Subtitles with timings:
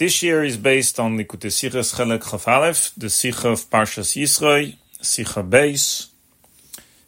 [0.00, 4.76] This year is based on Likutei Sichos Chelek Chaf Aleph, the Sicha of Parshas Yisroi,
[5.02, 6.08] Sicha Beis,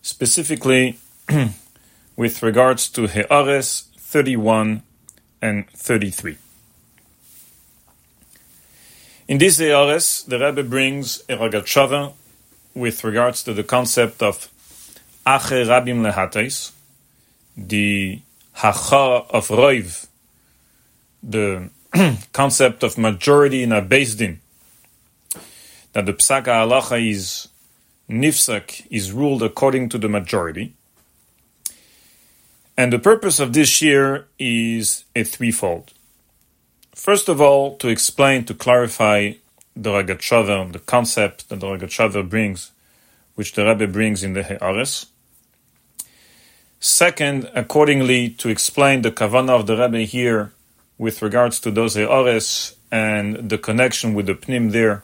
[0.02, 0.98] specifically
[2.16, 4.82] with regards to He'ares 31
[5.40, 6.36] and 33.
[9.26, 12.12] In this He'ares, the Rebbe brings a Rogatchover
[12.74, 14.50] with regards to the concept of
[15.26, 16.72] Ache Rabim Lehates,
[17.56, 18.20] the
[18.52, 20.08] Hacha of Roiv,
[21.22, 21.70] the
[22.32, 24.40] concept of majority in a Beis Din,
[25.92, 27.48] that the Psaka Halacha is
[28.08, 30.74] Nifsak, is ruled according to the majority.
[32.76, 35.92] And the purpose of this year is a threefold.
[36.94, 39.32] First of all, to explain, to clarify
[39.76, 42.72] the Rogatchover, the concept that the Rogatchover brings,
[43.34, 45.06] which the Rebbe brings in the He'ares.
[46.80, 50.52] Second, accordingly, to explain the kavanah of the Rebbe here
[51.02, 55.02] with regards to those He'ares and the connection with the Pnim there,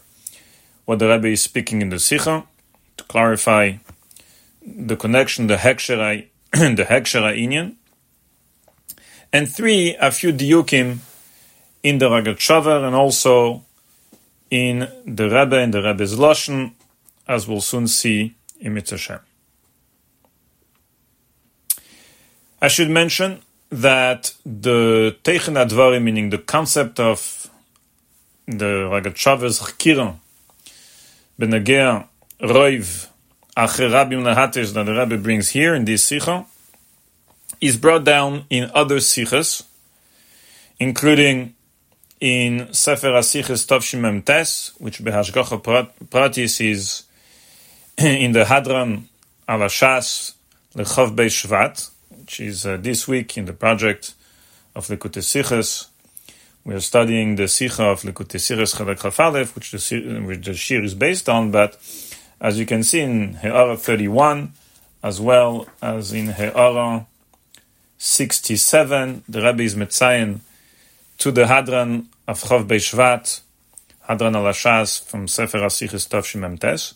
[0.84, 2.44] what the Rebbe is speaking in the Sikha,
[2.98, 3.78] to clarify
[4.64, 7.74] the connection, the Hekshera, the Hekshera Inyan.
[9.32, 10.98] And three, a few diukim
[11.82, 13.64] in the ragat Rogatchover and also
[14.52, 16.74] in the Rebbe and the Rebbe's Lashon,
[17.26, 19.22] as we'll soon see in Mitzvah
[22.62, 27.50] I should mention that the Teichen Advarim, meaning the concept of
[28.46, 30.16] the Rogatchover's Chkiran,
[31.38, 32.06] Benagea
[32.40, 33.08] Roiv
[33.56, 36.46] Acher Rabim Lahatesh that the Rebbe brings here in this Sikha,
[37.60, 39.64] is brought down in other Sikhas,
[40.78, 41.54] including
[42.20, 45.60] in Sefer Asiches Tovshim Mem Tes, which Behashgacha
[46.08, 47.04] Pratis is
[47.98, 49.04] in the Hadran
[49.48, 50.34] Alashas
[50.74, 51.90] Lechav Bei Shvat,
[52.36, 54.14] is uh, this week in the project
[54.74, 55.88] of Likutei Sichos.
[56.64, 60.82] We are studying the Sicha of Likutei Sichos Chelek Chafalef, which the, which the Shir
[60.82, 61.76] is based on, but
[62.40, 64.52] as you can see in He'ara 31,
[65.02, 67.06] as well as in He'ara
[67.96, 70.40] 67, the Rebbe is Metzayin
[71.18, 73.40] to the Hadran of Chav Beishvat,
[74.08, 76.94] Hadran al from Sefer HaSichos Tov Shimem Tes.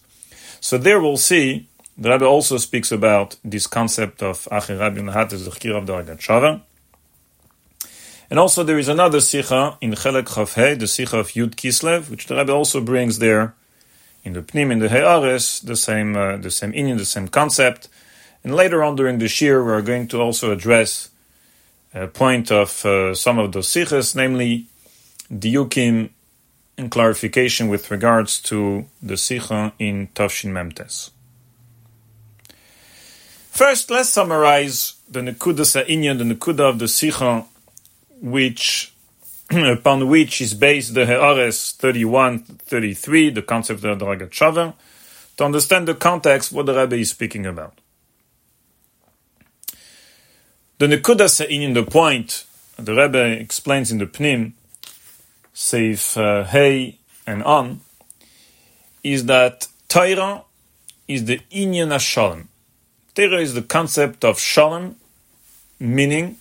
[0.60, 1.66] So there we'll see
[1.98, 6.60] the Rebbe also speaks about this concept of Acher Rabbi Nahat the Chir of the.
[8.30, 12.26] And also there is another Sikha in Chelek Chavhe, the Sikha of Yud Kislev, which
[12.26, 13.54] the Rebbe also brings there
[14.24, 17.88] in the Pnim, in the He'ares, the same, uh, the same Inyan, the same concept.
[18.42, 21.10] And later on during the Shir, we are going to also address
[21.92, 24.66] a point of uh, some of those Sikhas, namely
[25.30, 26.08] Diyukim
[26.78, 31.10] and clarification with regards to the Sikha in Tafshin Memtes.
[33.52, 37.44] First, let's summarize the Nekuda Sa'inyan, the Nekuda of the Sikha,
[38.18, 38.94] which
[39.50, 44.72] upon which is based the He'ares 31-33, the concept of the Rogatchover,
[45.36, 47.78] to understand the context what the Rebbe is speaking about.
[50.78, 52.46] The Nekuda Sa'inyan, the point
[52.78, 54.52] the Rebbe explains in the Pnim,
[55.54, 57.82] Seif uh, Hey and on,
[59.04, 60.44] is that Torah
[61.06, 62.48] is the Inyan Shalom.
[63.14, 64.96] Tera is the concept of shalom,
[65.78, 66.36] meaning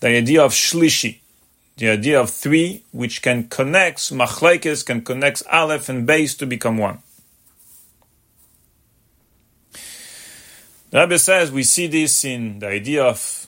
[0.00, 1.18] the idea of shlishi,
[1.76, 6.78] the idea of three, which can connect machlekes, can connect aleph and base to become
[6.78, 6.98] one.
[10.90, 13.46] The Rebbe says we see this in the idea of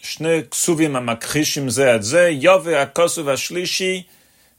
[0.00, 4.06] shne ksuvim amakrishim ze ad ze, yove akosu vashlishi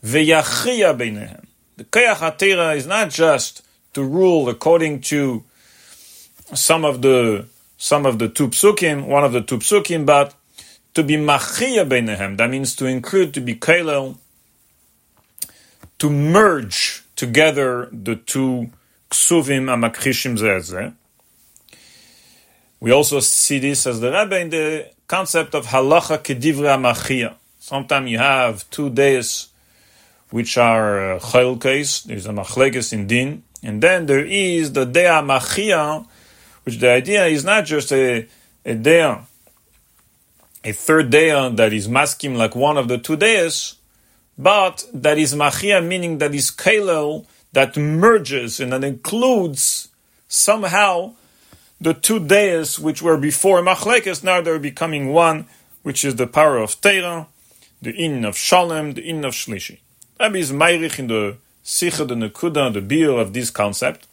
[0.04, 1.46] veyachia beinehem.
[1.78, 3.62] The kayach hatera is not just
[3.94, 5.44] to rule according to
[6.54, 7.46] some of the
[7.78, 10.34] some of the two psukim, one of the two psukim, but
[10.94, 14.18] to be machia beinehem, that means to include, to be kailel,
[16.00, 18.70] to merge together the two
[19.10, 20.94] ksuvim amakrishim zeh
[22.80, 27.36] We also see this as the Rebbe in the concept of halacha kedivre machia.
[27.60, 29.50] Sometimes you have two days
[30.30, 34.86] which are uh, chayil case, there's a machlekes in din, and then there is the
[34.86, 36.06] dea machia,
[36.64, 38.28] which the idea is not just a,
[38.66, 39.18] a day,
[40.64, 43.76] a third day that is maskim like one of the two days,
[44.38, 49.90] but that is machia, meaning that is kalel, that merges and that includes
[50.28, 51.14] somehow
[51.80, 55.46] the two days which were before machlekes, now they're becoming one,
[55.84, 57.28] which is the power of Teira,
[57.82, 59.80] the in of Shalem, the in of Shlishi.
[60.20, 64.08] Rabbi is Meirich in the Sikha, the Nekuda, the beer of this concept.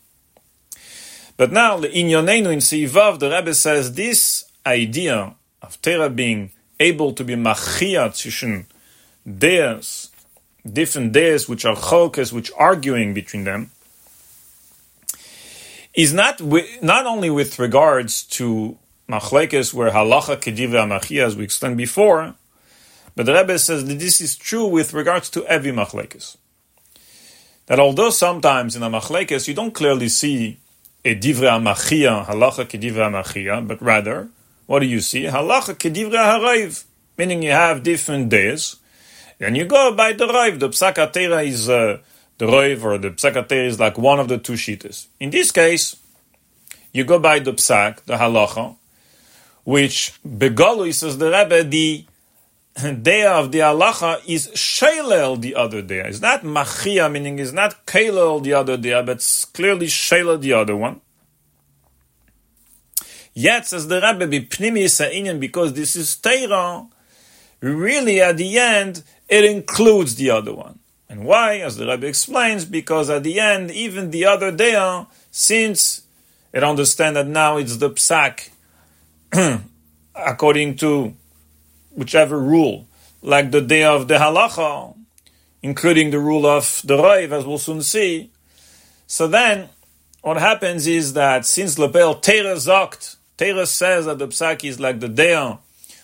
[1.40, 7.14] But now, in Yonenu, in Seivav, the Rebbe says this idea of Torah being able
[7.14, 8.66] to be machia zwischen
[9.26, 10.10] Deus
[10.70, 13.70] different days which are cholkes, which are arguing between them,
[15.94, 16.42] is not
[16.82, 18.76] not only with regards to
[19.08, 22.34] machlekes where halacha kediva amachia, as we explained before,
[23.16, 26.36] but the Rebbe says that this is true with regards to every machlekes.
[27.64, 30.58] That although sometimes in a machlekes you don't clearly see
[31.04, 34.28] a divra amachia, halacha kedivra amachia, but rather,
[34.66, 35.24] what do you see?
[35.24, 36.84] Halacha kedivra harayv,
[37.16, 38.76] meaning you have different days,
[39.38, 40.58] and you go by the rayv.
[40.58, 41.98] The psakatera is uh,
[42.38, 45.06] the rayv, or the psakatera is like one of the two shitas.
[45.18, 45.96] In this case,
[46.92, 48.76] you go by the psak, the halacha,
[49.64, 52.04] which begolu says the Rebbe, the
[53.02, 56.02] day of the halacha is shalel the other day.
[56.06, 60.52] It's not machia, meaning it's not kalel the other day, but it's clearly shalel the
[60.52, 61.00] other one.
[63.32, 66.86] Yet, says the Rebbe, be pnimi because this is Torah,
[67.60, 70.80] really at the end, it includes the other one.
[71.08, 71.58] And why?
[71.58, 76.02] As the Rebbe explains, because at the end, even the other day, since
[76.52, 78.50] it understands that now it's the psak,
[80.14, 81.14] according to
[82.00, 82.88] whichever rule,
[83.22, 84.96] like the day of the halacha,
[85.62, 88.30] including the rule of the raiv, as we'll soon see.
[89.06, 89.68] So then,
[90.22, 95.00] what happens is that since Lepel Teira Zokt, Teira says that the psak is like
[95.00, 95.34] the day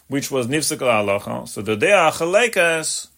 [0.09, 3.09] which was nifsek halacha, so the day achalekas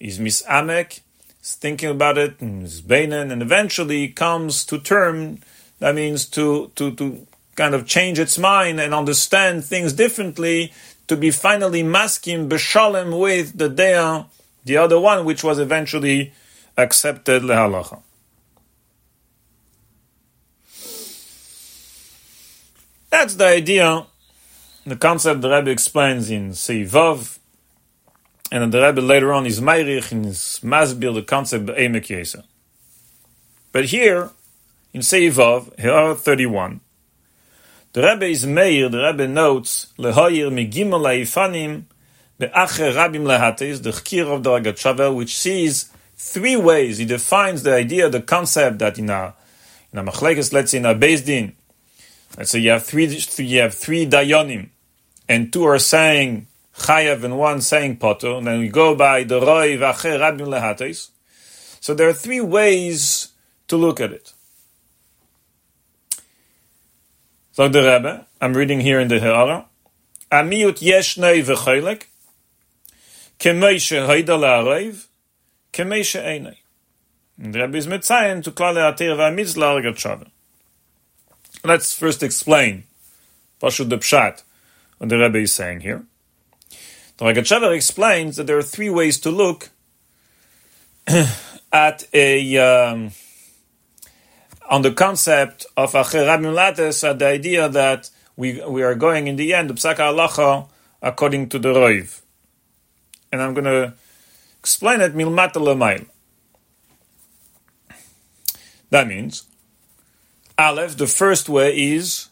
[0.00, 1.00] is misamek,
[1.42, 5.38] is thinking about it, and is beinen, and eventually comes to term,
[5.80, 10.72] that means to, to, to kind of change its mind and understand things differently
[11.08, 14.26] to be finally masking b'shalem with the dea,
[14.64, 16.32] the other one, which was eventually
[16.76, 18.02] accepted lehalacha.
[23.10, 24.06] That's the idea,
[24.84, 27.38] the concept the Rebbe explains in Seivav,
[28.52, 32.44] and the Rebbe later on is Meirich in his Masbir, the concept of Yesa.
[33.72, 34.30] But here,
[34.92, 36.80] in Seivav, here 31,
[37.96, 41.84] the Rebbe is Meir, the Rebbe notes, Lehoyir migimel laifanim,
[42.38, 46.98] be'acher rabim lehatis, the Chkir of the Ragat which sees three ways.
[46.98, 49.32] He defines the idea, the concept that in a,
[49.94, 51.56] in a machlekes, let's say in a Din,
[52.36, 53.06] let's say you have three,
[53.38, 54.68] you have three dayonim,
[55.26, 59.40] and two are saying chayav and one saying poto, and then we go by the
[59.40, 61.08] roi v'acher rabim lehatis.
[61.80, 63.28] So there are three ways
[63.68, 64.34] to look at it.
[67.56, 69.64] So the Rebbe, I'm reading here in the Ha'ara,
[70.30, 72.02] Amiut yeshnei v'choylek,
[73.38, 75.06] kemei shehoida la'arev,
[75.72, 76.58] kemei she'enei.
[77.42, 80.28] And the Rebbe is mitzayin to klal ha'atir v'amitz la'argat.
[81.64, 82.84] Let's first explain
[83.62, 84.42] Pashut the Pshat,
[84.98, 86.04] what the Rebbe is saying here.
[87.16, 89.70] The Ragat explains that there are three ways to look
[91.72, 93.12] at a um,
[94.68, 99.36] on the concept of Acherabim Lates, at the idea that we, we are going in
[99.36, 100.68] the end, Psaka Alacha,
[101.02, 102.20] according to the Roiv.
[103.32, 103.94] And I'm going to
[104.58, 106.04] explain it milmata lemail.
[108.90, 109.44] That means,
[110.58, 112.28] Aleph, the first way is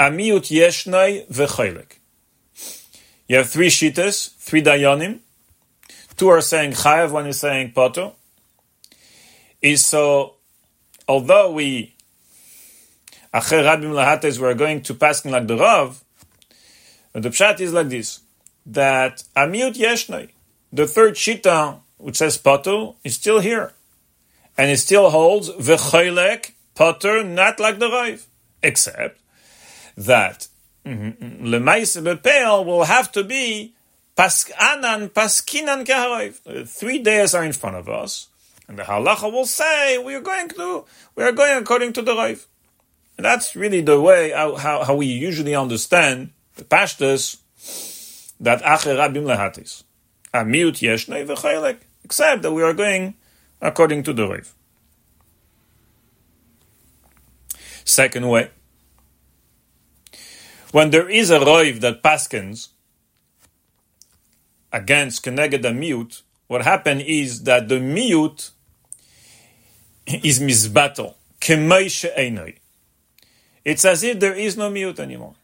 [0.00, 1.98] Amiut Yeshnai Vechelek.
[3.28, 5.20] You have three shitas, three dayanim.
[6.16, 8.14] Two are saying chayav, one is saying poto.
[9.60, 10.33] Is so
[11.08, 11.94] although we
[13.32, 16.02] acher rabim lahates we are going to pass like the Rav,
[17.12, 18.20] the pshat is like this:
[18.66, 20.30] that amiut yeshnei,
[20.72, 23.72] the third shita which says patur, is still here,
[24.58, 28.26] and it still holds v'choylek patur, not like the Rav,
[28.62, 29.20] except
[29.96, 30.48] that
[30.84, 33.74] mm-hmm, lemaise bepel will have to be
[34.16, 36.68] paskanan paskinan kaharayv.
[36.68, 38.28] Three days are in front of us.
[38.66, 42.14] And the halacha will say we are going to we are going according to the
[42.14, 42.46] Rav.
[43.16, 47.38] And that's really the way how, how, how we usually understand the pashtas
[48.40, 49.84] that acher rabim lehatis.
[50.32, 51.78] Amiut yeshnei v'chaylek.
[52.04, 53.14] Except that we are going
[53.60, 54.54] according to the Rav.
[57.84, 58.50] Second way.
[60.72, 62.68] When there is a Rav that paskins
[64.72, 68.50] against Keneged mute, what happened is that the mute
[70.06, 71.14] is mizbato.
[73.64, 75.34] It's as if there is no mute anymore.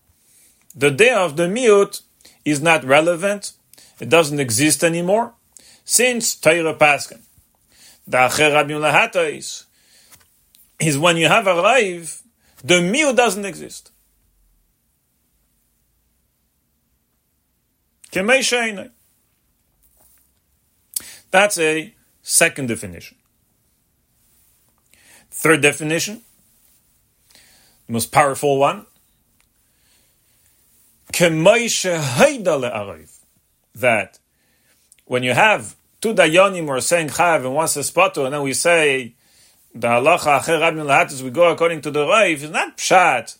[0.74, 2.02] The day of the mute
[2.44, 3.52] is not relevant.
[3.98, 5.34] It doesn't exist anymore
[5.84, 7.20] since Torah Paskin.
[8.06, 8.74] The Acher Rabbi
[10.80, 12.22] is, when you have a raiv,
[12.64, 13.90] the mute doesn't exist.
[21.30, 23.16] That's a Second definition.
[25.30, 26.22] Third definition,
[27.86, 28.86] the most powerful one.
[33.74, 34.18] That
[35.04, 38.52] when you have two dayanim or saying chayav and one says patur, and then we
[38.52, 39.14] say
[39.74, 43.36] the halacha acher rabin lahatis, we go according to the raiv, it's not pshat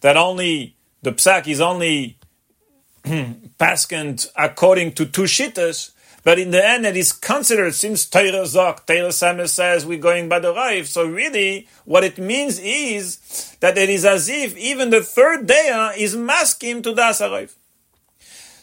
[0.00, 2.18] that only the psak is only
[3.04, 8.86] paskent according to two shittas, but in the end, it is considered since Torah Zok,
[8.86, 10.86] Torah Samer says we're going by the Raif.
[10.86, 15.92] So really, what it means is that it is as if even the third day
[15.96, 17.54] is masking to Das Raif.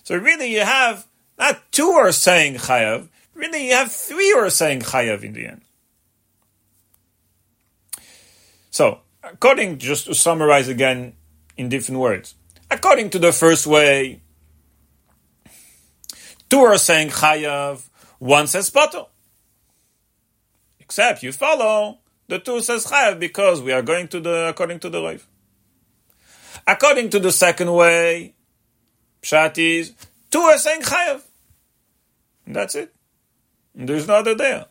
[0.04, 3.10] So really, you have not two are saying Chayav.
[3.34, 5.62] Really, you have three are saying Chayav in the end.
[8.72, 11.14] So, according, just to summarize again
[11.56, 12.36] in different words,
[12.70, 14.22] according to the first way,
[16.50, 17.90] Two are saying chayav,
[18.20, 19.08] one says pato.
[20.80, 24.90] Except you follow the two says chayav because we are going to the according to
[24.90, 25.24] the raiv.
[26.66, 28.36] According to the second way,
[29.22, 29.94] pshat is
[30.32, 31.24] two are saying chayav.
[32.46, 32.94] That's it.
[33.76, 34.66] There's no other there.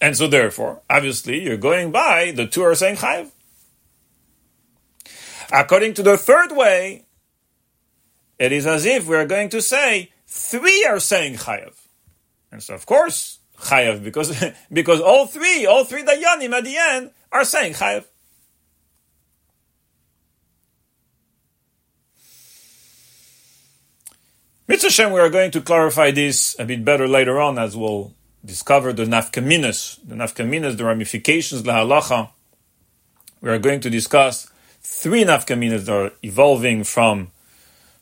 [0.00, 3.30] And so therefore, obviously, you're going by the two are saying chayav.
[5.52, 7.06] According to the third way,
[8.40, 11.74] it is as if we are going to say three are saying chayav.
[12.50, 14.42] And so, of course, chayav, because,
[14.72, 18.06] because all three, all three dayanim at the end are saying chayav.
[24.66, 28.94] Mitzvah we are going to clarify this a bit better later on as we'll discover
[28.94, 32.30] the nafkaminas, the nafkaminas, the ramifications, the halacha.
[33.42, 37.32] We are going to discuss three nafkaminas that are evolving from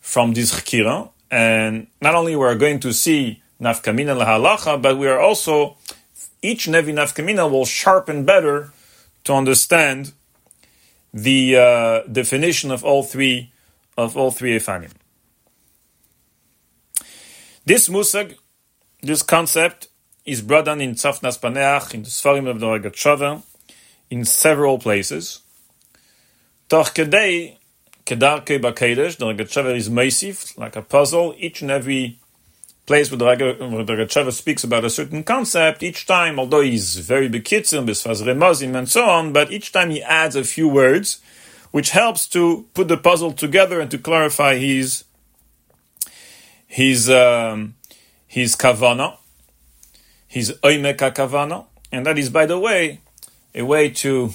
[0.08, 1.10] from this chkira.
[1.30, 5.76] And not only we are going to see nafkamina lahalacha, but we are also,
[6.40, 8.72] each nevi nafkamina will sharpen better
[9.24, 10.12] to understand
[11.12, 13.52] the uh, definition of all three
[13.98, 14.92] of all three efanim.
[17.66, 18.36] This musag,
[19.02, 19.88] this concept,
[20.24, 23.42] is brought down in Tzafnas Paneach, in the Sfarim of the Rogatchover,
[24.08, 25.40] in several places.
[26.70, 26.94] Toch
[28.08, 31.34] Kedarke Bakedesh, the Rogatchover is Meisif, like a puzzle.
[31.36, 32.18] Each and every
[32.86, 37.86] place where the Rogatchover speaks about a certain concept, each time, although he's very bekitzim,
[37.86, 41.20] bisfaz remozim, and so on, but each time he adds a few words,
[41.70, 45.04] which helps to put the puzzle together and to clarify his
[46.66, 47.74] his um,
[48.26, 49.18] his kavana,
[50.26, 53.00] his oimeka kavana, and that is, by the way,
[53.54, 54.30] a way to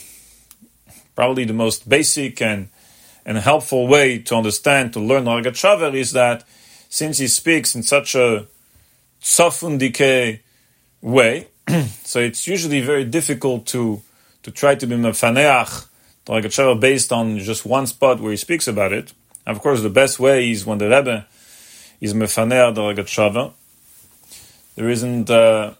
[1.15, 2.69] probably the most basic and
[3.25, 6.43] and a helpful way to understand, to learn Rogatchover is that
[6.89, 8.45] since he speaks in such a
[9.21, 10.39] sofundike
[11.01, 11.47] way,
[12.03, 14.01] so it's usually very difficult to
[14.43, 15.87] to try to be mefaneach
[16.25, 19.13] the Rogatchover based on just one spot where he speaks about it.
[19.45, 21.25] Of course, the best way is when the Rebbe
[22.01, 23.53] is mefaneach the Rogatchover.
[24.75, 25.73] There isn't uh,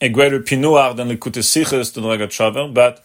[0.00, 3.04] a greater pinuach than the Siches to the Rogatchover, but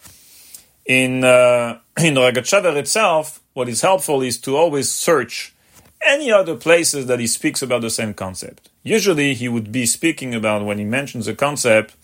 [0.86, 5.54] in uh, in Rogatchover itself, what is helpful is to always search
[6.04, 8.68] any other places that he speaks about the same concept.
[8.82, 11.94] Usually, he would be speaking about when he mentions a concept.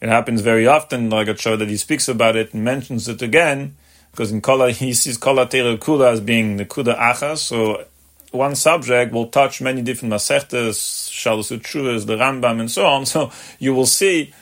[0.00, 3.76] It happens very often, like a that he speaks about it and mentions it again,
[4.10, 7.38] because in Kala he sees Kala Tera Kula as being the Kuda Achas.
[7.38, 7.84] So
[8.32, 13.06] one subject will touch many different Masechtas, Shalos Utshuvas, the Rambam, and so on.
[13.06, 14.32] So you will see,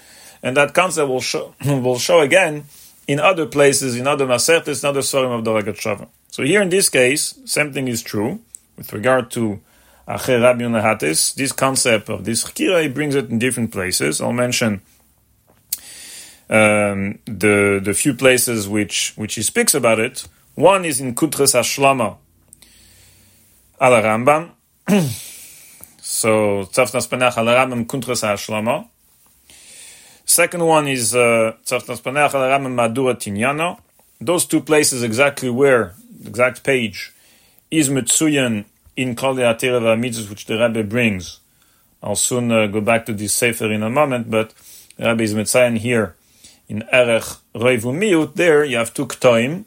[0.42, 2.64] and that concept will show will show again
[3.07, 6.09] in other places, in other Masechtas, in other Sorim of the Rogatchover.
[6.28, 8.40] So here in this case, same thing is true
[8.76, 9.61] with regard to
[10.06, 11.35] Acher Rabbi Nahatis.
[11.35, 14.20] This concept of this Chkira, he brings it in different places.
[14.20, 14.80] I'll mention
[16.49, 20.26] um, the the few places which which he speaks about it.
[20.54, 22.16] One is in Kutres Ashlama
[23.80, 24.50] al Rambam.
[26.00, 28.88] so Tzafnas Paneach al Rambam Kutres Ashlama.
[30.25, 33.78] Second one is uh, Tzafnas Paneach al Rambam Madura Tinyana.
[34.20, 35.94] Those two places exactly where
[36.26, 37.12] exact page
[37.70, 38.64] is Mitsuyan
[38.96, 41.40] in Kali Atira which the Rebbe brings.
[42.02, 44.54] I'll soon uh, go back to this Sefer in a moment, but
[44.98, 46.14] Rabbi is Mitzayan here
[46.68, 48.34] in Erech Reivu Miut.
[48.34, 49.64] There you have two Ktoim.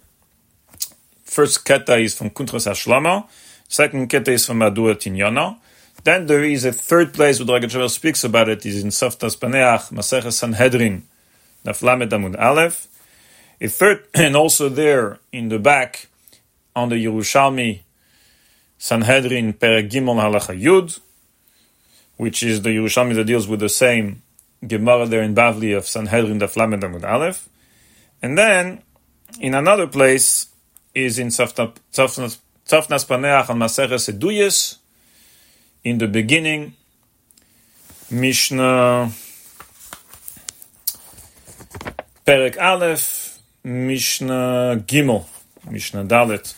[1.23, 3.27] First Keta is from Kuntras Ashlama.
[3.67, 5.57] Second Keta is from Adur Tinyana.
[6.03, 9.37] Then there is a third place where the Rogatchover speaks about it, is in Tzafnas
[9.37, 11.03] Paneach, Maseches Sanhedrin,
[11.63, 12.87] Naflamet Amud Aleph.
[13.61, 16.07] A third, and also there in the back,
[16.75, 17.81] on the Yerushalmi
[18.77, 20.99] Sanhedrin Perek Gimel Halacha Yud,
[22.17, 24.21] which is the Yerushalmi that deals with the same
[24.65, 27.49] Gemara there in Bavli of Sanhedrin the Lamed Amud Aleph.
[28.21, 28.83] And then,
[29.39, 30.47] in another place,
[30.93, 32.37] is in Tzafnas
[32.67, 34.77] Paneach on Maseches Eduyes,
[35.83, 36.75] in the beginning,
[38.11, 39.11] Mishnah
[42.25, 45.25] Perek Aleph, Mishnah Gimel,
[45.69, 46.53] Mishnah Dalet.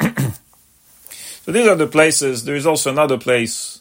[0.00, 2.44] So these are the places.
[2.44, 3.80] There is also another place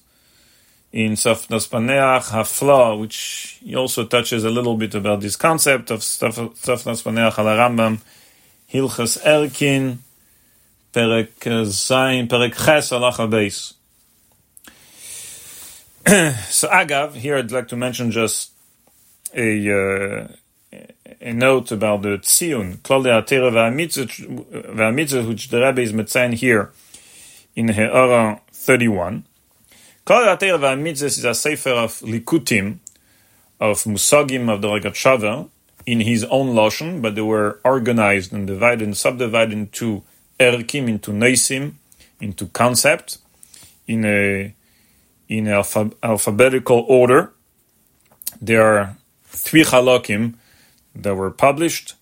[0.91, 7.03] in Tzafnas Paneach, Hafla, which also touches a little bit about this concept of Tzafnas
[7.03, 7.99] Paneach al Rambam,
[8.71, 9.99] Hilchas Erkin,
[10.93, 11.33] Perek
[11.65, 13.75] Zayin, Perek Ches, Alacha
[16.49, 18.51] so Agav, here I'd like to mention just
[19.35, 20.27] a uh,
[21.21, 26.71] a note about the Tzion, Klal Atera V'Amitzah, which the Rebbe is metzayin here
[27.55, 29.25] in He'ara 31.
[30.05, 32.77] Klal Atera V'Amitzah is a sefer of Likutim,
[33.59, 35.49] of Musagim of the Regat Shava,
[35.85, 40.03] in his own Lashon, but they were organized and divided and subdivided into
[40.39, 41.73] Erkim, into Neisim,
[42.21, 43.17] into concept,
[43.87, 44.53] in a
[45.27, 47.33] in alpha, alphabetical order.
[48.41, 50.35] There are three halakim
[50.95, 51.95] that were published,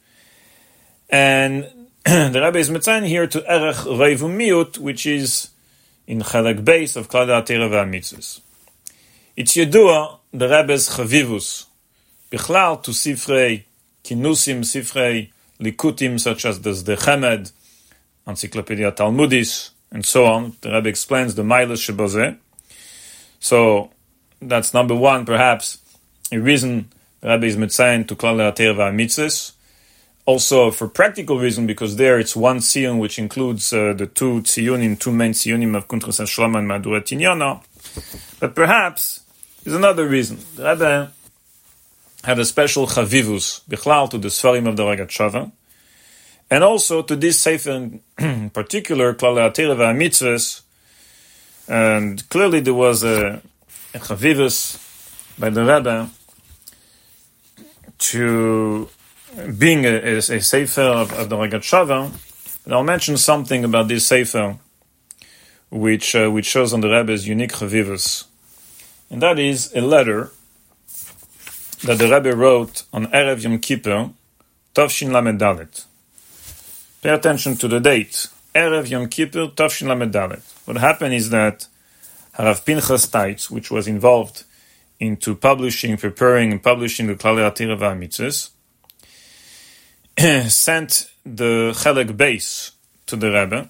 [1.09, 1.63] and
[2.05, 5.49] the Rebbe is mitzayin here to erech reivu miut, which is
[6.05, 8.41] in chalak base of klad atira v'amitzvus.
[9.35, 11.65] It's yedua the Rebbe's chavivus
[12.31, 13.63] bichlal to sifrei
[14.03, 15.29] kinusim, sifrei
[15.59, 17.51] likutim such as the Sdei Chemed,
[18.27, 20.55] Encyclopedia Talmudis, and so on.
[20.61, 22.37] The Rebbe explains the milas shebozeh.
[23.39, 23.91] So
[24.41, 25.79] that's number one, perhaps
[26.31, 26.91] a reason
[27.27, 29.51] Rabbi is mitzayin to klal ater mitzvahs.
[30.25, 34.97] Also, for practical reason, because there it's one tziyun which includes uh, the two tziyunim,
[34.97, 37.61] two main tziyunim of Kuntras Shlama and Madurat Tinyana.
[38.39, 39.21] But perhaps
[39.61, 40.39] there's another reason.
[40.57, 41.07] Rabbi
[42.23, 45.51] had a special chavivus bichlal to the Sfarim of the Ragat
[46.49, 47.71] and also to this sefer
[48.17, 50.61] in particular, klal ater mitzvahs,
[51.67, 53.41] and clearly there was a,
[53.93, 54.79] a chavivus
[55.37, 56.09] by the Rebbe
[57.99, 58.89] to
[59.57, 62.11] being a, a, a sefer of, of the Ragat Shava.
[62.65, 64.57] And I'll mention something about this sefer,
[65.69, 68.25] which uh, which shows on the Rebbe's unique chavivus,
[69.09, 70.31] and that is a letter
[71.83, 74.09] that the Rebbe wrote on Erev Yom Kippur,
[74.73, 75.85] Tovshin Lamed Dalet.
[77.01, 78.27] Pay attention to the date.
[78.53, 80.41] Erev Yom Kippur, Tovshin Lamed Dalet.
[80.65, 81.67] What happened is that
[82.37, 84.43] Harav Pinchas Taitz, which was involved
[84.99, 87.77] into publishing, preparing and publishing the Klali Atira
[90.49, 92.71] sent the Chelek base
[93.05, 93.69] to the Rebbe,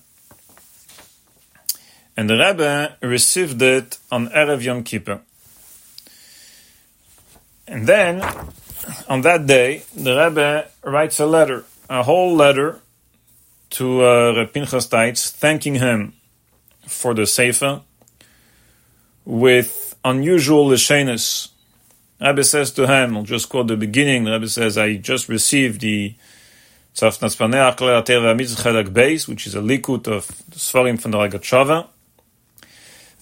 [2.16, 5.22] and the Rebbe received it on Erev Yom Kippur.
[7.68, 8.24] And then,
[9.10, 12.80] on that day, the Rebbe writes a letter, a whole letter
[13.72, 14.88] to uh, Reb Pinchas
[15.32, 16.14] thanking him
[16.88, 17.82] for the Sefer,
[19.26, 21.50] with unusual lishenus.
[22.20, 26.16] Rabbi says to him, I'll just quote the beginning, Rabbi says, I just received the
[27.00, 27.22] base,
[29.28, 31.88] which is a likut of the Svarim from the Ragachava.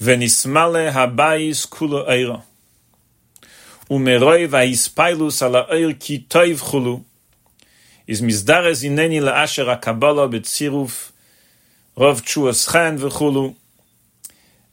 [0.02, 2.42] Venismale habayis kula eira.
[3.90, 7.04] Umeroi vaispailus ala eir ki toiv chulu.
[8.08, 11.12] Is mizdares ineni la asher akabala betziruf
[11.98, 13.56] rov chuas chen v'chulu.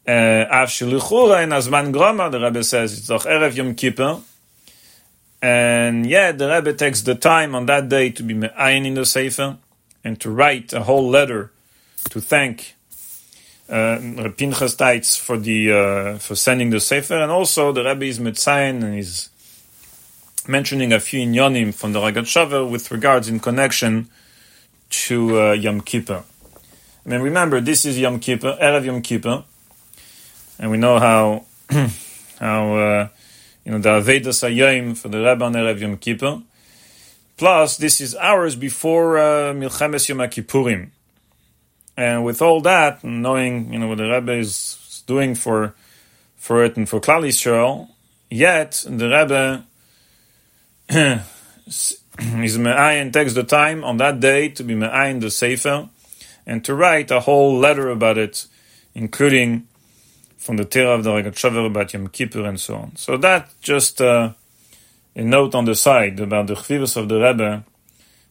[0.07, 4.21] Av shelichura in Azman Grama, the Rebbe says it's doch Erev Yom Kippur.
[5.41, 9.05] And yeah, the Rebbe takes the time on that day to be me'ayin in the
[9.05, 9.59] Sefer
[10.05, 11.53] and to write a whole letter
[12.11, 12.75] to thank
[13.69, 13.99] uh,
[14.37, 18.83] Pinchas Taitz for the uh, for sending the Sefer, and also the Rebbe is mitzayin
[18.83, 19.31] and he's
[20.47, 24.09] mentioning a few inyonim from the Ragat Shava with regards in connection
[24.91, 26.25] to uh, Yom Kippur.
[27.05, 29.45] I mean, remember, this is Yom Kippur, Erev Yom Kippur,
[30.63, 31.45] and we know how
[32.39, 33.09] how uh,
[33.65, 36.41] you know the Avedas Hayom for the Rebbe on Erev Yom Kippur.
[37.37, 40.91] Plus, this is hours before uh, Milchemes Yom Kippurim,
[41.97, 45.75] and with all that, knowing you know what the Rebbe is doing for
[46.37, 47.89] for it and for Klal Yisrael,
[48.31, 49.67] yet the Rebbe
[51.67, 55.89] is me'ayin takes the time on that day to be me'ayin the Sefer
[56.47, 58.47] and to write a whole letter about it,
[58.95, 59.67] including
[60.43, 62.97] from the Torah of the Ragat Shavar about Yom Kippur and so on.
[62.97, 64.33] So that just uh,
[65.15, 67.65] a note on the side about the Chvivus of the Rebbe,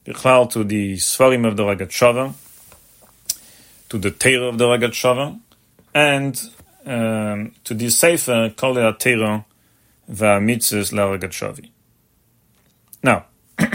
[0.05, 2.33] Bichlal to the Svarim of the Ragat Shavar,
[3.87, 5.39] to the Torah of the Ragat Shavar,
[5.93, 6.41] and
[6.85, 9.45] um, to this Sefer, Kol Atero
[10.11, 11.69] V'Amitzes Laragat
[13.01, 13.25] Now,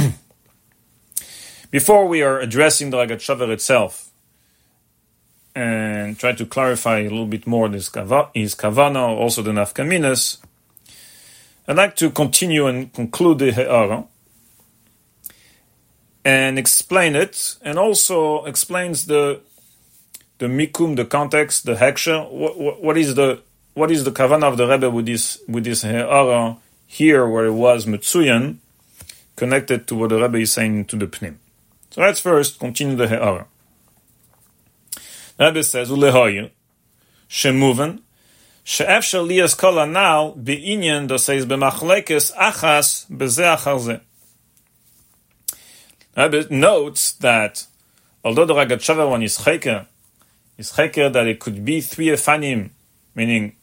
[1.70, 4.05] before we are addressing the Ragat Shavar itself
[5.56, 7.86] and try to clarify a little bit more this
[8.34, 10.36] his kavana, also the nafkaminas,
[11.66, 14.04] I'd like to continue and conclude the He'ara
[16.26, 19.40] and explain it, and also explains the
[20.38, 22.30] the mikum, the context, the heksha.
[22.30, 23.40] What, what is the
[23.72, 27.46] what is the kavanah of the Rebbe with this with this uh, he'ara here, where
[27.46, 28.58] it was mitzuyan,
[29.36, 31.36] connected to what the Rebbe is saying to the pnim.
[31.90, 33.46] So let's first continue the he'ara.
[35.38, 36.50] Rebbe says ulehoyin
[37.28, 38.00] shemuven
[38.64, 44.00] she'efshel liyas kol anal be'inyan da says b'machlekes achas achar
[46.16, 47.66] Rebbe notes that
[48.24, 49.86] although the Ragat one is cheker,
[50.56, 52.70] is cheker that it could be three efanim,
[53.14, 53.54] meaning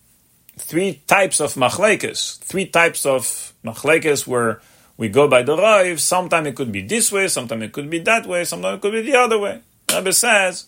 [0.57, 4.61] three types of machlekes, three types of machlekes where
[4.97, 5.99] we go by the raiv.
[5.99, 8.93] Sometimes it could be this way, sometimes it could be that way, sometimes it could
[8.93, 9.59] be the other way.
[9.91, 10.67] Rebbe says,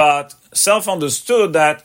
[0.00, 1.84] but self-understood that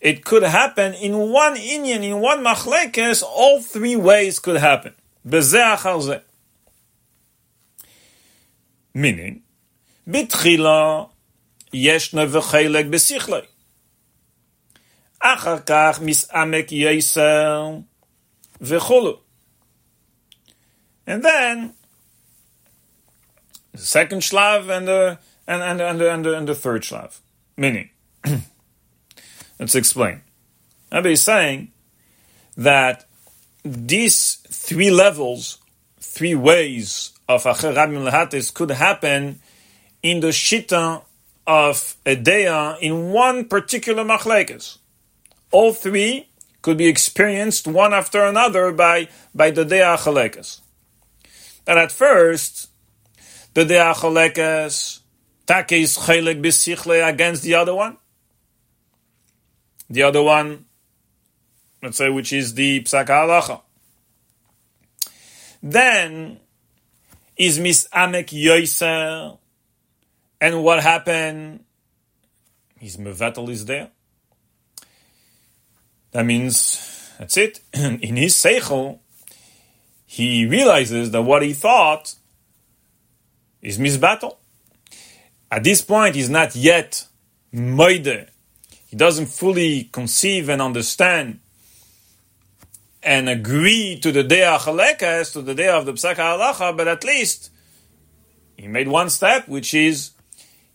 [0.00, 4.94] it could happen in one inyan, in one machlekes, all three ways could happen.
[5.26, 6.22] Bezeh
[8.94, 9.40] Meaning,
[10.06, 11.04] בתחילה
[11.72, 13.46] ישנו וחלק בשכלי.
[15.20, 17.70] אחר כך מסעמק יסר
[18.60, 19.20] וכולו.
[21.06, 21.74] And then,
[23.72, 27.20] the second shlav and the, and, and, and, the, and, the, and the third shlav.
[27.57, 27.89] Meaning,
[29.59, 30.21] let's explain.
[30.91, 31.71] Rabbi is saying
[32.55, 33.05] that
[33.63, 35.57] these three levels,
[35.99, 39.41] three ways of Acher Rabim Lehatis could happen
[40.01, 41.03] in the Shita
[41.45, 44.77] of a Deya in one particular Machlekes.
[45.51, 46.27] All three
[46.61, 50.59] could be experienced one after another by, by the Deya Chalekes.
[51.65, 52.69] And at first,
[53.53, 54.99] the Deya Chalekes,
[55.47, 57.97] Take is Chelek Bisichle against the other one.
[59.89, 60.65] The other one,
[61.81, 63.61] let's say, which is the Psaka Halacha.
[65.63, 66.39] Then,
[67.37, 69.37] is misamek yoiser.
[70.41, 71.63] And what happened?
[72.77, 73.89] His mevatel is there.
[76.11, 77.61] That means that's it.
[77.73, 78.99] In his seichel,
[80.05, 82.15] he realizes that what he thought
[83.61, 84.37] is misbattle.
[85.49, 87.05] At this point, he's not yet
[87.53, 88.29] moide.
[88.87, 91.39] He doesn't fully conceive and understand
[93.03, 96.87] and agree to the day of Chalekas, to the day of the Psaka Halacha, but
[96.87, 97.51] at least
[98.57, 100.11] he made one step, which is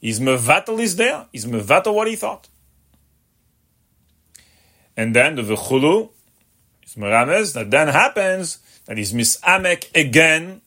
[0.01, 2.49] his mevatel is there, he's mevatel what he thought.
[4.97, 6.11] And then the v'chulu,
[6.85, 10.63] is merames, that then happens, that he's misamek again,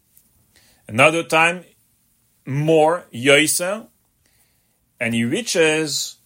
[0.87, 1.63] another time,
[2.45, 3.87] more yoisa,
[4.99, 6.17] and he reaches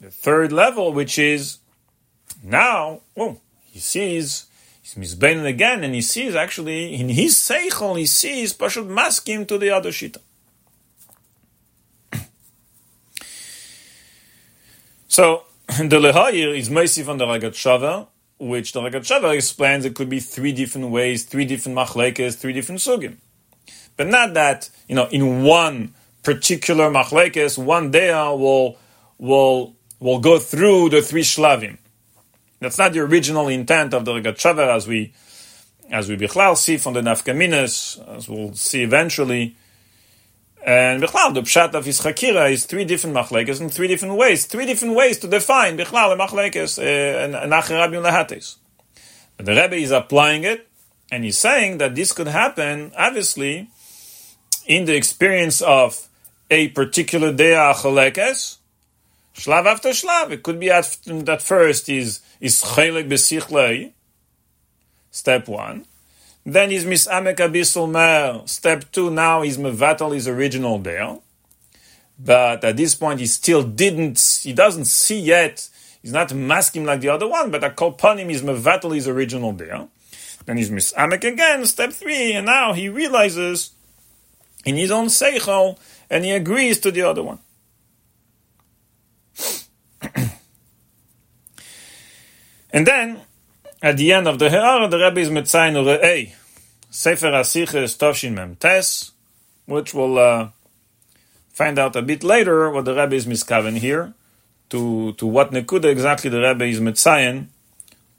[0.00, 1.58] the third level, which is
[2.42, 4.46] now, oh, he sees
[4.94, 9.56] He's misbeinen again, and he sees actually in his seichel he sees pashut maskim to
[9.58, 10.18] the other shita.
[15.08, 18.08] so the lehayir is Meisif on the Ragat Shava,
[18.38, 22.52] which the Ragat Shava explains it could be three different ways, three different machlekes, three
[22.52, 23.18] different sugim.
[23.96, 28.78] But not that, you know, in one particular machlekes, one day will,
[29.18, 31.78] will, will go through the three shlavim.
[32.60, 35.14] That's not the original intent of the Regat as we
[35.90, 39.56] as we Bichlal see from the Nafkaminas, as we'll see eventually.
[40.64, 44.46] And Bichlal, the Pshat of his Chakira is three different machlekes in three different ways.
[44.46, 48.56] Three different ways to define Bichlal machlekes uh, and Acher Rabbi Lehates.
[49.38, 50.68] The Rebbe is applying it,
[51.10, 53.70] and he's saying that this could happen, obviously,
[54.66, 56.08] in the experience of
[56.50, 58.58] a particular Dea Achalekes,
[59.34, 60.30] Shlav after Shlav.
[60.32, 63.92] It could be at, that first is is chelik besichlei,
[65.10, 65.86] step one.
[66.44, 68.42] Then is misamek abisul mer.
[68.46, 71.18] Step two, now is mevatel his original there.
[72.18, 75.68] But at this point, he still didn't, he doesn't see yet,
[76.02, 79.86] he's not masking like the other one, but a kolpanim is mevatel his original there.
[80.46, 83.72] Then he's misamek again, step three, and now he realizes
[84.64, 85.78] in his own seichel,
[86.10, 87.38] and he agrees to the other one.
[92.72, 93.20] And then,
[93.82, 96.32] at the end of the He'ara, the Rebbe is Metzayin Re'ei,
[96.88, 99.10] Sefer HaSiches Tovshin Mem Tes,
[99.66, 100.50] which we'll uh,
[101.48, 104.14] find out a bit later what the Rebbe is miskaven here.
[104.70, 107.48] to, to what Nekuda exactly the Rebbe is Metzayin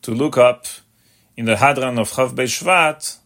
[0.02, 0.66] to look up
[1.36, 3.18] in the Hadran of Chav Shvat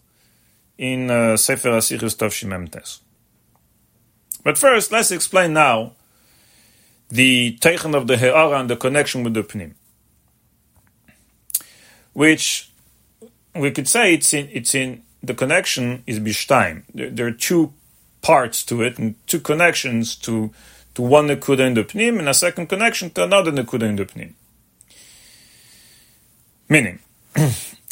[0.77, 3.01] in uh, Sefer Asichus Tov Shimem Tes.
[4.45, 5.93] But first, let's explain now
[7.09, 9.73] the Teichen of the He'ara and the connection with the Pnim.
[12.13, 12.69] Which
[13.55, 16.83] we could say it's in, it's in the connection is Bishtaim.
[16.93, 17.73] There, there are two
[18.21, 20.51] parts to it and two connections to,
[20.93, 24.05] to one Nekuda in the Pnim and a second connection to another Nekuda in the
[24.05, 24.33] Pnim.
[26.69, 26.99] Meaning,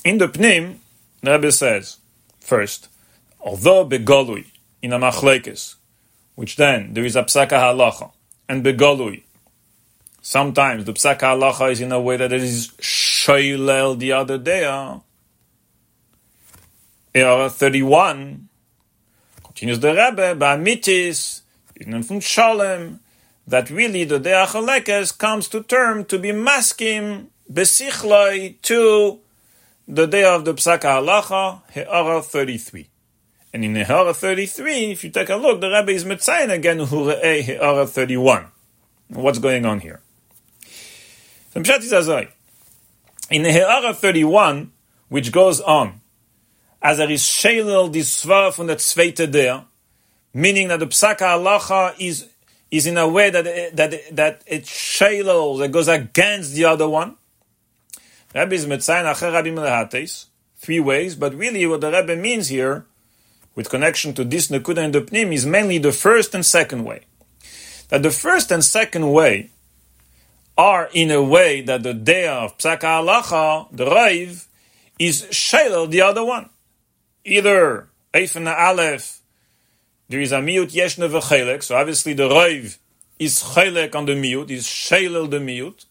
[0.06, 0.76] in the Pnim,
[1.22, 1.98] the Rebbe says,
[2.40, 2.90] first,
[3.42, 4.46] although begolui
[4.84, 5.78] in a machlekes,
[6.36, 8.12] which then there is a psaka halacha,
[8.50, 9.24] and begolui,
[10.22, 14.66] sometimes the psaka halacha is in a way that it is shoylel the other day.
[14.66, 15.00] Uh.
[17.16, 18.50] Era 31
[19.44, 21.42] continues the Rebbe, Ba'amitis,
[21.76, 23.00] in from Shalem,
[23.46, 29.20] that really the Dea Chalekes comes to term to be maskim besichloi to
[29.88, 32.90] the day of the Psaka Halacha, He'ara 33.
[33.54, 37.42] And in He'ara 33, if you take a look, the Rebbe is Metzayin again, Hure'eh
[37.42, 38.48] He'ara 31.
[39.10, 40.02] What's going on here?
[41.56, 42.30] Is Azai.
[43.30, 44.72] In He'ara 31,
[45.10, 46.02] which goes on,
[46.82, 49.66] as er is Shelel from the Tzveite there,
[50.34, 52.28] meaning that the Psaka Halacha is,
[52.72, 57.18] is in a way that, that, that it Shelel, that goes against the other one,
[58.34, 62.88] Rebbe is Metzayin Acher Rabbi Melehates, three ways, but really what the Rebbe means here,
[63.56, 67.02] with connection to this Nekuda and the Pnim, is mainly the first and second way.
[67.90, 69.52] That the first and second way
[70.58, 74.48] are in a way that the day of Psaka Halacha, the Raiv,
[75.00, 76.50] is Shalel, the other one.
[77.26, 79.22] Either Eifena Aleph,
[80.10, 82.78] there is a miut yeshne v'chelek, so obviously the Raiv
[83.18, 85.86] is chelek on the miut, is Shalel the miut,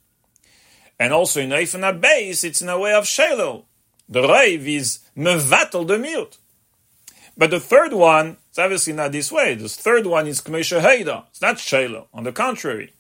[1.01, 3.64] and also in Eifena base, it's in a way of Shalel.
[4.09, 6.38] The Raiv is Mevatel the miut.
[7.36, 9.54] But the third one, it's obviously not this way.
[9.54, 11.26] The third one is Kmesha Heida.
[11.28, 12.06] It's not Shalel.
[12.12, 12.92] On the contrary.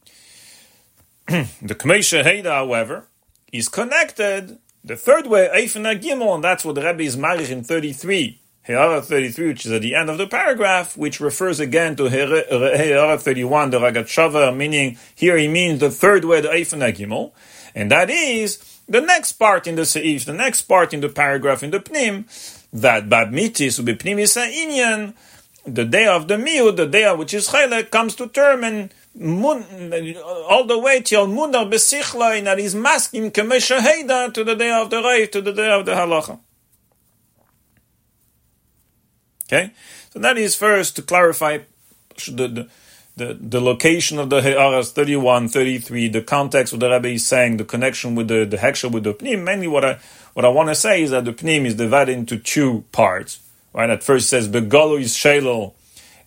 [1.26, 3.08] the Kmesha Heida, however,
[3.52, 4.58] is connected.
[4.84, 8.40] The third way, Eifena Gimel, and that's what the Rebbe is married in 33.
[8.66, 13.18] He'ara 33, which is at the end of the paragraph, which refers again to He'ara
[13.18, 17.32] 31, the Ragat Shava, meaning here he means the third way, the Eifena Gimel.
[17.74, 21.62] And that is the next part in the Seif, the next part in the paragraph
[21.62, 22.24] in the Pnim,
[22.72, 25.14] that Bab Mitis Ubipnimis Inyan,
[25.64, 30.64] the day of the Miud, the day which is Chelek, comes to term and all
[30.64, 35.30] the way till Munar Besichla, that is masking Kemesha to the day of the Reif,
[35.32, 36.38] to the day of the Halacha.
[39.46, 39.72] Okay?
[40.10, 41.58] So that is first to clarify
[42.28, 42.68] the, the
[43.16, 47.58] the, the location of the He'aras 31, 33, the context of the Rebbe is saying,
[47.58, 49.44] the connection with the, the Heksha with the Pnim.
[49.44, 49.98] Mainly what I,
[50.34, 53.40] what I want to say is that the Pnim is divided into two parts.
[53.72, 53.90] Right?
[53.90, 55.74] At first says, Begalo is Shalel,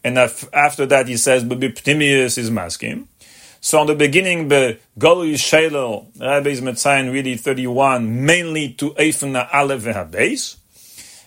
[0.03, 3.07] and after that he says, Pnimius is Maskim.
[3.59, 8.91] So on the beginning, Begalo is Shalel, the Rebbe is Metzayin really 31, mainly to
[8.91, 10.57] Eifena Aleph Ve'habes.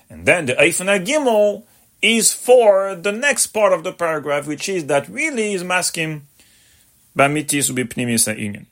[0.09, 1.65] And then the Eifena Gimel,
[2.03, 6.27] is for the next part of the paragraph, which is that really is masking
[7.17, 8.67] bamitis ubipnimis inyan.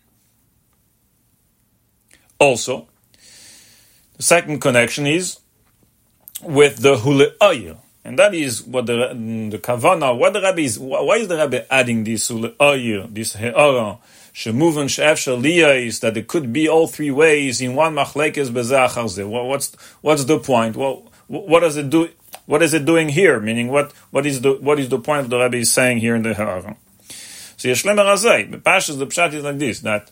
[2.38, 2.86] Also,
[4.16, 5.40] the second connection is
[6.42, 8.96] with the hule'ayir, and that is what the
[9.50, 10.16] the kavana.
[10.16, 10.78] What the rabbi is?
[10.78, 13.98] Why is the rabbi adding this hule'ayir, this he'ara?
[14.34, 19.74] Shemuvan she'efshel is that it could be all three ways in one machlekes bezachar What's
[20.00, 20.76] what's the point?
[20.76, 22.08] Well, what does it do?
[22.46, 23.40] What is it doing here?
[23.40, 26.14] Meaning, what, what is the what is the point of the rabbi is saying here
[26.14, 26.76] in the Ha'ara?
[27.56, 30.10] So Yeshlemer Azay, the Pashas, the Pshat is like this, that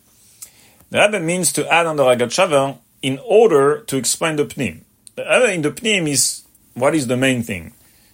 [0.90, 4.82] the rabbi means to add on the Ragat Shaver in order to explain the Pnim.
[5.16, 6.42] The Rebbe in the Pnim is,
[6.74, 7.72] what is the main thing?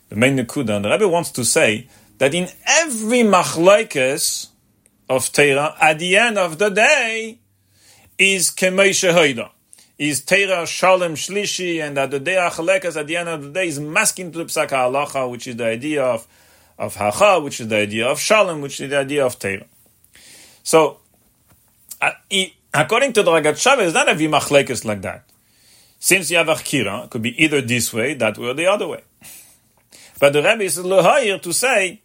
[0.08, 0.76] The main Nekuda.
[0.76, 4.48] And the Rebbe wants to say that in every machlaikes
[5.08, 7.38] of Torah, at the end of the day,
[8.18, 9.50] is Kemei Shehoida
[9.98, 13.66] is Teira Shalem Shlishi, and that the day Achalekas at the end of the day
[13.66, 16.26] is masking to the Psaka Halacha, which is the idea of,
[16.78, 19.66] of Hacha, which is the idea of Shalem, which is the idea of Teira.
[20.62, 20.98] So,
[22.00, 22.12] uh,
[22.82, 25.24] according to the Ragat Shav, it's not every Machlekes like that.
[25.98, 28.86] Since you have Achkira, it could be either this way, that way, or the other
[28.86, 29.02] way.
[30.20, 32.00] But the Rebbe is here to say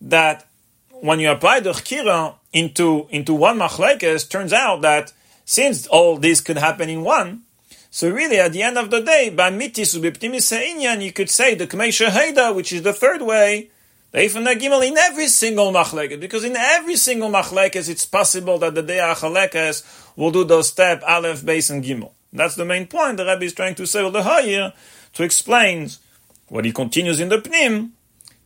[0.00, 0.46] that
[0.90, 5.12] when you apply the Chkira into, into one Machlekes, turns out that
[5.44, 7.42] since all this could happen in one,
[7.90, 11.90] so really at the end of the day, by mitis you could say the k'mei
[11.90, 13.70] shaheda, which is the third way,
[14.12, 18.98] Gimel in every single machlekes, because in every single machlekes it's possible that the Dei
[18.98, 19.84] Achalekes
[20.16, 22.12] will do those step Aleph, Beis, and Gimel.
[22.32, 24.72] That's the main point the Rebbe is trying to say with the Hayir
[25.14, 25.88] to explain
[26.48, 27.90] what he continues in the Pnim,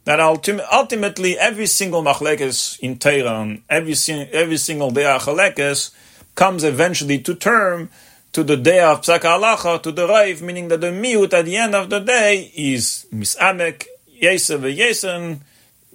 [0.05, 3.95] that ultimately every single machlekes in Tehran, every,
[4.33, 5.91] every single Dei Achalekes
[6.37, 7.91] comes eventually to term
[8.33, 11.57] to the day of Psak Halacha, to the Raiv, meaning that the miut at the
[11.57, 13.87] end of the day is Misamek,
[14.23, 15.41] Yeser ve'Yesen,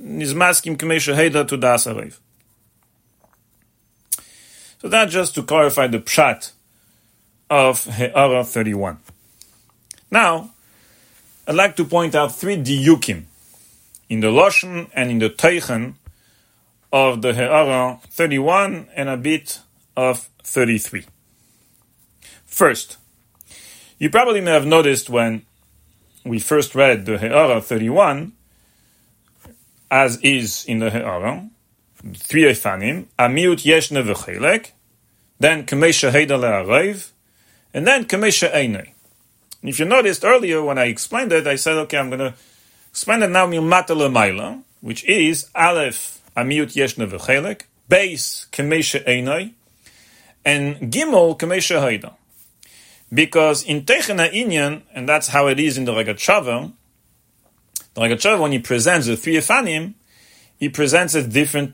[0.01, 2.19] Nizmaskim Kamesha Heda to Das Raiv.
[4.81, 6.53] So that just to clarify the pshat
[7.49, 8.97] of He'ara 31.
[10.09, 10.51] Now,
[11.47, 13.25] I'd like to point out three diyukim
[14.09, 15.95] in the Loshen and in the Teichen
[16.91, 19.59] of the He'ara 31 and a bit
[19.95, 21.05] of 33.
[22.45, 22.97] First,
[23.99, 25.45] you probably may have noticed when
[26.25, 28.33] we first read the He'ara 31,
[29.91, 34.71] as is in the He'ara, oh, three Efanim, Amiut Yeshne V'chelek,
[35.37, 37.11] then Kamesha Heida Le'arev,
[37.73, 38.91] and then Kamesha Einei.
[39.61, 42.33] If you noticed earlier when I explained it, I said, okay, I'm going to
[42.89, 49.51] explain it now Milmata Le'maila, which is Aleph Amiut Yeshne V'chelek, Base Kamesha Einei,
[50.45, 52.13] and Gimel Kamesha Haida.
[53.13, 56.71] Because in Techena Inyan, and that's how it is in the Rogatchover,
[57.93, 59.93] the Rogatchover, when he presents the three Efanim,
[60.57, 61.73] he presents it different,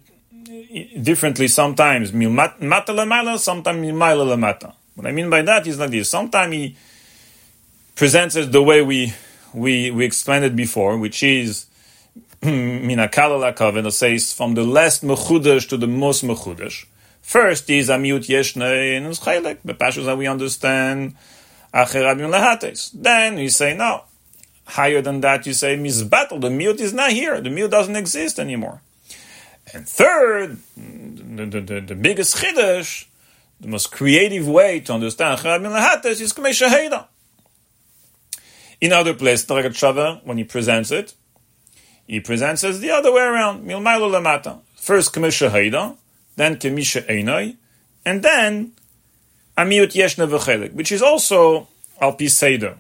[1.01, 2.13] differently sometimes.
[2.13, 4.73] Mata lamala, sometimes mimaila lamata.
[4.95, 6.09] What I mean by that is like this.
[6.09, 6.75] Sometimes he
[7.95, 9.13] presents it the way we,
[9.53, 11.67] we, we explained it before, which is
[12.41, 16.85] minakala lakaven, says from the less mechudesh to the most mechudesh.
[17.21, 21.15] First is Amiut Yeshne in Chelek, the Pashas that we understand.
[21.73, 24.03] Then you say, no.
[24.67, 28.37] Higher than that, you say, Mizbattle, the mute is not here, the mute doesn't exist
[28.37, 28.81] anymore.
[29.73, 33.05] And third, the, the, the, the biggest Chiddush,
[33.59, 37.05] the most creative way to understand Acher Abim Lehates is Kamei Shaheda.
[38.79, 41.15] In other places, Taragat Shava, when he presents it,
[42.05, 44.59] he presents it the other way around, Milmailu Lamata.
[44.75, 45.95] First Kamei Shaheda,
[46.35, 47.55] then Kemisha Einai,
[48.05, 48.73] and then
[49.57, 51.67] Amiut Yeshna V'chelik, which is also
[51.99, 52.77] Al Pi Seder.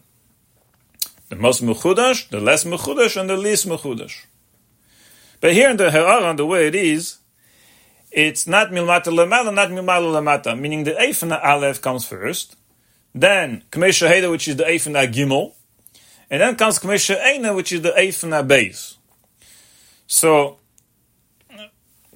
[1.29, 4.25] The most Mechudash, the less Mechudash, and the least Mechudash.
[5.41, 7.17] But here in the Ha'ara, the way it is,
[8.11, 12.55] it's not Milmata Lamala, not Milmala Lamata, meaning the Eifana Aleph comes first,
[13.13, 15.53] then Kmesha Heda, which is the Eifana Gimel,
[16.29, 18.95] and then comes Kmesha Eina, which is the Eifana Beis.
[20.07, 20.57] So,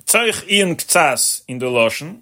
[0.06, 2.22] Tzarich Ian Ktsas in the Loshen.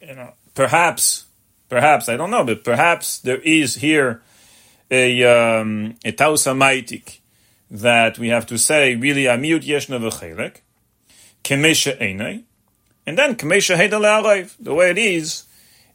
[0.00, 1.24] You know, perhaps,
[1.68, 4.22] perhaps, I don't know, but perhaps there is here
[4.90, 6.12] a, um, a
[7.70, 10.56] that we have to say, really, Amiut Yeshna V'chelek,
[11.44, 12.42] Kemesha Einei,
[13.06, 15.44] and then Kemesha Heda Le'arev, the way it is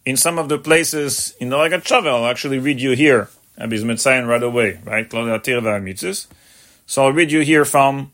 [0.05, 3.29] in some of the places in the Ragat I'll actually read you here,
[3.59, 5.09] Abis Metzayin right away, right?
[6.85, 8.11] So I'll read you here from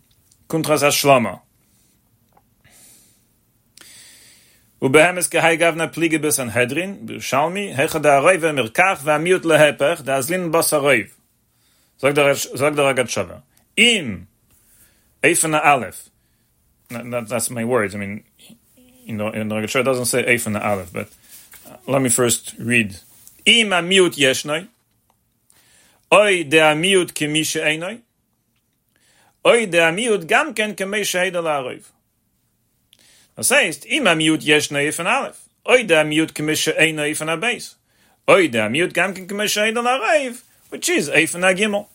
[0.50, 1.42] Kuntras Ashlama.
[4.82, 11.08] ובהמס כהי גבנה פליגי בסנהדרין, בירושלמי, היכא דהרוי ומרקח והמיעוט להפך, דאזלין בוס הרויב.
[12.54, 13.36] זוג דרגת שווה.
[13.78, 14.18] אם,
[15.24, 16.10] איפן האלף,
[16.92, 18.24] that's my words, I mean,
[19.06, 20.56] in the, in the Rogatchover, it doesn't say Eif and
[20.94, 21.10] but
[21.70, 23.00] uh, let me first read.
[23.46, 24.68] Im amiut yeshnoi,
[26.14, 28.02] oi de amiut kemi she'enoi,
[29.46, 31.84] oi de amiut gam ken kemei she'edel ha'aroiv.
[33.36, 35.38] Das heißt, immer miut yesh neif von alef.
[35.66, 37.78] Oy da miut kemisha ein neif von abes.
[38.28, 41.88] Oy da miut gam ken ein na reif, which is a von agimel.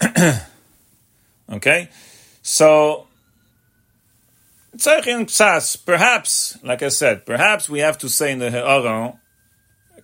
[1.52, 1.88] okay?
[2.42, 3.06] So
[4.76, 9.18] Tzarech Psas, perhaps, like I said, perhaps we have to say in the He'ara,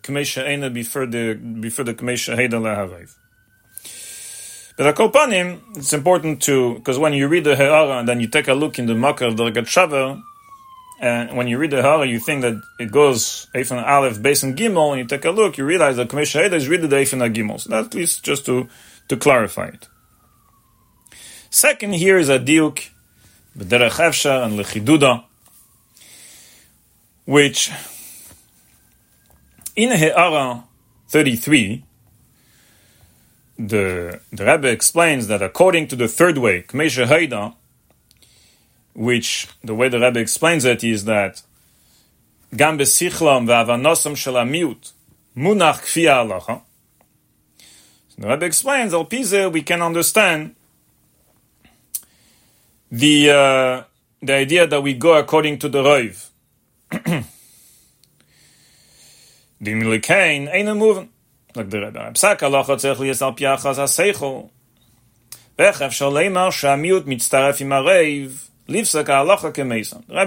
[0.03, 3.15] Kamesha Eina before the, before the Kamesha Heida Leharev.
[4.79, 8.47] But Akopanim, it's important to, because when you read the He'ara and then you take
[8.47, 10.23] a look in the Makkah of the Regat
[11.01, 14.45] and uh, when you read the He'ara, you think that it goes Eifan Aleph, Beis
[14.45, 17.35] and Gimel, and you take a look, you realize that Ha'eda is really the Eifan
[17.35, 17.59] Gimel.
[17.59, 18.69] So least just to,
[19.09, 19.89] to clarify it.
[21.51, 22.89] Second here is a diuk,
[23.59, 25.25] B'derech Efsha and Lechiduda,
[27.25, 27.73] which
[29.75, 30.63] in He'ara
[31.09, 31.85] 33,
[33.59, 37.55] the the Rebbe explains that according to the third way, Kmesha Haida,
[38.95, 41.43] which the way the Rebbe explains it is that
[42.57, 44.93] Gam besichlam ve'avanosam shel amiut
[45.37, 46.63] munach kfi halacha.
[48.09, 50.55] So the Rebbe explains, Al Pize, we can understand
[52.91, 53.83] the uh,
[54.23, 56.29] the idea that we go according to the Roiv.
[59.61, 61.09] The Milikain ain't a moving.
[61.65, 62.13] The Rebbe.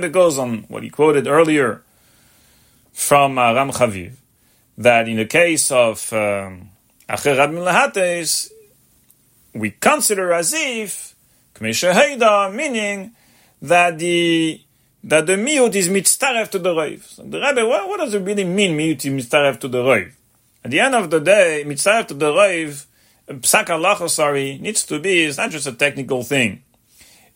[0.09, 1.83] Goes on what he quoted earlier
[2.93, 4.13] from uh, Ram Chaviv.
[4.77, 6.69] That in the case of um,
[7.07, 8.51] Acher Rab Milahates,
[9.53, 11.15] we consider as if
[11.55, 13.11] Kmesha meaning
[13.61, 14.61] that the
[15.03, 17.03] that the miut is mitzaref to the roiv.
[17.03, 20.13] So the Rebbe, what, what, does it really mean miut is mitzaref to the roiv?
[20.63, 22.85] At the end of the day, mitzaref to the roiv,
[23.27, 26.63] psak sorry, needs to be, it's not just a technical thing.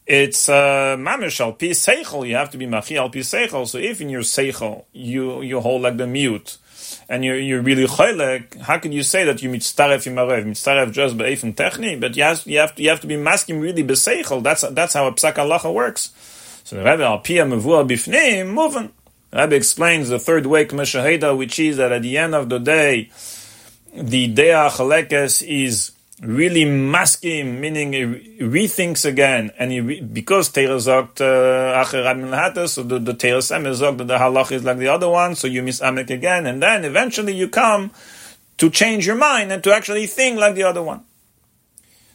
[0.05, 2.27] It's uh, mamish al pi seichel.
[2.27, 3.67] You have to be machi al pi seichel.
[3.67, 6.57] So if in your seichel you you hold like the mute,
[7.09, 10.45] and you're you're really choylek, how can you say that you mitzaref imarev?
[10.45, 13.59] Mitzaref just be'efen techni, but you have you have to you have to be masking
[13.59, 14.43] really beseichel.
[14.43, 16.11] That's that's how a psak halacha works.
[16.65, 18.91] So the Rebbe al pia mevua bifnim moving.
[19.35, 23.09] Rebbe explains the third way k'meshaheda, which is that at the end of the day,
[23.93, 28.03] the dea chalekes is really masking, meaning he
[28.39, 34.17] rethinks again, and he re- because Teira zogt uh, acher so the, the that the
[34.17, 37.49] halach is like the other one, so you miss amek again, and then eventually you
[37.49, 37.91] come
[38.57, 41.03] to change your mind and to actually think like the other one.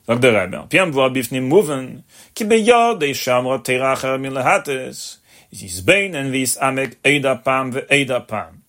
[0.09, 2.03] Piam bifnim muven,
[2.35, 5.20] ki beyod ei shamra teira acher
[5.52, 8.62] lehates, is is bein en vis amek eida pam ve eida pam.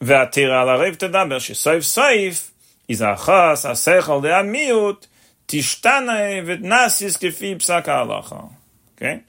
[0.00, 2.50] והתירה על הרב תדבר שסויף סויף
[2.88, 5.06] is achas asechel de amiut
[5.46, 8.50] tishtana v'nasis kefi psak halacha.
[8.96, 9.22] Okay,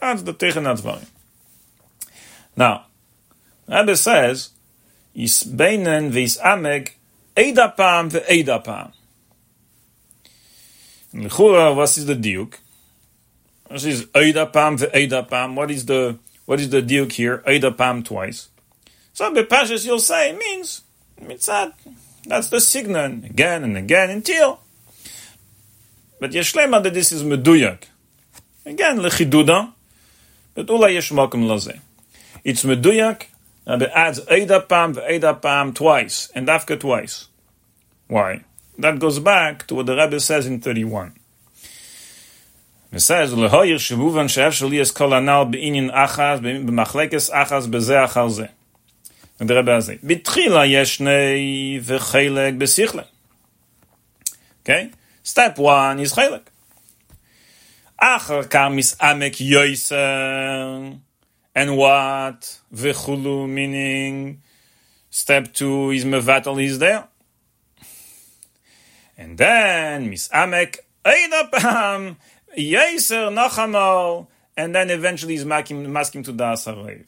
[0.00, 1.06] that's the tegen advarim.
[2.56, 2.86] Now,
[3.68, 4.50] Rebbe says
[5.14, 6.90] is beinen vis ameg
[7.36, 8.92] edapam ve'edapam.
[11.14, 12.54] L'chura, what is the diuk?
[13.69, 15.55] This is edapam ve'edapam.
[15.55, 17.43] What is the what is the diuk here?
[17.45, 18.49] Edapam twice.
[19.13, 20.81] So bepashas you'll say means
[21.21, 21.73] mitzad
[22.25, 24.59] that's the signal again and again until.
[26.19, 27.83] But yeshlema that this is meduyak.
[28.65, 29.73] Again, lechiduda.
[30.53, 31.79] But ula yesh makom laze.
[32.43, 33.23] It's meduyak.
[33.69, 37.27] Uh, and it adds Eida Pam Eida Pam twice, and Dafka twice.
[38.07, 38.43] Why?
[38.79, 41.18] That goes back to what the Rebbe says in 31.
[42.91, 48.49] It says, kol anal b'machlekes achal.
[49.37, 49.71] The Rebbe
[50.67, 51.79] yeshnei.
[54.61, 54.91] Okay?
[55.23, 56.41] Step one is chelek.
[58.01, 60.99] Achar kam is amek yoyser.
[61.55, 62.59] And what?
[62.73, 64.41] V'chulu meaning
[65.09, 67.07] step two is mevatel is there.
[69.17, 72.17] And then misamek eidapam.
[72.57, 74.27] Yaiser Nachamo,
[74.57, 77.05] and then eventually he's masking, masking to Das Harev.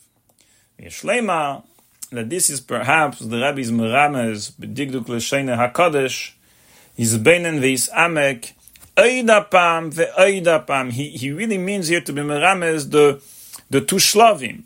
[0.80, 1.64] Yeshlema,
[2.12, 6.34] that this is perhaps the Rabbi's Merames, B'digduk L'Sheine HaKodesh,
[6.98, 8.54] is Benen V'is Amek,
[8.96, 10.92] Eidapam Ve'eidapam.
[10.92, 13.22] He, he really means here to be Merames the,
[13.70, 14.64] the two Shlavim.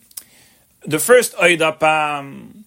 [0.86, 2.64] The first Eidapam,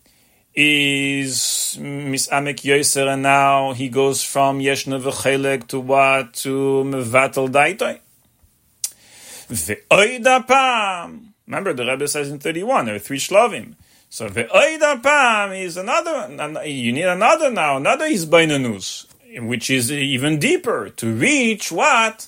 [0.61, 6.35] is Misamek Yoser, and now he goes from Yeshna V'chelek to what?
[6.35, 8.01] To Mevatel Daitoi.
[9.49, 11.27] Ve'eidapam.
[11.47, 13.75] Remember, the Rebbe says in 31, there are three Shlavim.
[14.11, 16.65] So the oida pam is another.
[16.67, 19.07] You need another now, another is bainanus,
[19.39, 22.27] which is even deeper to reach what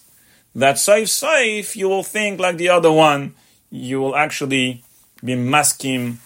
[0.55, 1.75] that safe safe.
[1.77, 3.35] You will think like the other one.
[3.71, 4.85] You will actually
[5.25, 6.19] be masking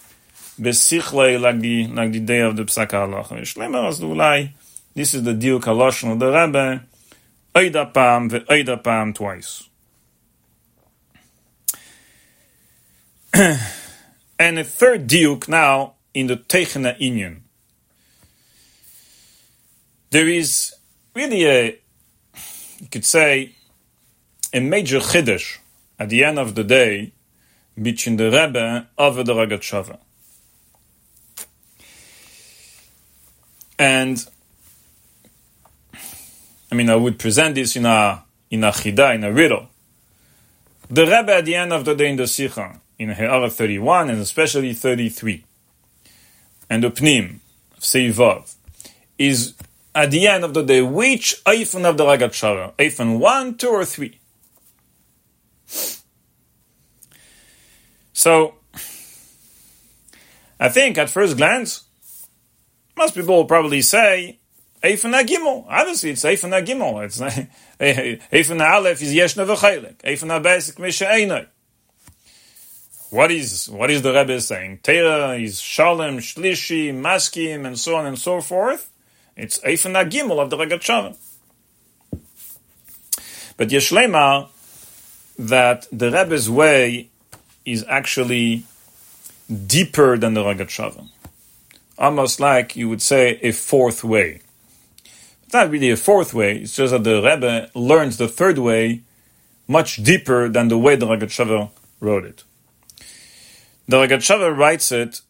[0.59, 4.51] besichle like the like the day of the psak halacha.
[4.93, 6.83] This is the deal kaloshon of the Rebbe.
[7.53, 9.69] Oida pam the oida pam twice.
[14.37, 17.41] And a third diuk now in the Techna Inyan.
[20.09, 20.75] There is
[21.13, 21.79] really a,
[22.79, 23.55] you could say,
[24.53, 25.57] a major chiddush
[25.97, 27.13] at the end of the day
[27.81, 29.61] between the Rebbe of the Ragat
[33.77, 34.25] And
[36.71, 39.69] I mean, I would present this in a in a chida, in a riddle.
[40.89, 44.21] The Rebbe at the end of the day in the Sikha, in Ha'ara 31 and
[44.21, 45.43] especially 33.
[46.69, 47.39] And the Pnim,
[47.79, 48.53] Seivav,
[49.17, 49.55] is
[49.93, 52.73] at the end of the day, which Eifan of the Ragat Shara?
[52.73, 54.19] Eifan 1, 2, or 3?
[58.13, 58.55] So,
[60.59, 61.84] I think at first glance,
[62.97, 64.39] most people will probably say
[64.83, 65.65] Eifen Gimel.
[65.67, 67.03] Obviously, it's Eifen Gimel.
[67.03, 67.19] It's
[67.79, 69.97] Eifen Aleph is Yeshna v'Chaylik.
[69.97, 71.47] Eifen Basic Misha Einay.
[73.09, 74.79] What is what is the Rebbe saying?
[74.83, 78.91] Teira is Shalem, Shlishi, Maskim, and so on and so forth.
[79.35, 81.17] It's Eifen Gimel of the Regat
[83.57, 84.49] But Yeshlema,
[85.37, 87.09] that the Rebbe's way
[87.65, 88.65] is actually
[89.67, 90.69] deeper than the Ragat
[91.97, 94.41] Almost like you would say a fourth way.
[95.43, 99.01] It's not really a fourth way, it's just that the Rebbe learns the third way
[99.67, 101.69] much deeper than the way the Ragat
[101.99, 102.43] wrote it.
[103.87, 105.21] The Ragat writes it,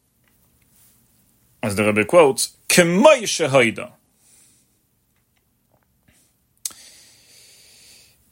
[1.61, 3.91] as the Rebbe quotes, Kemay Shehaida.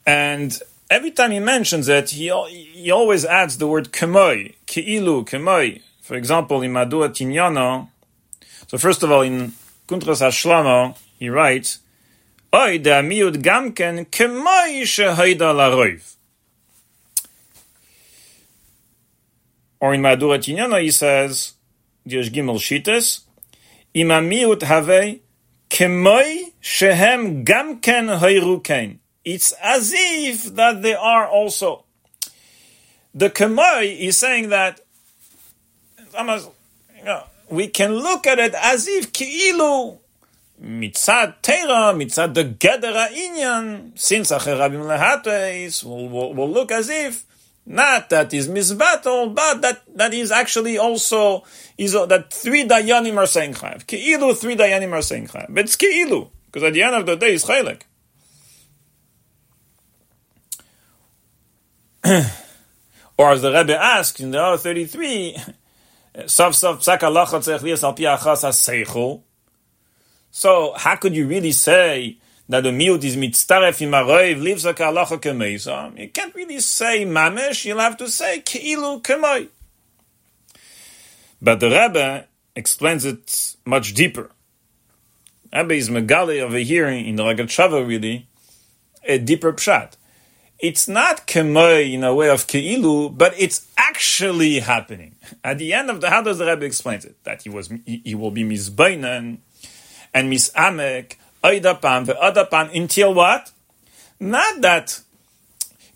[0.06, 0.60] And
[0.90, 2.28] every time he mentions it, he,
[2.72, 5.80] he always adds the word kemoi, ki'ilu, kemoi.
[6.02, 7.88] For example, in Madua Tinyana,
[8.66, 9.52] so first of all, in
[9.86, 11.78] Kuntras Hashlama, he writes,
[12.54, 16.14] Oy de amiud gamken kemoi shehaida laroiv.
[19.80, 21.54] Or in Madura Tinyana, he says,
[22.06, 23.20] Dios Gimel Shites,
[23.92, 25.18] Im amiut have
[25.68, 31.84] kemoi shehem gamken hayrukein it's as if that they are also.
[33.14, 34.80] The Kamai is saying that
[36.16, 36.24] you
[37.04, 39.98] know, we can look at it as if Ki'ilu
[40.62, 47.24] mitzad Tera, mitzad the Gedera Inyan, since Acherabim Lehates, will will will look as if
[47.66, 51.44] not that is misbattle, but that that is actually also
[51.78, 53.86] is uh, that three dayanim are saying chayav.
[53.86, 55.46] Ki'ilu, three dayanim are saying chayav.
[55.48, 57.82] But it's ki'ilu because at the end of the day, it's chaylik.
[63.16, 65.38] or as the Rebbe asks in the hour 33,
[70.30, 74.76] so how could you really say that the miut is mitzaref im aroiv lives like
[74.76, 75.98] halacha kemei?
[75.98, 77.64] you can't really say mamesh.
[77.64, 79.48] You'll have to say keilu kemei.
[81.42, 84.30] But the Rebbe explains it much deeper.
[85.52, 88.28] Rebbe is megali over here in the Rogatchover really
[89.04, 89.92] a deeper pshat
[90.64, 95.14] it's not kemoi in a way of keilu, but it's actually happening.
[95.44, 97.22] At the end of the, how does the Rebbe explains it?
[97.24, 99.40] That he was, he, he will be misbainan
[100.14, 103.52] and misamek, oidapan, ve'odapan, until what?
[104.18, 105.02] Not that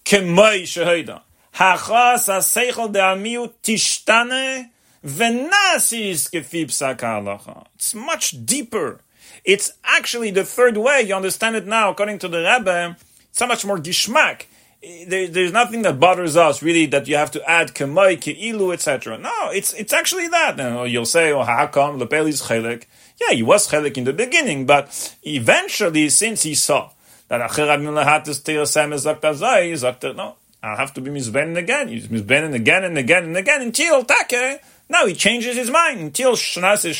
[0.04, 1.22] kemoi shehoida.
[1.54, 4.68] Hachas ha-seichel de'amiu tishtane
[5.02, 9.00] v'nasis kefi psaka It's much deeper.
[9.46, 11.04] It's actually the third way.
[11.06, 12.98] You understand it now, according to the Rebbe.
[13.30, 14.42] It's So much more gishmak
[14.82, 19.18] there, there's nothing that bothers us really that you have to add kemai, keilu, etc.
[19.18, 20.56] No, it's it's actually that.
[20.56, 22.84] Now oh, you'll say, "Oh, how come lepeli's chelik?"
[23.20, 26.90] Yeah, he was chelik in the beginning, but eventually, since he saw
[27.28, 31.88] that acher abim lehatis teosem zaktazai, zakta no, I'll have to be misbenin again.
[31.88, 34.60] He's misbenin again and again and again until take.
[34.88, 36.98] Now he changes his mind until shnas is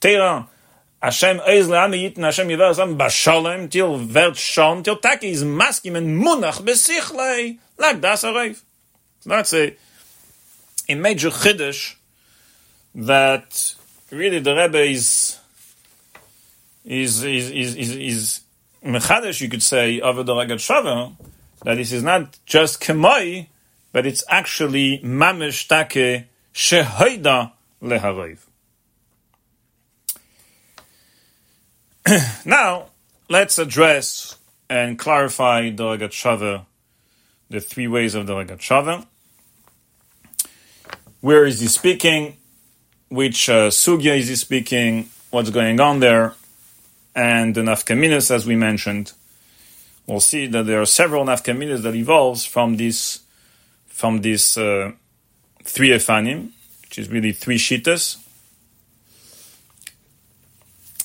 [0.00, 0.46] teira
[1.02, 5.96] Hashem eis le'am yitn Hashem yiver sam bashalem til vert shon til tak is maskim
[5.96, 8.62] and munach besichle like das areif.
[9.20, 9.74] So that's a,
[10.88, 11.96] a major chiddush
[12.94, 13.74] that
[14.12, 15.40] really the Rebbe is
[16.84, 18.40] is is is is, is
[18.84, 21.16] mechadish you could say over the Rogatchover
[21.64, 23.48] that this is not just kemai
[23.92, 27.50] but it's actually mamish take shehoida
[27.82, 28.38] leharev.
[32.44, 32.86] now,
[33.28, 34.36] let's address
[34.68, 36.64] and clarify the Ragat
[37.48, 39.06] the three ways of the Ragat
[41.20, 42.38] Where is he speaking?
[43.08, 45.10] Which uh, sugya is he speaking?
[45.30, 46.34] What's going on there?
[47.14, 49.12] And the nafkaminas, as we mentioned.
[50.06, 53.20] We'll see that there are several nafkaminas that evolves from this
[53.86, 54.92] from this uh,
[55.62, 56.50] three efanim,
[56.80, 58.16] which is really three shitas.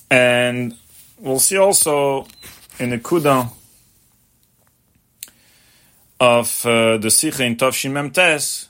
[0.10, 0.76] And
[1.20, 2.28] We'll see also
[2.80, 3.52] in the Kuda
[6.20, 8.68] of uh, the Sikha in Tavshin Memtes,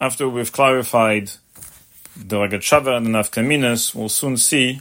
[0.00, 1.30] after we've clarified
[2.16, 4.80] the Rogatchover and the Nafkaminas, we'll soon see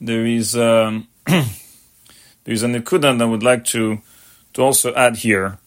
[0.00, 1.44] there is um, there
[2.46, 4.00] is a Nikuda that I would like to
[4.54, 5.58] to also add here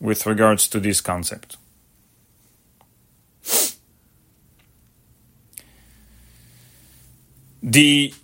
[0.00, 1.56] with regards to this concept.
[7.62, 8.14] The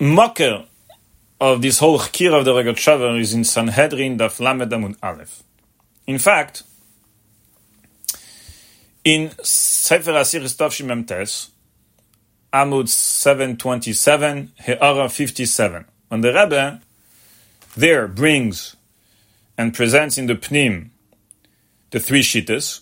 [0.00, 0.66] mocker
[1.40, 5.42] of this whole chkir of the Rogatchover is in Sanhedrin Daf Lamed Amud Aleph.
[6.06, 6.62] In fact,
[9.04, 11.50] in Sefer Asir Tavshim Memtes,
[12.52, 15.84] Amud 727, He'ara 57.
[16.08, 16.80] When the Rebbe
[17.76, 18.76] there brings
[19.58, 20.90] and presents in the Pnim
[21.90, 22.80] the three Shittas,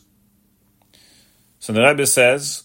[1.59, 2.65] so the Rebbe says,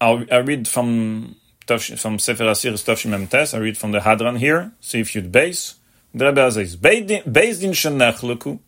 [0.00, 1.36] I'll, I'll read from
[1.66, 3.54] from Sefer Asir, Tavshim Tes.
[3.54, 5.76] I read from the Hadran here, see if you'd base.
[6.14, 8.58] The Rebbe says, Based in Shenachluku,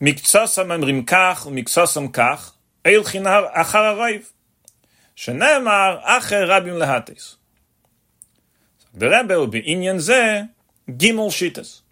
[0.00, 2.52] Miktsasam Emrim Kach, Miktsasam Kach,
[2.84, 4.30] Eil Chinar Achar Arayv,
[5.16, 7.36] Shenemar Acher Rabim Lehates.
[8.92, 10.50] The Rebbe will be Inyan Zeh,
[10.88, 11.82] Gimel Shitas.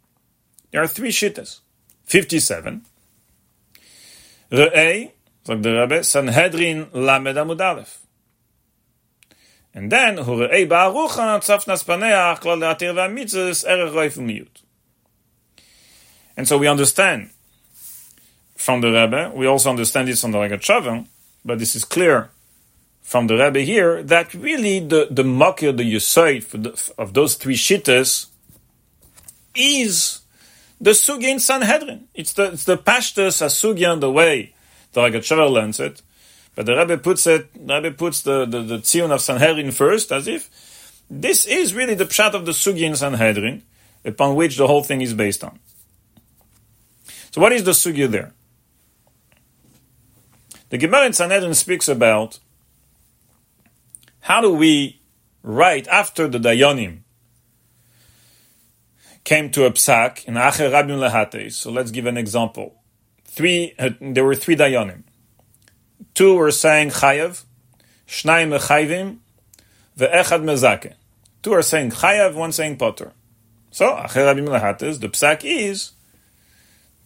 [0.73, 1.61] There are three shitas,
[2.05, 2.85] 57.
[4.53, 5.13] Re'ei,
[5.45, 8.00] sagt the Rebbe, Sanhedrin Lamed Amud Aleph.
[9.73, 14.63] And then, hu re'ei ba'arucha Tzafnas Paneach klal le'atir v'amitzes erech roif u'miyut.
[16.37, 17.31] And so we understand
[18.57, 19.33] from the Rebbe.
[19.35, 21.07] We also understand this on the Lagat
[21.45, 22.31] but this is clear
[23.03, 28.27] from the Rebbe here that really the the makir, the yisoid of those three shittas
[29.55, 30.21] is
[30.81, 32.09] the sugya in Sanhedrin.
[32.15, 34.55] It's the it's the pashtus asugya the way
[34.93, 36.03] the Lagat learns it.
[36.61, 40.29] But the Rebbe puts it, Rebbe puts the, the, the tzion of Sanhedrin first, as
[40.29, 40.51] if
[41.09, 43.63] this is really the pshat of the sugya in Sanhedrin,
[44.05, 45.59] upon which the whole thing is based on.
[47.31, 48.35] So what is the sugya there?
[50.69, 52.41] The Gemara in Sanhedrin speaks about
[54.21, 55.01] how do we
[55.43, 56.99] write after the Dayanim
[59.25, 61.51] came to a psak in Acher Rabin Lehate.
[61.55, 62.75] So let's give an example.
[63.25, 65.05] Three, uh, there were three Dayanim.
[66.21, 67.45] Two were saying Chayav,
[68.07, 69.17] Shnai Mechayvim,
[69.97, 70.93] Ve'echad Mezake.
[71.43, 73.13] Two are saying Chayav, one saying Potter.
[73.71, 75.93] So Acher Rabin Lehate, the psak is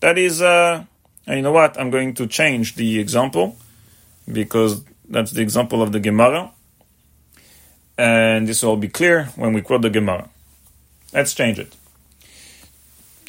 [0.00, 0.42] that is.
[0.42, 0.86] Uh,
[1.28, 1.78] you know what?
[1.78, 3.56] I'm going to change the example
[4.26, 6.50] because that's the example of the Gemara.
[7.96, 10.28] And this will be clear when we quote the Gemara.
[11.12, 11.76] Let's change it.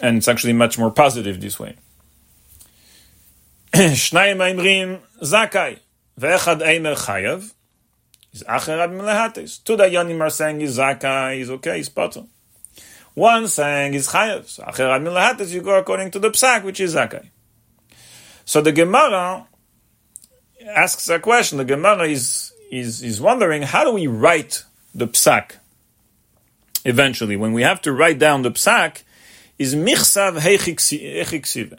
[0.01, 1.75] And it's actually much more positive this way.
[4.05, 5.80] Shnayim Aimrim Zakai.
[6.17, 7.53] Ve'echad Eimer Chayav.
[8.32, 9.61] Is Acher Rabbi Melehates.
[9.61, 12.23] Two Dayanim are saying is Zakai, is okay, is Potter.
[13.15, 14.47] One saying is Chayav.
[14.47, 17.32] So Rabbi Melehates, you go according to the Psak, which is Zakai.
[18.45, 19.45] So the Gemara
[20.65, 21.57] asks a question.
[21.57, 24.63] The Gemara is, is, is wondering how do we write
[24.93, 25.55] the psak
[26.86, 27.36] eventually?
[27.36, 29.03] When we have to write down the psak,
[29.59, 31.78] is michsav hechiksive.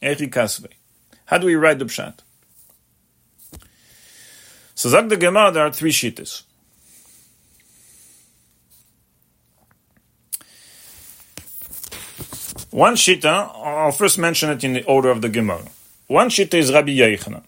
[0.00, 0.77] Hechikasve.
[1.28, 2.20] How do we write the pshat?
[4.74, 6.44] So Zag the Gemara, there are three shittas.
[12.70, 15.64] One shita, I'll first mention it in the order of the Gemara.
[16.06, 17.42] One shita is Rabbi Yochanan.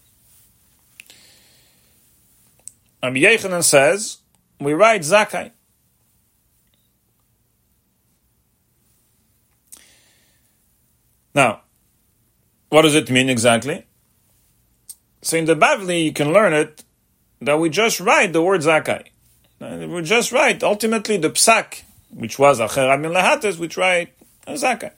[3.03, 4.18] Rabbi Yochanan says,
[4.59, 5.53] we write Zakai.
[11.35, 11.62] Now,
[12.71, 13.85] what does it mean exactly?
[15.23, 16.83] So in the Bavli, you can learn it
[17.43, 19.07] that we just write the word Zakai.
[19.61, 24.14] We just write ultimately the psak, which was Acher Amin Lahates, which write
[24.47, 24.93] Zakai.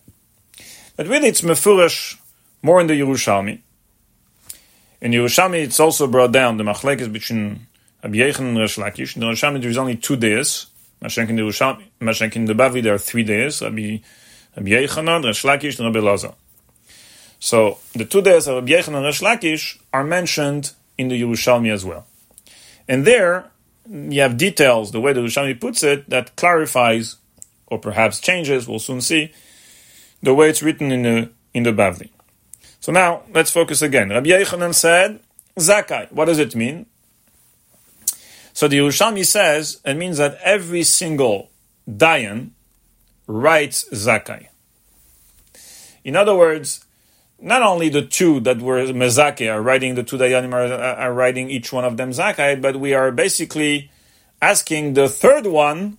[0.97, 2.19] But really it's Mefurish
[2.63, 3.61] more in the Yerushalmi.
[5.01, 7.67] In Yerushalmi, it's also brought down the machlekes between
[8.05, 9.17] Rabbi Yechon and Resh Lakish.
[9.17, 10.67] In the Yerushalmi, there is only two days.
[11.03, 13.61] Mashenk in the the Bavli, there are three days.
[13.63, 13.99] Rabbi
[14.57, 16.35] Yechanan, Resh Lakish, and Rabbi Lazar.
[17.43, 21.73] So the two days of Rabbi Yechon and Resh Lakish are mentioned in the Yerushalmi
[21.73, 22.07] as well.
[22.87, 23.51] And there,
[23.91, 27.17] you have details, the way the Yerushalmi puts it, that clarifies,
[27.67, 29.33] or perhaps changes, we'll soon see,
[30.23, 32.11] the way it's written in the, in the Bavli.
[32.79, 34.11] So now let's focus again.
[34.11, 35.19] Rabbi Yechanan said,
[35.57, 36.13] Zakai.
[36.13, 36.87] What does it mean?
[38.53, 41.51] So the Yerushalmi says it means that every single
[41.91, 42.51] Dayan
[43.27, 44.47] writes Zakai.
[46.05, 46.85] In other words,
[47.43, 50.95] not only the two that were Mezake are writing, the two Dayanim are, uh, uh,
[50.99, 53.91] are writing each one of them Zakai, but we are basically
[54.41, 55.99] asking the third one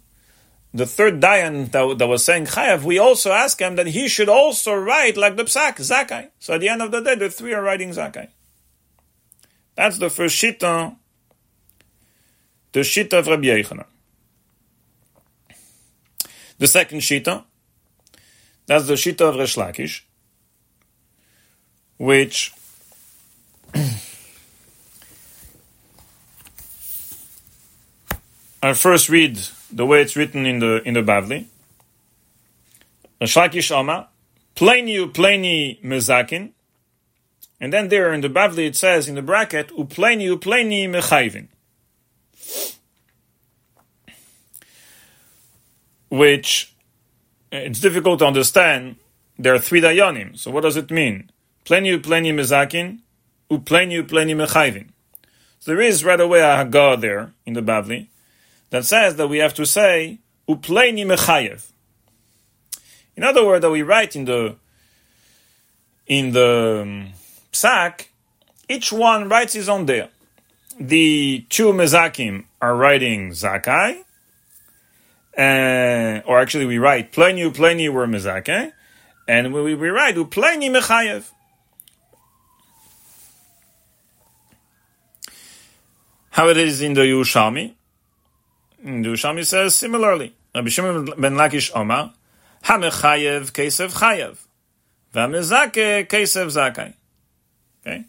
[0.73, 4.29] the third Dayan that, that, was saying Chayav, we also ask him that he should
[4.29, 6.31] also write like the Psak, Zakai.
[6.39, 8.29] So at the end of the day, the three are writing Zakai.
[9.75, 10.95] That's the first Shita,
[12.71, 13.85] the Shita of Rabbi Yechanan.
[16.57, 17.43] The second Shita,
[18.65, 20.01] that's the Shita of Resh Lakish,
[21.97, 22.53] which
[28.63, 29.39] I first read
[29.71, 31.47] the way it's written in the in the Bavli.
[33.21, 34.09] Shlakish Alma,
[34.55, 36.51] Pleni UPleni Mezakin.
[37.59, 41.47] And then there in the Bavli it says in the bracket, UPleni UPleni Mechayvin.
[46.09, 46.73] Which
[47.51, 48.97] it's difficult to understand.
[49.39, 50.37] There are three dayanim.
[50.37, 51.31] So what does it mean?
[51.65, 52.99] Pleniu pleni mezakin,
[53.49, 54.89] upleniu pleni mechayvin.
[55.65, 58.07] There is right away a Haggah there in the Bavli
[58.69, 61.71] that says that we have to say upleni mechayev.
[63.15, 64.55] In other words, that we write in the
[66.05, 67.13] in the um,
[67.53, 68.07] psak,
[68.67, 70.09] each one writes his own there.
[70.79, 73.99] The two mezakim are writing zakai,
[75.37, 78.73] uh, or actually we write pleni pleni were mezake,
[79.27, 81.29] and we, we write upleni mechayev.
[86.33, 87.75] How it is in the Yerushalmi?
[88.83, 90.33] The Yerushalmi says similarly.
[90.55, 92.11] Rabbi Shimon ben Lakish Omar,
[92.63, 94.39] Hamechayev Kesev Chayev,
[95.13, 96.95] V'amezake Kesev Zakai.
[97.85, 98.05] Okay,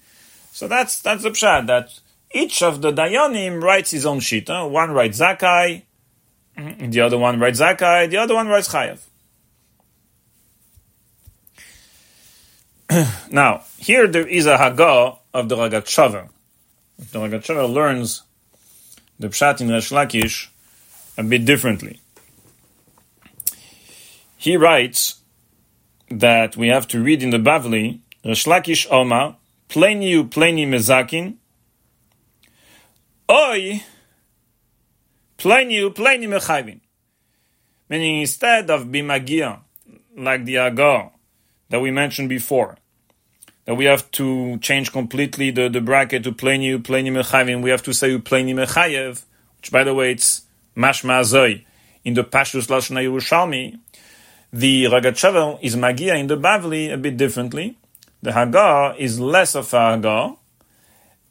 [0.52, 2.00] so that's that's the pshat that
[2.32, 4.70] each of the dayanim writes his own shita.
[4.70, 5.82] One writes Zakai,
[6.56, 9.00] mm, the other one writes Zakai, the other one writes Chayev.
[13.30, 15.84] now, here there is a Haggah of the Ragat
[16.98, 18.22] the Rogatchover learns
[19.18, 20.48] the Pshat in Resh Lakish
[21.16, 22.00] a bit differently.
[24.36, 25.20] He writes
[26.10, 29.36] that we have to read in the Bavli, Resh Lakish Oma,
[29.68, 31.36] Pleni Pleni Mezakin,
[33.30, 33.82] Oi,
[35.38, 36.80] Pleni Pleni Mechayvin.
[37.88, 39.60] Meaning instead of Bimagia,
[40.16, 41.10] like the Agar
[41.70, 42.76] that we mentioned before,
[43.64, 47.62] that we have to change completely the, the bracket to pleni pleni mechayim.
[47.62, 49.22] We have to say pleni mechayev,
[49.58, 50.42] which by the way it's
[50.76, 51.64] mashma zoy
[52.04, 53.78] in the Pashtus Lashon Yerushalmi.
[54.52, 57.76] The Ragat is magia in the Bavli a bit differently.
[58.22, 60.36] The Haggah is less of a Haggah,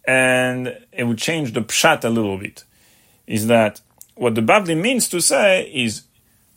[0.06, 2.64] and it would change the pshat a little bit.
[3.26, 3.80] Is that
[4.16, 6.04] what the Bavli means to say is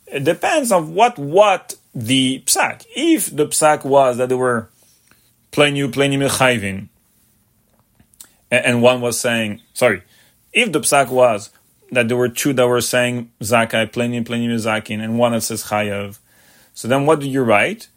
[0.07, 2.85] it depends on what what the psak.
[2.95, 4.69] If the psak was that there were
[5.51, 6.89] plenu pleni mechayvin.
[8.49, 10.03] And one was saying, sorry,
[10.53, 11.49] if the psak was
[11.91, 15.65] that there were two that were saying zakai, pleni pleni mezakin, and one that says
[15.65, 16.19] chayav,
[16.73, 17.89] so then what do you write?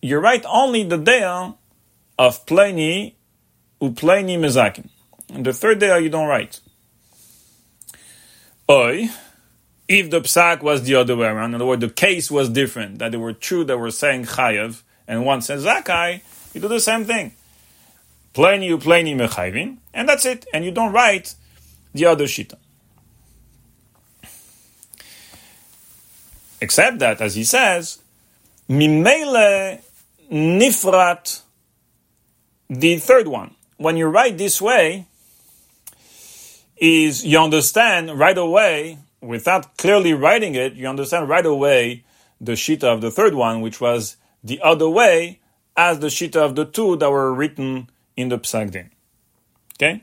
[0.00, 3.14] You write only the day of pleni
[3.80, 4.90] upleni mezakin.
[5.32, 6.60] And the third day you don't write.
[8.70, 9.08] Oi,
[9.88, 12.98] if the psak was the other way around, in other words, the case was different,
[12.98, 16.20] that there were two that were saying chayav, and one says zakai,
[16.54, 17.32] you do the same thing.
[18.32, 20.46] Pleni you pleni mechayvin, and that's it.
[20.52, 21.34] And you don't write
[21.92, 22.56] the other shita.
[26.60, 28.00] Except that, as he says,
[28.68, 29.80] mimele
[30.32, 31.42] nifrat,
[32.70, 33.54] the third one.
[33.76, 35.06] When you write this way,
[36.76, 42.04] is you understand right away, without clearly writing it, you understand right away
[42.40, 45.40] the shita of the third one, which was the other way
[45.76, 48.90] as the shita of the two that were written in the Psak.
[49.76, 50.02] Okay?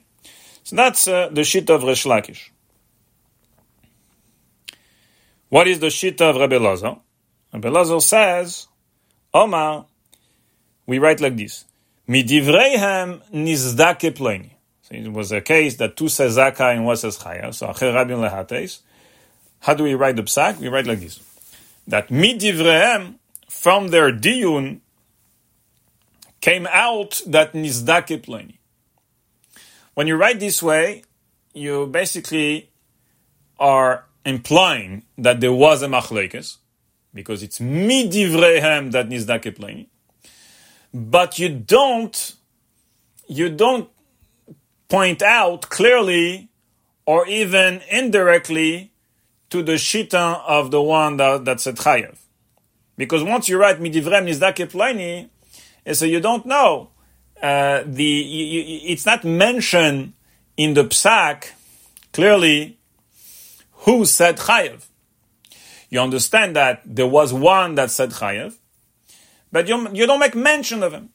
[0.63, 2.49] So that's uh, the shita of Resh Lakish.
[5.49, 6.97] What is the shita of Rabbi Lazar?
[7.53, 8.67] Rabbi Lazar says,
[9.33, 9.85] Omar,
[10.85, 11.65] we write like this,
[12.07, 14.51] Midivreihem nizdake pleni.
[14.81, 17.53] So it was a case that two says Zaka and one says Chaya.
[17.53, 18.79] So Acher Rabin lehates.
[19.59, 20.57] How do we write the psak?
[20.57, 21.19] We write like this.
[21.87, 23.15] That midivreihem,
[23.47, 24.79] from their diyun,
[26.41, 28.57] came out that nizdake pleni.
[29.93, 31.03] When you write this way,
[31.53, 32.71] you basically
[33.59, 36.57] are implying that there was a machlekes,
[37.13, 39.87] because it's midivrehem that nizdake pleni.
[40.93, 42.35] But you don't,
[43.27, 43.89] you don't
[44.89, 46.49] point out clearly
[47.05, 48.91] or even indirectly
[49.49, 52.17] to the shita of the one that, that said chayev.
[52.97, 55.29] Because once you write midivrehem nizdake pleni,
[55.85, 56.89] and so you don't know.
[57.41, 60.13] Uh, the you, you, it's not mentioned
[60.57, 61.51] in the psak
[62.13, 62.77] clearly
[63.71, 64.87] who said chayev.
[65.89, 68.57] You understand that there was one that said chayev,
[69.51, 71.09] but you, you don't make mention of him.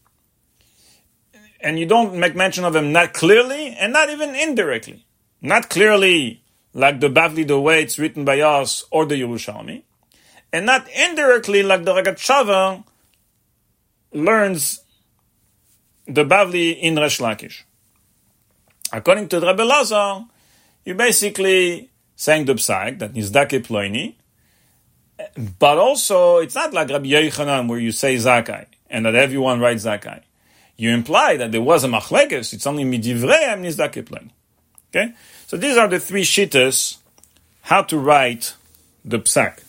[1.61, 5.07] And you don't make mention of him not clearly and not even indirectly.
[5.41, 6.43] Not clearly
[6.75, 9.83] like the Bavli, the way it's written by us, or the Yerushalmi,
[10.53, 12.17] and not indirectly like the Ragat
[14.17, 14.81] learns
[16.07, 17.63] the Bavli in Resh Lakish.
[18.93, 20.25] According to Rebbe Lazar,
[20.85, 24.15] you basically saying the psak that Nizdake Ploini,
[25.59, 29.85] but also it's not like Rabbi Yochanan where you say Zakai and that everyone writes
[29.85, 30.23] Zakai.
[30.77, 34.31] You imply that there was a machlekes, it's only midivreim Nizdake Ploini.
[34.91, 35.13] Okay?
[35.47, 36.99] So these are the three shittas
[37.63, 38.55] how to write
[39.05, 39.63] the psak.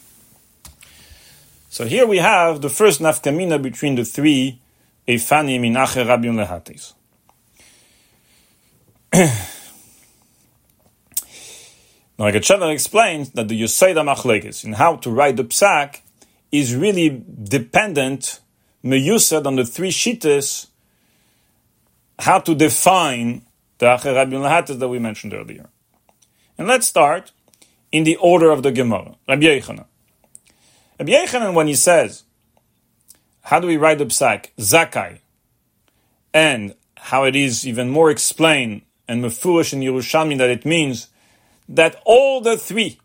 [1.78, 4.60] So here we have the first nafkamina between the three
[5.08, 6.96] Eifanim in Acher Rabbi Lehatis.
[12.18, 16.02] Now, Agachavar explains that the Yoseda Machlekes in how to write the psak
[16.52, 18.40] is really dependent,
[18.84, 20.66] meyusad, on the three shittas,
[22.18, 23.44] how to define
[23.78, 25.70] the Acher Rabbi Lehatis that we mentioned earlier.
[26.58, 27.34] And let's start
[27.92, 29.16] in the order of the Gemara.
[29.28, 29.86] Rabbi Yechanan.
[31.00, 32.24] Rabbi Yechanan, when he says,
[33.42, 34.48] how do we write the psak?
[34.58, 35.20] Zakai.
[36.34, 41.10] And how it is even more explained and mefurish in Yerushalmi that it means
[41.70, 43.00] that all the three,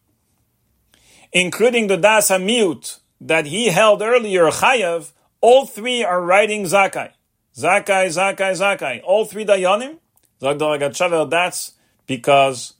[1.33, 7.11] including the Das Hamiut that he held earlier, Chayav, all three are writing Zakai.
[7.55, 9.03] Zakai, Zakai, Zakai.
[9.05, 9.99] All three Dayanim.
[10.41, 11.73] That's
[12.07, 12.75] because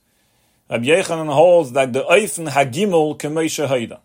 [0.69, 4.01] Rabbi Yechanan holds that the Eifen Hagimel Kemesha Haida.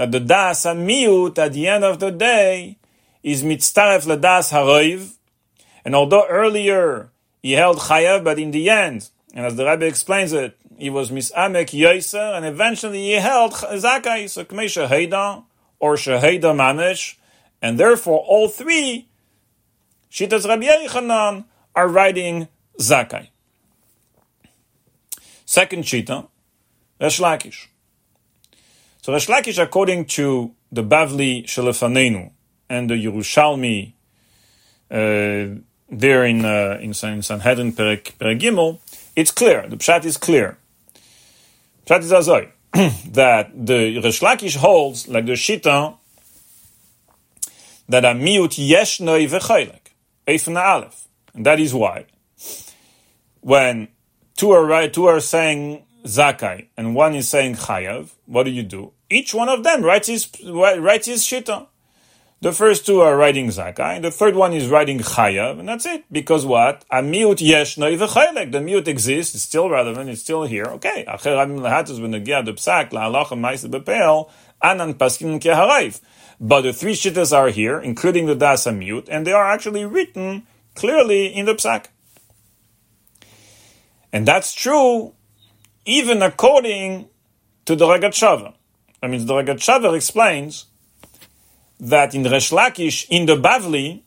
[0.00, 2.78] That the Das Hamiut at the end of the day
[3.22, 5.16] is mitzaref ledas haroiv,
[5.84, 7.10] and although earlier
[7.42, 11.10] he held chayav, but in the end, and as the Rabbi explains it, he was
[11.10, 15.44] misamek yoiser, and eventually he held zakai, so kmei shaheda,
[15.78, 17.16] or shaheda mamish,
[17.60, 19.06] and therefore all three,
[20.10, 21.44] Shitas Rabbi Yechanan,
[21.74, 22.48] are writing
[22.78, 23.28] zakai.
[25.44, 26.26] Second shita,
[26.98, 27.66] Resh Lakish.
[29.02, 32.32] So Resh Lakish, according to the Bavli Shelefanenu
[32.68, 33.92] and the Yerushalmi
[34.90, 38.78] uh, there in uh, in, in Sanhedrin Perek, Gimel,
[39.16, 39.66] it's clear.
[39.68, 40.58] The pshat is clear.
[41.86, 42.50] Pshat is azoi
[43.12, 45.96] that the Resh Lakish holds like the Shita
[47.88, 49.92] that a miut yeshnoi v'chaylek
[50.28, 52.04] eifna aleph, and that is why
[53.40, 53.88] when
[54.36, 58.62] two are right, two are saying zakai and one is saying chayav, what do you
[58.62, 58.92] do?
[59.08, 61.66] Each one of them writes his writes his Shita.
[62.42, 65.84] The first two are writing Zakai, and the third one is writing Chayav, and that's
[65.84, 66.04] it.
[66.10, 66.86] Because what?
[66.90, 70.64] A miut yesh The miut exists, it's still relevant, it's still here.
[70.64, 71.04] Okay.
[71.04, 71.60] Anan
[74.94, 76.00] paskin.
[76.40, 80.46] But the three shittas are here, including the das miut, and they are actually written
[80.74, 81.88] clearly in the psak.
[84.14, 85.12] And that's true
[85.84, 87.08] even according
[87.64, 88.54] to the Ragat
[89.02, 90.66] I mean, the Ragat explains
[91.80, 94.02] that in Resh Lakish, in the Bavli,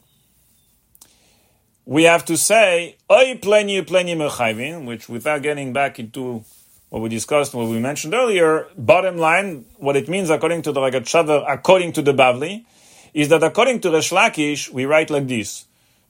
[1.85, 6.45] we have to say, Oy pleni pleni mechayvin, which without getting back into
[6.89, 10.79] what we discussed, what we mentioned earlier, bottom line, what it means according to the
[10.79, 12.65] Rogatchover, according to the Bavli,
[13.13, 15.65] is that according to Resh Lakish, we write like this,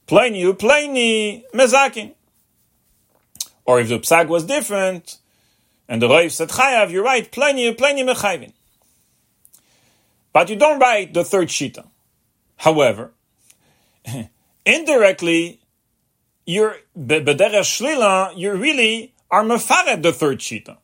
[0.08, 2.14] pleni pleni mezakin.
[3.66, 5.18] Or if the psak was different,
[5.88, 8.54] and the Rav said chayav, you write pleni pleni mechayvin.
[10.32, 11.88] But you don't write the third shita.
[12.58, 13.12] However,
[14.66, 15.60] indirectly,
[16.46, 20.78] you're shlila, you really are mefared the third shita.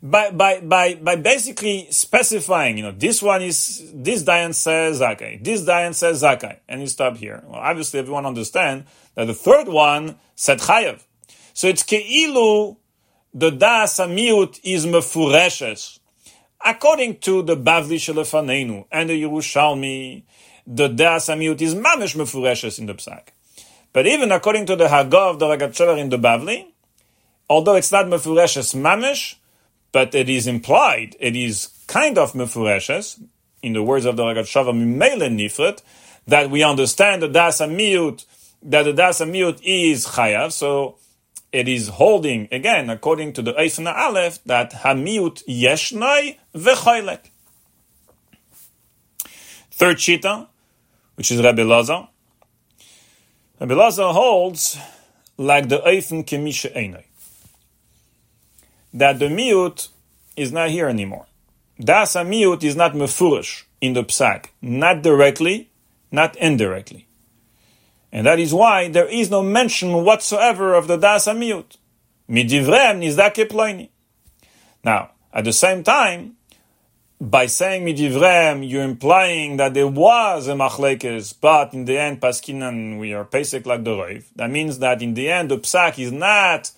[0.00, 5.42] By, by, by, by basically specifying, you know, this one is, this Dayan says Zakai,
[5.42, 7.42] this Dayan says Zakai, and you stop here.
[7.48, 8.84] Well, obviously everyone understand
[9.16, 11.02] that the third one said Chayav.
[11.52, 12.76] So it's Keilu,
[13.34, 15.98] the Das Amiut is Mefureshes.
[16.64, 20.22] According to the Bavli Shelefanenu and the Yerushalmi,
[20.66, 23.28] the Das Amiut is mamish mefureshes in the Psak.
[23.92, 26.66] But even according to the Hagah of the Ragat in the Bavli,
[27.48, 29.36] although it's not mefureshes mamish,
[29.92, 33.22] but it is implied, it is kind of mefureshes,
[33.62, 35.82] in the words of the Ragat Shara, Mimele Nifret,
[36.26, 38.24] that we understand the Das Amiut,
[38.62, 40.96] that the Das Amiut is Chayav, so
[41.52, 47.30] it is holding, again, according to the Eifna Aleph, that Hamiut Yeshnai V'choylek.
[49.70, 50.48] Third Shita,
[51.14, 52.08] which is Rabbi Lazar.
[53.60, 54.78] Rabbi Lazar holds
[55.36, 57.04] like the Eifn Kemisha Einai.
[58.92, 59.88] That the miut
[60.36, 61.26] is not here anymore.
[61.80, 65.70] Das miut is not mefurish in the psak, not directly,
[66.10, 67.07] not indirectly.
[68.12, 71.76] And that is why there is no mention whatsoever of the Das Amiut.
[72.28, 73.88] Midivrem.
[74.84, 76.36] Now, at the same time,
[77.20, 82.98] by saying midivrem, you're implying that there was a machlekes, but in the end, paskinan,
[82.98, 84.24] we are pesek like the roiv.
[84.36, 86.70] That means that in the end, the psak is not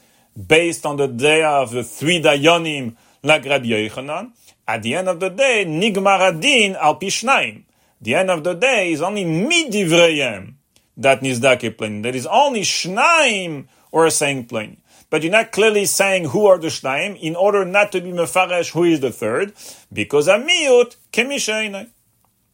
[0.47, 4.33] based on the day of the three dayonim like Rabbi Yochanan.
[4.67, 7.65] At the end of the day, nigmar adin al pishnaim.
[8.01, 10.55] The end of the day is only midivreyem
[11.01, 12.03] that nizdake plain.
[12.03, 14.77] There is only shnaim or a saying plain.
[15.09, 18.71] But you're not clearly saying who are the shnaim in order not to be mefaresh
[18.71, 19.55] who is the third,
[19.93, 21.89] because a miut kemishainai.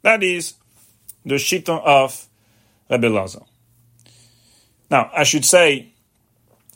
[0.02, 0.54] That is
[1.24, 2.28] the Shita of
[2.88, 3.42] Rabbi Lazar.
[4.88, 5.92] Now, I should say,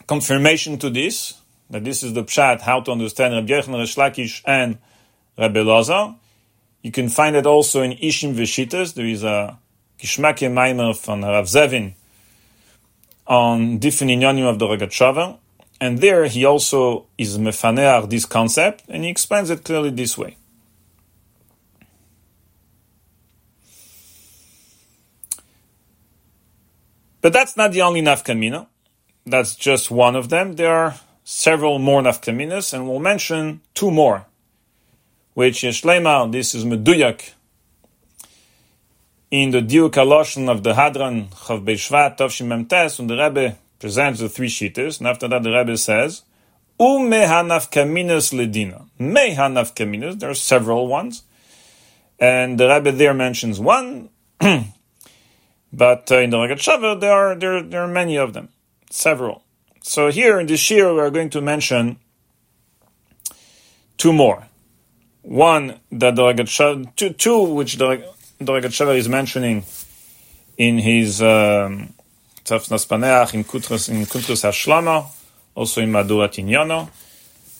[0.08, 1.34] confirmation to this,
[1.70, 4.78] that this is the pshat, how to understand Rabbi Yechon, Resh Lakish, and
[5.38, 6.16] Rabbi Lazar.
[6.82, 8.94] You can find it also in Ishim Veshitas.
[8.94, 9.58] There is a
[10.06, 11.94] Maimer from Rav Zevin
[13.26, 15.38] on different inyanim of the Rogatchover.
[15.80, 20.36] And there he also is mefaneach this concept, and he explains it clearly this way.
[27.22, 28.66] But that's not the only nafkamina.
[29.26, 30.56] That's just one of them.
[30.56, 30.94] There are
[31.24, 34.26] several more nafkaminas, and we'll mention two more.
[35.34, 37.32] Which is Yeshlema, this is Meduyak,
[39.30, 44.20] in the Diuk Aloshan of the Hadran Chav Beishvat Tovshim Memtes, when the Rebbe presents
[44.20, 46.22] the three shitas, and after that the Rebbe says,
[46.80, 48.88] Umehanaf Kaminus ledina.
[48.98, 51.22] Mehanaf Kaminus, there are several ones.
[52.18, 54.10] And the Rebbe there mentions one,
[54.40, 58.48] but uh, in the Rogatchover there are there, there are many of them,
[58.90, 59.44] several.
[59.82, 61.98] So here in this shir we are going to mention
[63.96, 64.48] two more.
[65.22, 68.04] One that the Rogatchover, two, two which the
[68.40, 69.64] the Rogatchover is mentioning
[70.56, 71.92] in his um,
[72.44, 75.06] Paneach in Kutras in Kutras Hashlama,
[75.54, 76.88] also in Madurat Inyano,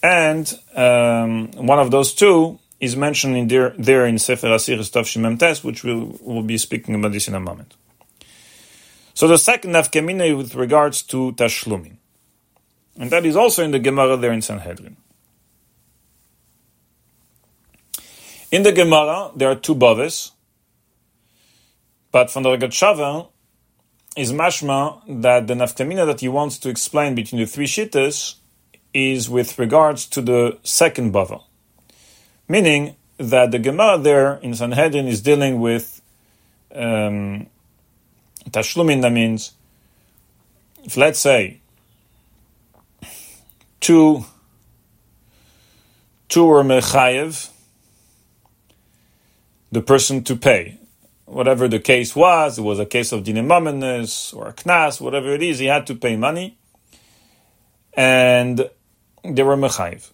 [0.02, 5.04] and um, one of those two is mentioned in there, there in Sefer Asiris Tov
[5.04, 7.74] Shimem Tes, which we'll, we'll be speaking about this in a moment.
[9.12, 11.96] So the second nafkamina with regards to Tashlumin.
[12.98, 14.96] And that is also in the Gemara there in Sanhedrin.
[18.50, 20.32] In the Gemara, there are two baves,
[22.12, 23.28] but from the Rogatchover
[24.16, 28.36] is mashma that the nafkamina that he wants to explain between the three shittas
[28.92, 31.42] is with regards to the second bava.
[32.48, 36.02] Meaning that the Gemara there in Sanhedrin is dealing with
[36.74, 37.46] um,
[38.50, 39.52] tashlumin, that means,
[40.82, 41.60] if let's say,
[43.78, 44.24] two,
[46.28, 47.50] two were mechayev,
[49.70, 50.79] the person to pay
[51.30, 55.42] whatever the case was, it was a case of dinimamenes or a knas, whatever it
[55.42, 56.58] is, he had to pay money.
[57.94, 58.68] And
[59.24, 60.10] they were mechayiv.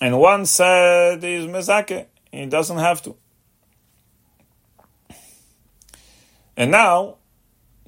[0.00, 3.16] And one said he's mezake, he doesn't have to.
[6.56, 7.16] And now,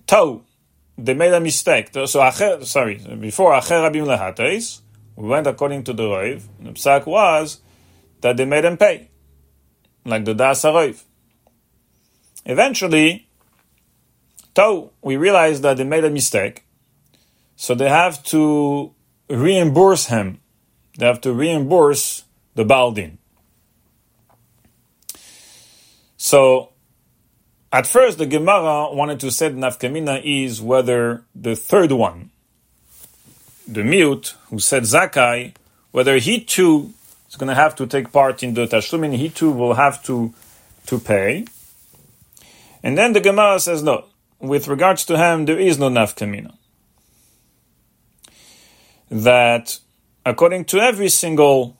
[0.07, 0.43] tau,
[0.99, 1.91] they made a mistake.
[1.93, 4.81] So, sorry, before acher rabim lehateis,
[5.15, 6.43] we went according to the roiv.
[6.59, 7.61] The psak was
[8.23, 9.09] that they made them pay,
[10.05, 11.05] like the das roiv.
[12.45, 13.29] Eventually,
[14.55, 16.65] though we realize that they made a mistake,
[17.57, 18.95] so they have to
[19.29, 20.41] reimburse him.
[20.99, 22.25] They have to reimburse
[22.55, 23.19] the Baldin.
[26.17, 26.71] So,
[27.73, 32.31] at first, the Gemara wanted to say nafkamina is whether the third one,
[33.67, 35.55] the mute who said Zakai,
[35.93, 36.93] whether he too
[37.29, 40.35] is going to have to take part in the tashlumin, he too will have to
[40.87, 41.47] to pay.
[42.83, 44.07] And then the Gemara says, no,
[44.39, 46.57] with regards to him, there is no nafkamina.
[49.11, 49.79] That
[50.25, 51.77] according to every single,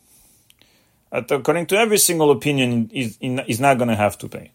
[1.11, 4.53] according to every single opinion, is not going to have to pay.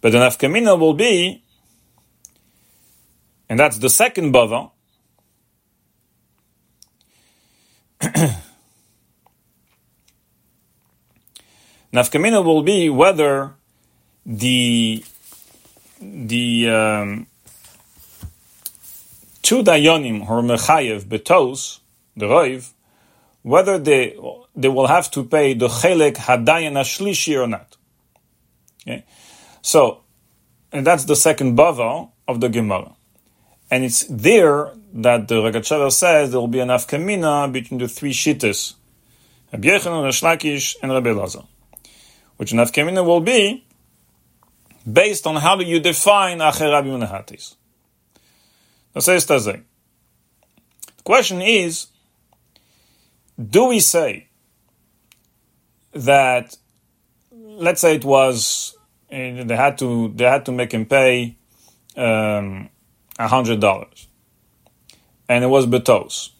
[0.00, 1.42] But the nafkamina will be,
[3.48, 4.70] and that's the second bava.
[11.92, 13.54] Nafkamina will be whether
[14.24, 15.04] the
[16.00, 17.26] the um,
[19.42, 21.80] two dayonim or mechayev betos
[22.16, 22.72] the roiv,
[23.42, 24.16] whether they
[24.54, 27.76] they will have to pay the chelek hadayan ashlishi or not.
[28.82, 29.04] Okay,
[29.60, 30.02] so
[30.70, 32.94] and that's the second bava of the Gemara,
[33.68, 38.12] and it's there that the Rogatchover says there will be an afkamina between the three
[38.12, 38.74] shittas,
[39.52, 41.42] Rabbi Resh Lakish, and Rabbi Lazar
[42.40, 43.66] which nafkemina will be
[44.90, 47.54] based on how do you define acher Rabbi Menahatis.
[48.94, 49.62] The
[51.04, 51.88] question is,
[53.38, 54.28] do we say
[55.92, 56.56] that,
[57.30, 58.74] let's say it was,
[59.10, 61.36] eh, they had to, they had to make him pay
[61.94, 62.70] um,
[63.18, 64.08] a hundred dollars,
[65.28, 66.30] and it was betos.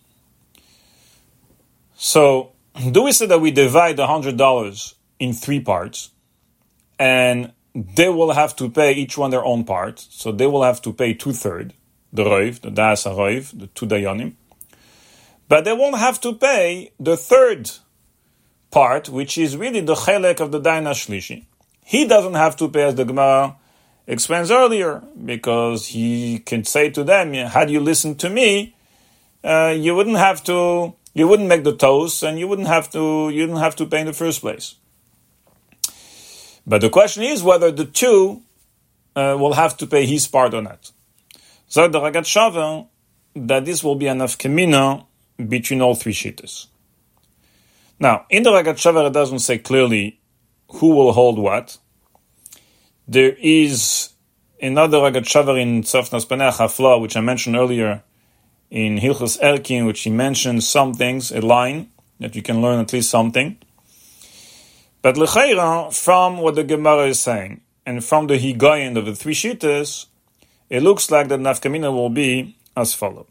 [1.96, 2.52] So,
[2.90, 6.10] do we say that we divide the hundred dollars in three parts,
[6.98, 10.00] and they will have to pay each one their own part.
[10.00, 11.74] So they will have to pay two thirds,
[12.12, 14.32] the roiv, the das roiv, the two dayanim,
[15.48, 17.70] but they won't have to pay the third
[18.72, 21.44] part, which is really the chelek of the dayan shlishi.
[21.84, 23.56] He doesn't have to pay as the Gemara
[24.06, 28.74] explains earlier, because he can say to them, had you listened to me,
[29.44, 33.30] uh, you wouldn't have to, you wouldn't make the toast, and you wouldn't have to,
[33.30, 34.74] you didn't have to pay in the first place.
[36.66, 38.42] But the question is whether the two
[39.16, 40.92] uh, will have to pay his part or not.
[41.66, 42.86] So the Rogatchover
[43.34, 45.06] that this will be enough kemina
[45.48, 46.66] between all three shittas.
[47.98, 50.20] Now, in the Rogatchover, it doesn't say clearly
[50.68, 51.78] who will hold what.
[53.06, 54.10] There is
[54.62, 58.02] another Rogatchover in Tzafnas Paneach Hafla, which I mentioned earlier
[58.70, 61.90] in Hilchus Erkin, which he mentions some things, a line
[62.20, 63.58] that you can learn at least something.
[65.02, 69.32] But Lechaira, from what the Gemara is saying, and from the Higayin of the three
[69.34, 70.06] Shittas,
[70.68, 73.26] it looks like the Nafkamina will be as follows.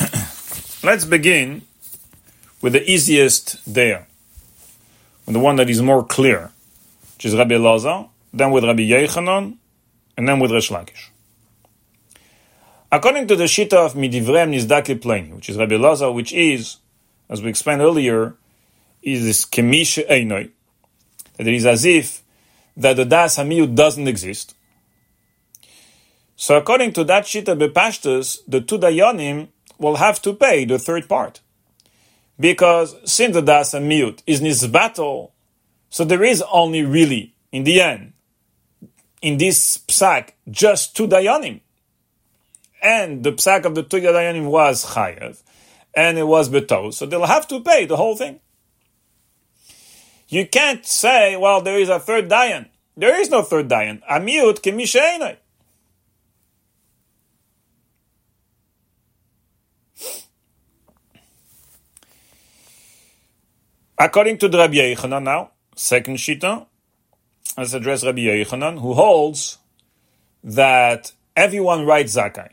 [0.82, 1.62] Let's begin
[2.60, 4.08] with the easiest there,
[5.24, 6.50] with the one that is more clear,
[7.14, 9.56] which is Rabbi Elazar, then with Rabbi Yechanan,
[10.16, 11.10] and then with Resh Lakish.
[12.92, 16.78] According to the Shita of Midivrem Nizdake Pleni, which is Rabbi Elazar, which is,
[17.30, 18.34] as we explained earlier,
[19.02, 20.50] is this Kemish eh, Einoi,
[21.36, 22.22] that it is as if
[22.76, 24.54] that the Das Hamiyut doesn't exist.
[26.36, 31.08] So according to that Shita Bepashtus, the two Dayanim will have to pay the third
[31.08, 31.40] part.
[32.38, 35.30] Because since the Das Hamiyut is Nizbatal,
[35.88, 38.12] so there is only really, in the end,
[39.22, 41.60] in this psak, just two Dayanim.
[42.82, 45.42] And the psak of the two Dayanim was Chayev,
[45.94, 48.40] and it was Betos, so they'll have to pay the whole thing.
[50.28, 52.68] You can't say, well, there is a third dayan.
[52.96, 54.00] There is no third dayan.
[54.08, 55.36] Amiut kimisheinai.
[63.98, 66.66] According to the Rabbi Yechanan now, second shita,
[67.58, 69.58] let's address Rabbi Yechanan, who holds
[70.42, 72.48] that everyone writes zakai.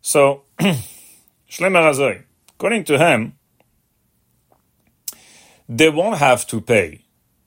[0.00, 0.44] So,
[2.58, 3.34] According to him,
[5.68, 7.04] they won't have to pay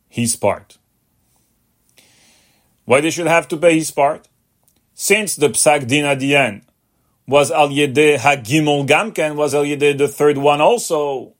[0.09, 0.77] his part.
[2.85, 4.27] Why they should have to pay his part?
[4.93, 6.61] Since the psak din at the end
[7.27, 11.33] was al yedeh hagimol gamken, was al yedeh the third one also.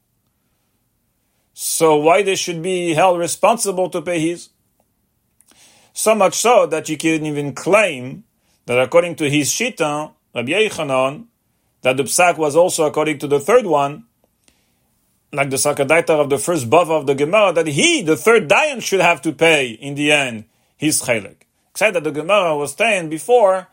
[1.54, 4.50] So why they should be held responsible to pay his?
[5.94, 8.26] So much so that you can even claim
[8.66, 11.28] that according to his shita, Rabbi Yechanan,
[11.86, 14.06] that the psak was also according to the third one,
[15.32, 18.82] like the Sakadaita of the first Bava of the Gemara, that he, the third Dayan,
[18.82, 21.44] should have to pay in the end his chalik.
[21.70, 23.68] Except that the Gemara was saying before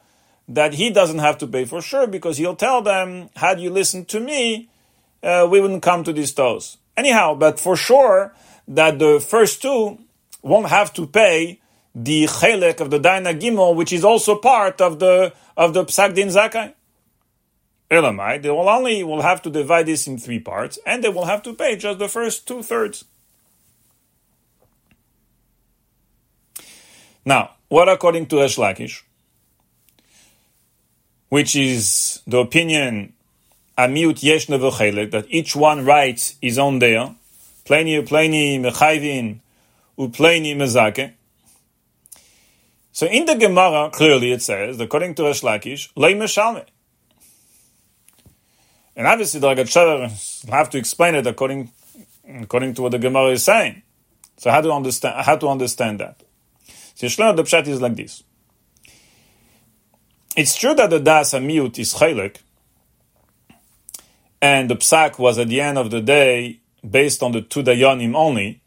[0.47, 4.09] that he doesn't have to pay for sure because he'll tell them, had you listened
[4.09, 4.69] to me,
[5.23, 6.77] uh, we wouldn't come to these toes.
[6.99, 8.35] Anyhow, but for sure
[8.69, 9.97] that the first two
[10.43, 11.61] won't have to pay
[11.95, 16.15] the chalik of the Daina Gimel, which is also part of the of the Psak
[16.15, 16.75] Din Zakai.
[17.93, 21.27] Elamai, they will only will have to divide this in three parts, and they will
[21.27, 23.05] have to pay just the first two thirds.
[27.25, 29.03] Now, what according to Resh Lakish,
[31.29, 33.13] which is the opinion
[33.77, 37.15] Amiut Yesh that each one writes his own there,
[37.67, 39.39] Pleni Pleni Mechayvin
[39.99, 41.13] Upleni Mezake.
[42.91, 46.15] So in the Gemara, clearly it says, according to Resh Lakish, Lei.
[48.95, 51.71] And obviously, the Ragat have to explain it according
[52.41, 53.83] according to what the Gemara is saying.
[54.37, 56.23] So how to understand how to understand that?
[56.95, 58.23] So Shlomo the Pshat is like this.
[60.37, 62.39] It's true that the Das Hamiyut is Chaylik,
[64.41, 68.15] and the Psak was at the end of the day based on the two Dayanim
[68.15, 68.63] only,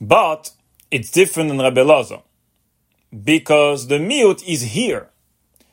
[0.00, 0.52] but
[0.90, 2.22] it's different in Rabbi Lazar
[3.24, 5.10] because the Miut is here.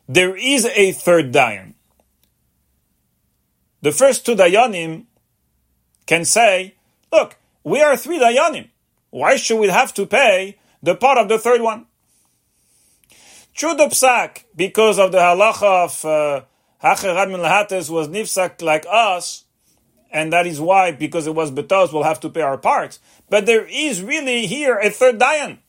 [0.07, 1.74] There is a third Dayan.
[3.85, 5.03] The first two Dayanim
[6.07, 6.73] can say,
[7.11, 8.69] look, we are three Dayanim.
[9.11, 11.85] Why should we have to pay the part of the third one?
[13.53, 16.51] True the psak, because of the halacha of
[16.81, 19.43] Hacher uh, was nifsak like us,
[20.11, 22.97] and that is why, because it was betos, we'll have to pay our part.
[23.29, 25.59] But there is really here a third dayan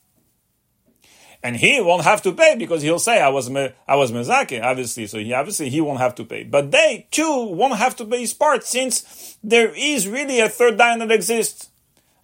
[1.47, 5.07] and he won't have to pay because he'll say I was I was mezake, obviously.
[5.07, 8.19] So he obviously he won't have to pay, but they too won't have to pay
[8.19, 11.71] his part since there is really a third dayan that exists,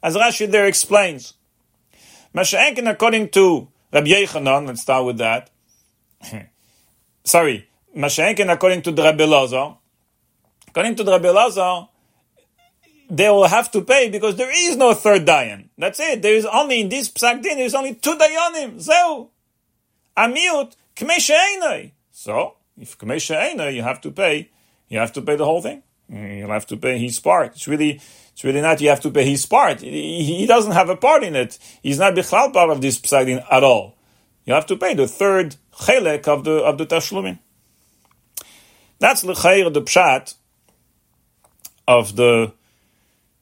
[0.03, 1.35] as Rashi there explains.
[2.35, 5.51] Masha'enkin, according to Rabbi Yechanan, let's start with that.
[7.24, 9.77] Sorry, Mashenkin, according to the Rebbe Lazar,
[10.66, 11.86] according to the Rebbe Lazar,
[13.12, 15.68] they will have to pay because there is no third dayan.
[15.76, 16.22] That's it.
[16.22, 17.59] There is only in this psak din.
[17.59, 18.80] There is only two dayanim.
[18.80, 19.28] Zeu,
[20.16, 20.74] amiut
[22.10, 24.48] So if kmei you have to pay.
[24.89, 25.82] You have to pay the whole thing.
[26.09, 27.52] You'll have to pay his part.
[27.52, 28.01] It's really,
[28.32, 28.80] it's really not.
[28.80, 29.80] You have to pay his part.
[29.80, 31.59] He, he doesn't have a part in it.
[31.82, 33.94] He's not bichlal part of this psak din at all.
[34.47, 37.39] You have to pay the third chelek of the of the tashlumin.
[38.98, 40.34] That's l'chayr the pshat
[41.86, 42.52] of the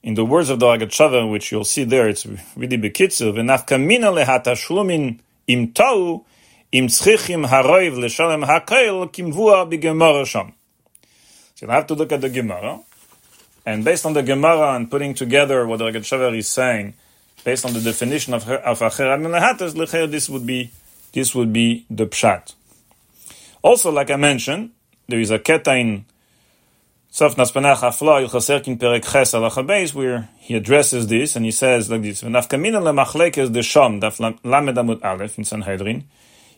[0.02, 5.18] in the words of the Rogatchover, which you'll see there, it's really bekitzer, v'nafkamina lehatashlumin
[5.47, 6.24] im tau,
[6.72, 10.55] im tzchichim haroiv l'shalem hakel, kimvua b'gemara sham.
[11.55, 12.81] So you'll have to look at the Gemara,
[13.66, 16.94] and based on the Gemara and putting together what the Rogatchover is saying,
[17.44, 20.70] based on the definition of of acher lehatas, lecher, this would be
[21.12, 22.55] this would be the pshat.
[23.62, 24.70] Also, like I mentioned,
[25.09, 26.06] there is a keta in
[27.12, 32.23] Sof Naspanach Afla Ilchaserkin Perek Ches where he addresses this and he says like this:
[32.23, 36.05] "V'nafkamina lemachlekes the sham daf lamed aleph in Sanhedrin,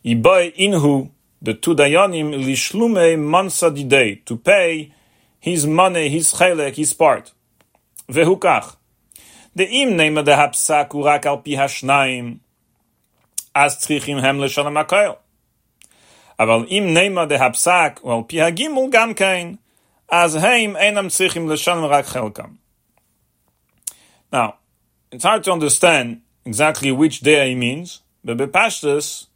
[0.05, 1.09] iboy inhu
[1.41, 4.93] the two dayanim lishlume mansa didei to pay
[5.41, 7.33] his money, his chelek, his part.
[8.11, 8.77] Vehukach
[9.57, 12.41] the im nema the hapsak urak al pi hashnaim
[13.55, 15.17] as tzrichim hem leshalom akoyel.
[16.39, 19.59] Aval im hapsak well pi hagimul gam kain
[20.13, 22.51] as heim enam tzrichim leshalom rak.
[24.31, 24.57] Now,
[25.11, 29.27] it's hard to understand exactly which day he means, but Bepashtus,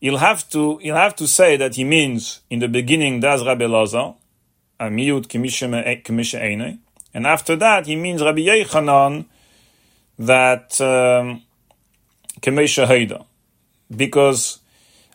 [0.00, 3.66] you'll have to you'll have to say that he means in the beginning das Rabbi
[3.66, 4.14] Lazar,
[4.78, 6.78] amiyut kemisha
[7.14, 9.26] and after that he means Rabbi Yechanan
[10.20, 11.42] that um,
[12.40, 13.26] kemisha
[13.90, 14.60] because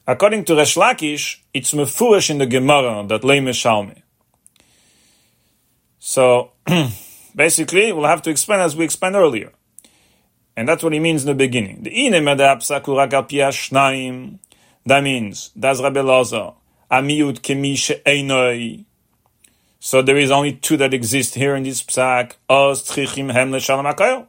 [0.05, 4.02] according to Resh Lakish, it's mefurish in the Gemara that lei meshalme.
[6.05, 6.51] So
[7.35, 9.53] basically, we'll have to explain as we explained earlier.
[10.53, 11.83] And that's what he means in the beginning.
[11.83, 12.09] The
[14.85, 16.55] That means, das Rabbi Lazar,
[16.91, 18.83] amiut kemi einoi.
[19.79, 22.33] So there is only two that exist here in this psak.
[22.49, 24.27] Oz tchichim hem leshalom.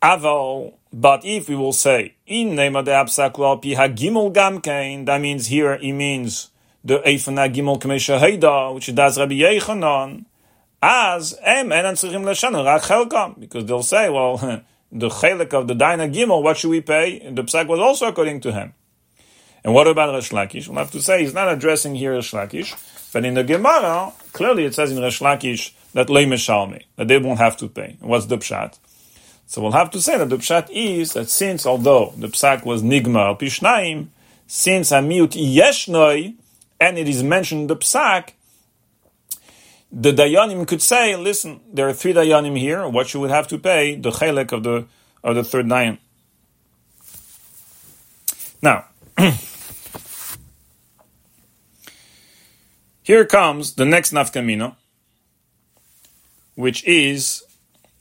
[0.00, 5.48] Aval, but if we will say in nema de apsakul pi hagimul gamkein, that means
[5.48, 6.50] here he means
[6.84, 10.26] the Eifen Gimel Kamesha Heida, which does Rabbi Yechanan,
[10.82, 14.36] as em enan tzrichim l'shanu rak chelkam, because they'll say, well,
[14.92, 17.18] the chelik of the Daina Gimel, what should we pay?
[17.30, 18.74] The psak was also according to him.
[19.64, 20.68] And what about Resh Lakish?
[20.68, 22.76] We'll have to say he's not addressing here Resh Lakish,
[23.14, 27.16] but in the Gemara, clearly it says in Resh Lakish that lei meshalme, that they
[27.16, 27.96] won't have to pay.
[28.00, 28.78] And what's the pshat?
[29.46, 32.82] So we'll have to say that the pshat is that since although the psak was
[32.82, 34.08] nigma pishnaim,
[34.46, 36.34] since amiut yeshnoi,
[36.80, 38.32] and it is mentioned in the psak,
[39.92, 42.88] the dayanim could say, "Listen, there are three dayanim here.
[42.88, 44.86] What you would have to pay the chelek of the
[45.22, 45.98] of the third dayan."
[48.60, 48.86] Now,
[53.02, 54.74] here comes the next nafkamina,
[56.54, 57.44] which is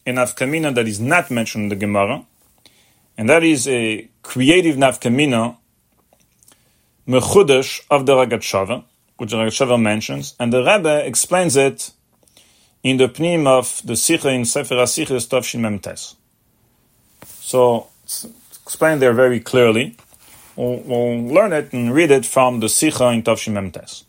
[0.07, 2.25] a nafkamina that is not mentioned in the Gemara,
[3.17, 5.57] and that is a creative nafkamina
[7.07, 8.83] mechudesh of the Rogatchover,
[9.17, 11.91] which the Ragat mentions, and the Rebbe explains it
[12.83, 16.15] in the pnim of the Sikha in Sefer HaSichas Tov Memtes.
[17.25, 18.27] So, it's
[18.65, 19.97] explained there very clearly.
[20.55, 24.03] We'll, we'll, learn it and read it from the Sikha in Tov Memtes.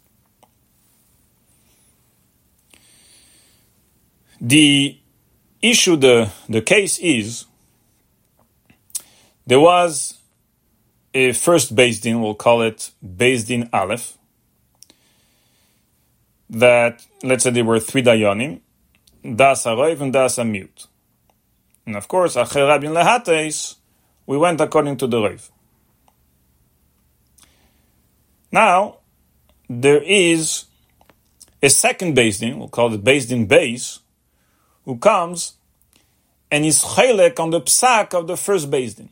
[4.41, 4.99] The
[5.63, 7.47] issue, the, the case is,
[9.47, 10.19] there was
[11.15, 14.19] a first Beis Din, we'll call it Beis Din Aleph,
[16.51, 18.61] that, let's say there were three Dayanim,
[19.23, 20.89] Das HaRoiv and Das HaMiut.
[21.87, 23.77] And of course, Acher Rabin Lehates,
[24.27, 25.51] we went according to the Roiv.
[28.51, 28.99] Now,
[29.69, 30.65] there is
[31.63, 34.01] a second Beis Din, we'll call it Beis Din Base,
[34.85, 35.55] who comes
[36.51, 39.09] and is chelek on the psak of the first Beis Din.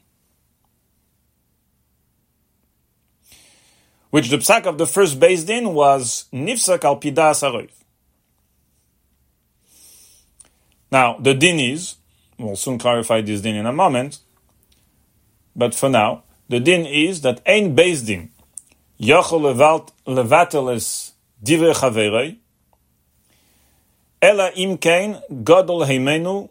[4.12, 7.70] Which the psak of the first Beis Din was nifsak al pidas aroiv.
[10.90, 11.96] Now, the din is,
[12.38, 14.18] we'll soon clarify this din in a moment,
[15.56, 18.30] but for now, the din is that ein Beis Din
[19.00, 19.40] yochel
[20.06, 22.36] levatel es divrei chaverei,
[24.20, 26.50] ela im kein godol heimenu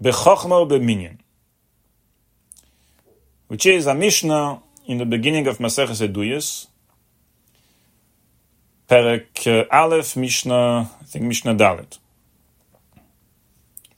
[0.00, 1.18] bechochma beminyan.
[3.48, 6.66] Which is a Mishnah in the beginning of Maseches Eduyas,
[8.88, 11.98] Perek uh, Aleph, Mishnah, I think Mishnah Dalet.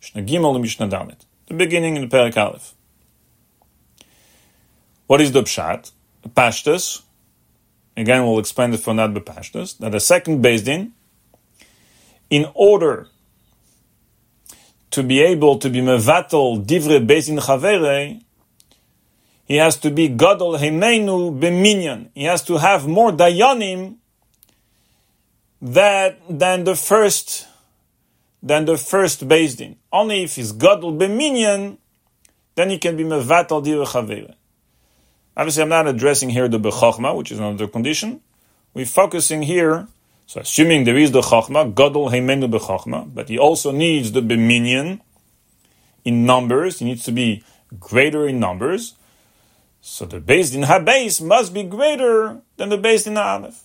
[0.00, 1.24] Mishnah Gimel Mishnah Dalet.
[1.46, 2.74] The beginning in the Perek Aleph.
[5.06, 5.92] What is the Pshat?
[6.28, 7.02] Pashtus.
[7.96, 9.78] Again, we'll explain it for not the Pashtus.
[9.78, 10.92] That the second based in,
[12.30, 13.08] in order
[14.90, 18.23] to be able to be mevatel divre bezin chavere,
[19.46, 22.08] he has to be gadol heimenu b'minyan.
[22.14, 23.96] He has to have more dayanim
[25.60, 27.46] that than the first
[28.42, 29.62] than the first based.
[29.92, 31.78] Only if he's gadol b'minyan,
[32.54, 34.34] then he can be mevatel divre chavere.
[35.36, 38.20] Obviously, I'm not addressing here the bechachma, which is another condition.
[38.72, 39.88] We're focusing here,
[40.26, 45.00] so assuming there is the chachma, gadol heimenu bechachma, but he also needs the b'minyan
[46.04, 46.78] in numbers.
[46.78, 47.42] He needs to be
[47.78, 48.94] greater in numbers.
[49.86, 53.64] So the base in habase must be greater than the base in aleph.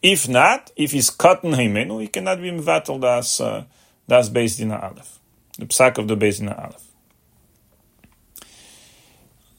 [0.00, 3.64] If not, if he's cut in heimenu, he cannot be mevatel das uh,
[4.06, 5.18] das based in aleph,
[5.58, 6.86] the psak of the base in aleph.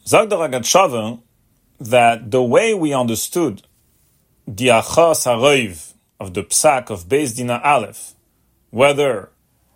[0.08, 1.20] Zag the
[1.82, 3.64] that the way we understood
[4.48, 5.92] the achas haroiv
[6.22, 8.14] of the psak of Beis Dina Aleph,
[8.70, 9.30] whether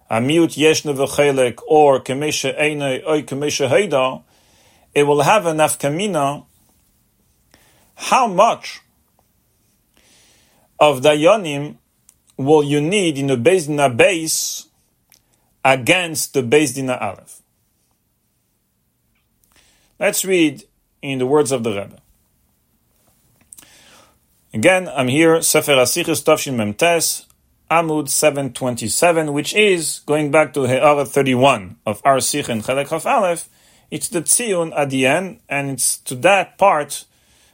[0.09, 4.23] amiut yeshne v'chelek or kemeshe eine oy kemeshe heida,
[4.93, 6.45] it will have a nafkamina
[7.95, 8.81] how much
[10.79, 11.75] of dayanim
[12.37, 14.67] will you need in the Beis Dina base
[15.65, 17.41] against the Beis Dina Aleph.
[19.99, 20.63] Let's read
[21.01, 21.97] in the words of the Rebbe.
[24.53, 27.25] Again, I'm here, Sefer Asichus Tavshin Memtes,
[27.69, 33.05] Amud 727, which is, going back to He'ara 31 of Ar Sich and Chelek Chaf
[33.05, 33.49] Aleph,
[33.90, 37.04] it's the Tzion at the end, and it's to that part,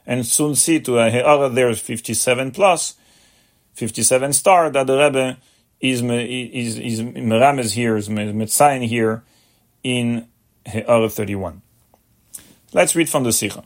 [0.05, 2.95] and soon see to a He'ara there is 57 plus,
[3.73, 5.37] 57 star, that the Rebbe
[5.79, 9.23] is, is, is, is here, is Metzayin here,
[9.83, 10.27] in
[10.65, 11.61] He'ara 31.
[12.73, 13.63] Let's read from the Sikha.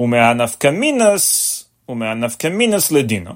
[0.00, 3.30] ומהנפקמינס, ומהנפקמינס לדינו.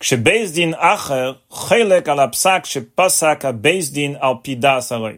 [0.00, 5.16] כשבייס דין אחר חלק על הפסק שפסק הבייס דין על פידס הרב.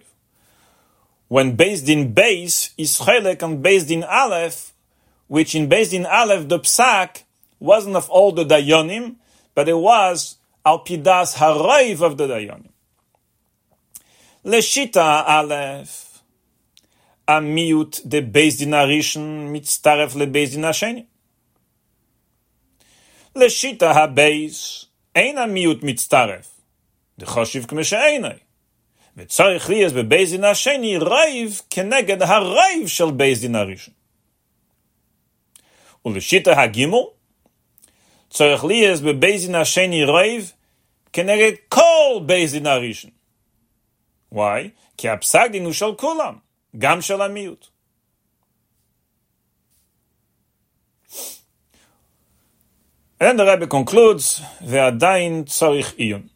[1.34, 4.72] when based in base is chelek and based in aleph,
[5.26, 7.24] which in based in aleph the psak
[7.60, 9.16] wasn't of all the dayonim,
[9.56, 12.70] but it was Alpidas harayv of the dayonim.
[14.46, 16.22] Leshita aleph,
[17.28, 21.08] a miut de based in arishin mitztaref le based in asheni.
[23.36, 24.86] Leshita ha base,
[25.16, 26.48] ein a miut mitztaref,
[27.18, 28.40] de choshiv k'meshe'enai.
[29.17, 33.95] וצריך להיות בבייס דין השני רייב כנגד הרייב של בייס דין הראשון.
[36.05, 36.99] ולשיטה הגימל,
[38.31, 40.53] צריך להיות בבייס דין השני רייב
[41.13, 43.11] כנגד כל בייס דין הראשון.
[44.33, 44.71] וואי?
[44.97, 46.35] כי הפסק דין הוא של כולם.
[46.79, 47.67] גם של המיעוט.
[53.21, 56.29] And the Rebbe concludes, ועדיין צריך עיון,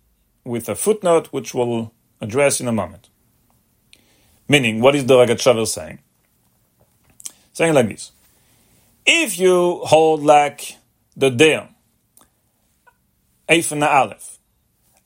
[0.49, 3.10] with a footnote which we'll address in a moment.
[4.50, 6.00] Meaning, what is the Ragat Rogatchover saying?
[7.54, 8.12] Saying like this.
[9.06, 10.78] If you hold like
[11.16, 11.70] the Deon,
[13.50, 14.38] Eifena Aleph,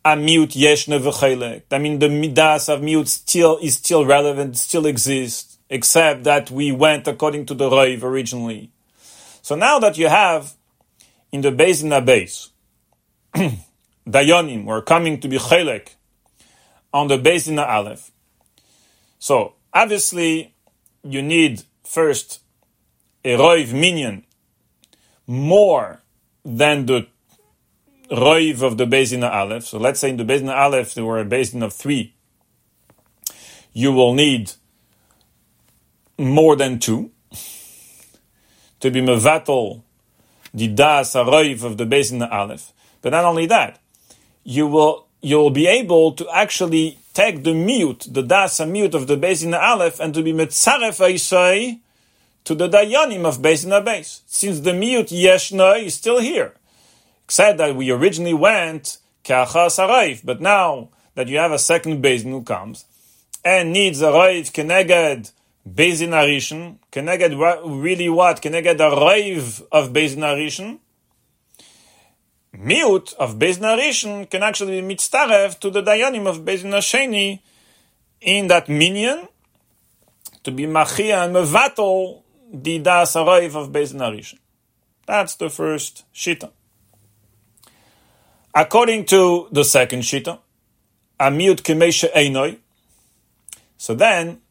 [0.04, 1.64] a mute yeshne v'chelek.
[1.72, 6.72] I mean, the midas of mute still is still relevant, still exists, except that we
[6.72, 8.72] went according to the Raiv originally.
[9.42, 10.54] So now that you have
[11.32, 12.50] in the base in the base,
[14.08, 15.90] Dayanim were coming to be chelek
[16.94, 18.12] on the base in the Aleph.
[19.20, 20.54] So obviously
[21.04, 22.42] you need first
[23.24, 24.26] a Roiv minion
[25.28, 26.02] more
[26.44, 27.08] than the
[28.10, 29.66] roiv of the Bezin Aleph.
[29.66, 32.14] So let's say in the Bezin Aleph there were a Bezin of three.
[33.74, 34.52] You will need
[36.18, 37.12] more than two
[38.82, 39.84] to be mevatel
[40.54, 42.74] the das of the Bezin Aleph.
[43.02, 43.80] But not only that,
[44.44, 49.08] you will you will be able to actually take the mute, the das mute of
[49.08, 51.80] the Bezin Aleph, and to be metzaref Aisai
[52.44, 56.54] to the dayanim of Bezin base, since the mute yeshna is still here
[57.32, 62.32] said that we originally went ka'achas harayif, but now that you have a second bezin
[62.32, 62.84] who comes
[63.46, 65.32] and needs a rayif keneged
[65.68, 67.34] bezin arishin, keneged
[67.84, 68.42] really what?
[68.42, 70.80] Keneged a rayif of bezin arishin.
[72.58, 77.40] Miut of bezin arishin can actually be mitztarev to the dayanim of bezin asheni
[78.20, 79.28] in that minion
[80.44, 84.40] to be machia and mevatel the das of bezin arishin.
[85.06, 86.52] That's the first shita.
[88.54, 90.40] According to the second shita,
[91.20, 92.58] amiut kemesha einoi.
[93.78, 94.42] So then,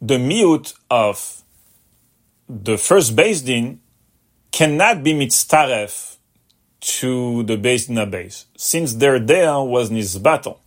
[0.00, 1.42] the mute of
[2.48, 3.80] the first Beis Din
[4.50, 6.15] cannot be mitzaref
[6.86, 10.58] to the base, since their there was nizbato.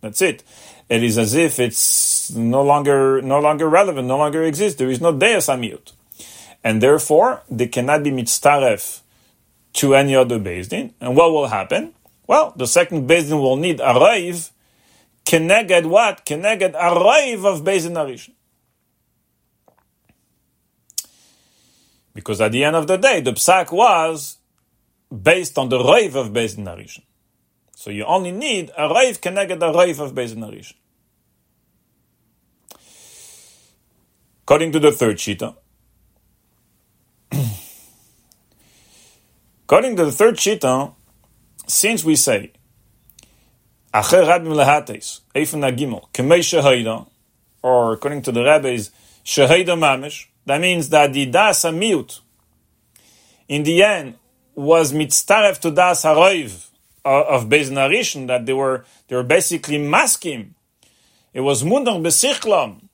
[0.00, 0.42] That's it.
[0.88, 4.78] It is as if it's no longer no longer relevant, no longer exists.
[4.78, 5.92] There is no deus amiut,
[6.64, 9.02] and therefore they cannot be mitzaref
[9.74, 10.94] to any other Beis Din.
[11.00, 11.92] And what will happen?
[12.26, 14.50] Well, the second Beis Din will need a raiv,
[15.26, 16.24] keneged what?
[16.24, 18.34] Keneged a raiv of Beis Din.
[22.14, 24.37] Because at the end of the day, the psak was
[25.10, 27.02] based on the raiv of Beis Din Arishon.
[27.74, 30.74] So you only need a raiv keneged a raiv of Beis Din Arishon.
[34.42, 35.54] According to the third shita,
[39.64, 40.94] according to the third shita,
[41.66, 42.52] since we say
[43.92, 47.06] Acher Rabbim Lehates, Eifen Nagimel, Kemei
[47.62, 48.90] or according to the rabbis,
[49.24, 52.20] Shehayda Mamish, that means that the Das Amiut,
[53.48, 54.17] in the end,
[54.58, 56.66] was mitzaref to Das Haroiv
[57.04, 60.54] of Beis Narishan, that they were, they were basically masking.
[61.32, 62.88] It was Mundach Besichlam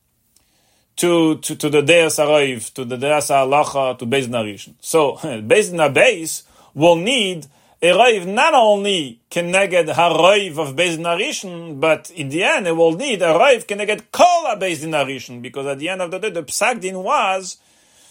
[0.96, 4.74] to, to, to the Deas Haroiv, to the Deas Halacha, to Beis Narishan.
[4.80, 6.42] So, Beis Nabes
[6.74, 7.46] will need
[7.80, 12.72] a raiv not only can neged haraiv of Beis Narishan, but in the end it
[12.72, 16.18] will need a raiv can neged kol Beis Narishan, because at the end of the
[16.18, 17.56] day the psak din was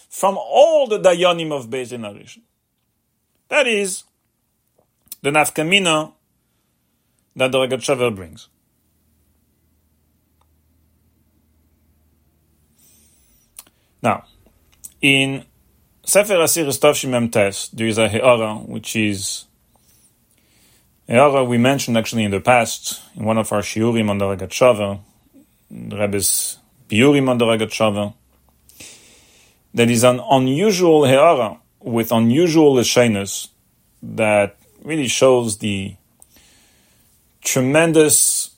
[0.08, 2.42] from all the dayanim of Beis Narishan.
[3.54, 4.02] That is
[5.22, 6.12] the nafkamina
[7.36, 8.48] that the Rogatchover brings.
[14.02, 14.24] Now,
[15.00, 15.44] in
[16.04, 19.44] Sefer Asir Tavshim Tes, there is a he'ara which is
[21.06, 24.98] Yara, we mentioned actually in the past, in one of our shiurim on the Rogatchover,
[25.70, 26.58] the Rebbe's
[26.88, 28.14] biurim on the Rogatchover,
[29.74, 33.48] that is an unusual he'ara with unusual leshenus
[34.02, 35.94] that really shows the
[37.42, 38.50] tremendous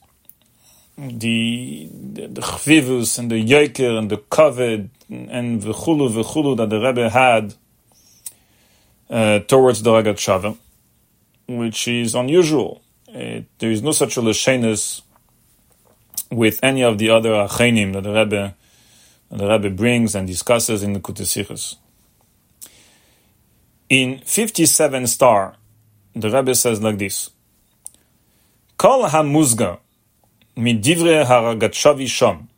[0.97, 6.81] the the, chvivus and the yoker and the kaved and the chulu v'chulu that the
[6.81, 7.55] Rebbe had
[9.11, 10.57] uh, towards the Ragat Rogatchover
[11.49, 12.83] which is unusual.
[13.09, 15.03] It, there is no such a lashenis
[16.31, 18.55] with any of the other achenim that the Rebbe,
[19.31, 21.77] the Rebbe brings and discusses in the Kutesichus.
[23.89, 25.55] In 57 star,
[26.15, 27.31] the Rebbe says like this:
[28.77, 29.79] Kol hamuzga
[30.57, 32.49] midivre haragatchavi sham.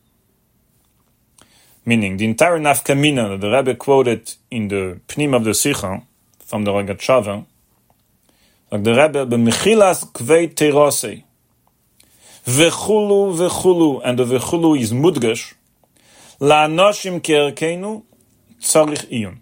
[1.85, 6.03] Meaning, the entire nafkamina that the Rebbe quoted in the Pnim of the Sikha
[6.39, 7.45] from the Rogatchover
[8.71, 11.23] like the Rebbe, b'mechilas kvei terosei.
[12.45, 15.55] V'chulu v'chulu, and the v'chulu is mudgash.
[16.39, 18.03] La'anoshim ke'erkeinu
[18.61, 19.37] tzarich iyun.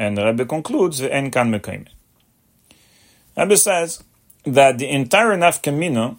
[0.00, 1.88] And the Rebbe concludes, v'en kan mekayme.
[3.36, 4.02] Rebbe says
[4.44, 6.16] that the entire nafkamina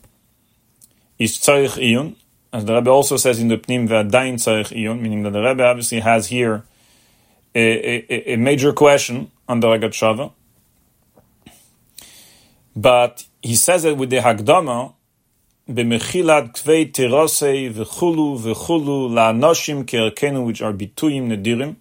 [1.18, 2.16] is tzarich iyun,
[2.54, 5.64] as the Rebbe also says in the Pnim, v'adayin tzarich iyun, meaning that the Rebbe
[5.64, 6.64] obviously has here
[7.56, 10.32] a, a, a major question on the Rogatchover,
[12.76, 14.94] but he says it with the Hagdama,
[15.68, 21.78] b'mechilad kvei terosei v'chulu v'chulu la'anoshim ke'erkenu, which are bituyim nedirim.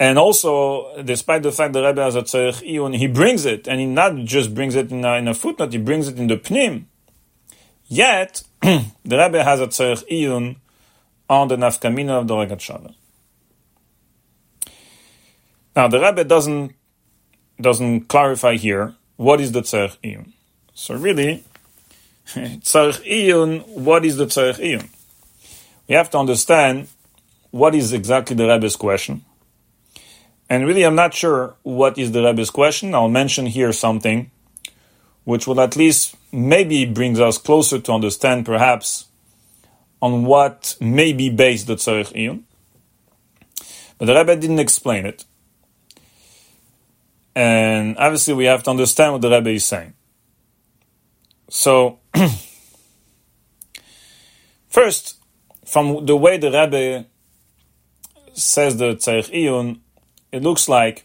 [0.00, 3.80] And also, despite the fact that Rebbe has a tzarech iyun, he brings it, and
[3.80, 6.36] he not just brings it in a, in a footnote, he brings it in the
[6.36, 6.84] pnim.
[7.86, 10.56] Yet, the Rebbe has a tzarech iyun
[11.28, 12.94] on the nafkamina of the Rogatchover.
[15.74, 16.74] Now, the Rebbe doesn't
[17.60, 20.32] doesn't clarify here what is the tzarech iyun.
[20.74, 21.44] So really,
[22.26, 24.88] tzarech iyun, what is the tzarech iyun?
[25.88, 26.88] We have to understand
[27.50, 29.24] what is exactly the Rebbe's question.
[30.50, 32.94] And really, I'm not sure what is the Rebbe's question.
[32.94, 34.30] I'll mention here something
[35.24, 39.08] which will at least maybe brings us closer to understand perhaps
[40.00, 42.44] on what may be based the tzarech iyun.
[43.98, 45.26] But the Rebbe didn't explain it.
[47.34, 49.92] And obviously, we have to understand what the Rebbe is saying.
[51.50, 51.98] So,
[54.68, 55.18] first,
[55.66, 57.04] from the way the Rebbe
[58.32, 59.80] says the Tzarech Iyun,
[60.32, 61.04] it looks like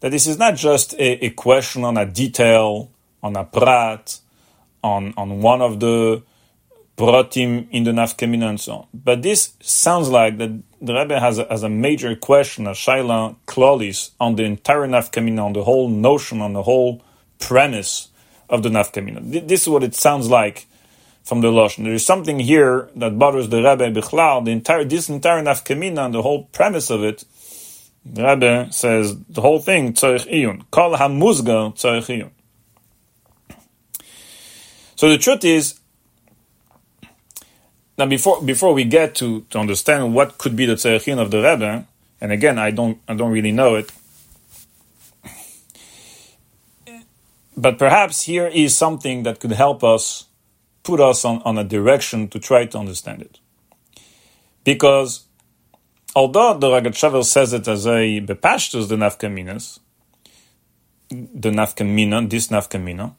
[0.00, 2.90] that this is not just a, a, question on a detail,
[3.22, 4.20] on a prat,
[4.82, 6.22] on, on one of the
[6.96, 8.86] pratim in the nafkamina and so on.
[8.94, 13.36] But this sounds like that the Rebbe has a, has a major question, a shaila
[13.46, 17.02] klolis, on the entire nafkamina, on the whole notion, on the whole
[17.38, 18.08] premise
[18.48, 19.46] of the nafkamina.
[19.46, 20.66] This is what it sounds like
[21.24, 21.84] from the Lashon.
[21.84, 26.14] There is something here that bothers the Rebbe Bichlal, the entire, this entire nafkamina and
[26.14, 27.24] the whole premise of it.
[28.12, 30.64] The Rebbe says the whole thing, tzarech iyun.
[30.70, 32.30] Kol hamuzga tzarech iyun.
[34.94, 35.78] So the truth is,
[37.98, 41.38] now before before we get to, to understand what could be the tzarech of the
[41.38, 41.86] Rebbe,
[42.20, 43.90] and again I don't I don't really know it,
[47.56, 50.26] but perhaps here is something that could help us
[50.84, 53.40] put us on, on a direction to try to understand it.
[54.62, 55.25] Because
[56.16, 59.78] although the Rogatchover says it as a bepashtus, the nafkaminas,
[61.10, 63.14] the nafkamina, this nafkamina,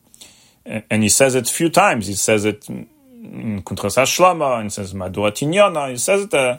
[0.65, 2.07] and he says it a few times.
[2.07, 6.57] He says it in Kuntras Shlama, and says Madura Tinyana, he says it, uh,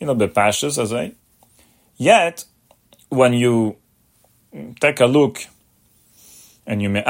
[0.00, 1.12] you know, bepashtus as a.
[1.96, 2.44] Yet,
[3.08, 3.76] when you
[4.80, 5.46] take a look
[6.66, 7.02] and you may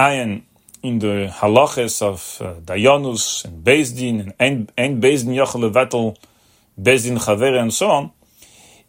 [0.83, 6.17] in the halachas of uh, Dayanus and Bezdin and and Bezdin Yochel Vetel,
[6.81, 8.13] Bezdin Chaver and so on,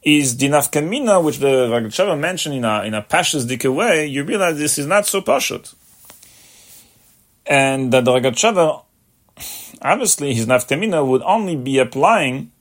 [0.04, 4.08] is the which the Rogatchover mentioned in a in a pashas dike way.
[4.08, 5.74] You realize this is not so pashut,
[7.46, 8.84] and that the Rogatchover,
[9.82, 12.52] obviously, his nafkamina would only be applying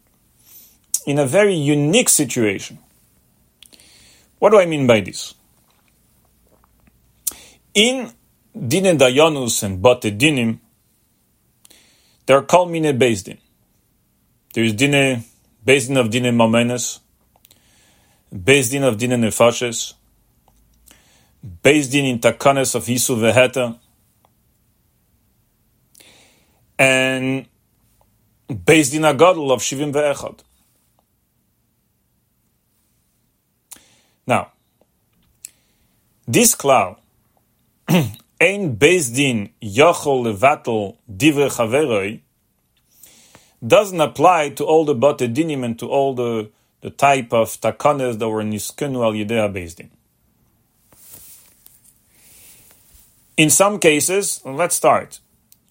[1.07, 2.79] in a very unique situation.
[4.39, 5.35] What do I mean by this?
[7.75, 8.13] In
[8.55, 10.59] Dine Dayanus and Bate Dinim,
[12.27, 13.39] they are called Mine Bezdin.
[14.55, 15.25] There is Dine,
[15.65, 16.37] Bezdin of Dine
[18.33, 19.95] Momenes, Bezdin of Dine Nefashes,
[21.63, 23.79] Bezdin in Takanes of Hisu Veheta,
[26.79, 27.47] and
[28.49, 30.41] Bezdin Agadol of Shivim Ve'echad.
[34.27, 34.53] Now,
[36.27, 36.97] this cloud
[37.89, 42.21] ein Bezdin Yochol Levatel Divre Chaveroi
[43.67, 46.51] doesn't apply to all the Batedinim and to all the,
[46.81, 49.91] the type of takanes that were niskenu al Yidea Bezdin.
[53.37, 55.21] In In some cases, let's start.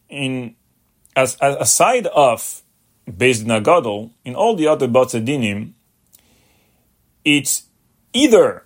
[0.09, 0.55] In
[1.15, 2.61] as, as aside of
[3.09, 5.73] Bezdin Agadol, in all the other Batedinim,
[7.25, 7.63] it's
[8.13, 8.65] either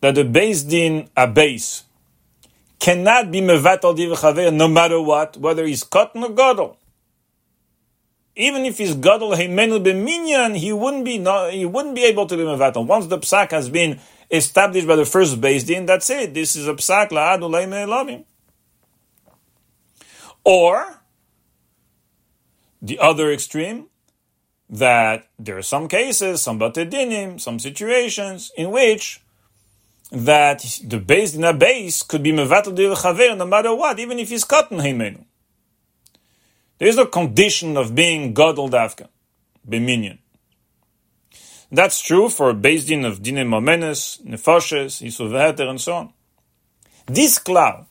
[0.00, 1.84] that the Bezdin Abbas
[2.78, 6.78] cannot be mevatel div no matter what, whether he's cotton or gadol.
[8.36, 12.36] Even if he's gadol heimenu b'minyan, he wouldn't be not, he wouldn't be able to
[12.36, 12.86] be mevatel.
[12.86, 14.00] Once the psak has been
[14.30, 16.34] established by the first base din, that's it.
[16.34, 18.24] This is a psak la'adu le'me'elavim.
[20.42, 21.00] Or
[22.82, 23.86] the other extreme,
[24.68, 29.20] that there are some cases, some batedinim, some situations in which
[30.10, 34.28] that the base in a base could be mevatel chaver no matter what, even if
[34.28, 35.24] he's cotton heimenu.
[36.78, 39.08] There is no condition of being gadol dafka,
[39.68, 40.18] b'minyan.
[41.70, 46.12] That's true for base din of dine momenes, nefoshes, yisuv and so on.
[47.06, 47.86] This cloud,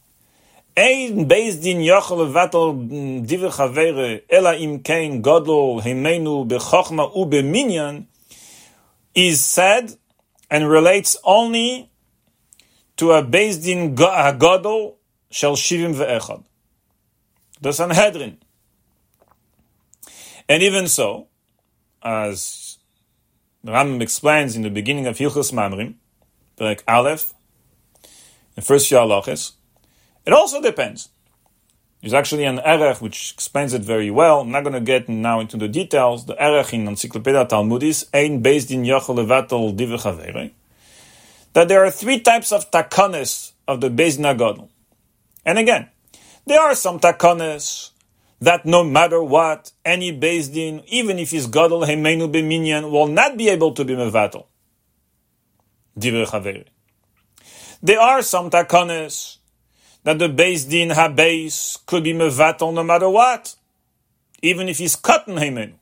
[0.75, 8.05] ein base din yochel levatel dir chaver ela im kein gadol heimenu bechachma u b'minyan,
[9.15, 9.95] is said
[10.49, 11.89] and relates only
[12.97, 14.95] to a based in Hagadol
[15.31, 16.43] shall shivim ve'echad.
[17.61, 18.42] The Sanhedrin.
[20.49, 21.27] And even so,
[22.03, 22.77] as
[23.65, 25.95] Rambam explains in the beginning of Hilchos Mamrim,
[26.59, 27.33] like Aleph,
[28.55, 29.53] the first Yalachis,
[30.25, 31.09] it also depends.
[32.01, 34.41] There's actually an erech which explains it very well.
[34.41, 36.25] I'm not going to get now into the details.
[36.25, 40.51] The erech in Encyclopedia Talmudis, ein based in Yochel Levatel Divrei
[41.53, 44.69] that there are three types of takanes of the Beis Nagadol.
[45.45, 45.89] And again,
[46.45, 47.91] there are some takanes
[48.43, 53.47] that no matter what, any Din, even if he's Gadol Heimenu B'minyan, will not be
[53.47, 54.45] able to be Mevatel.
[57.81, 59.37] There are some takanes
[60.03, 63.55] that the Din HaBeis could be Mevatel no matter what,
[64.41, 65.75] even if he's Katan Heimenu.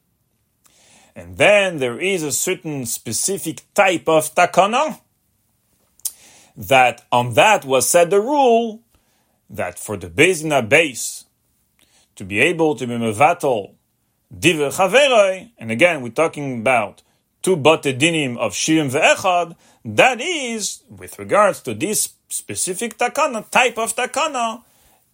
[1.15, 5.01] And then there is a certain specific type of takana
[6.55, 8.81] that on that was said the rule
[9.49, 11.20] that for the Bezina base
[12.21, 13.73] to be able to be mevatel
[14.31, 17.01] diver chaveroi, and again we're talking about
[17.41, 23.95] two batedinim of shirim ve'echad, that is, with regards to this specific takana, type of
[23.95, 24.61] takana,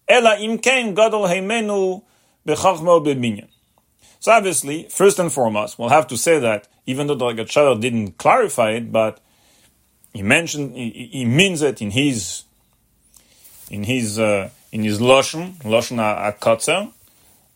[0.06, 2.04] ela imken gadol heimenu
[2.46, 3.48] bechachma beminyan.
[4.20, 8.18] So obviously, first and foremost, we'll have to say that even though the Rogatchover didn't
[8.18, 9.22] clarify it, but
[10.12, 12.44] he mentioned, he, he means it in his,
[13.72, 16.92] in his, uh, in his loshon akotzer,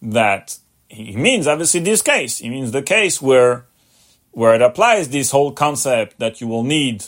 [0.02, 0.58] that
[0.88, 2.40] he means obviously this case.
[2.40, 3.66] He means the case where,
[4.32, 7.06] where it applies this whole concept that you will need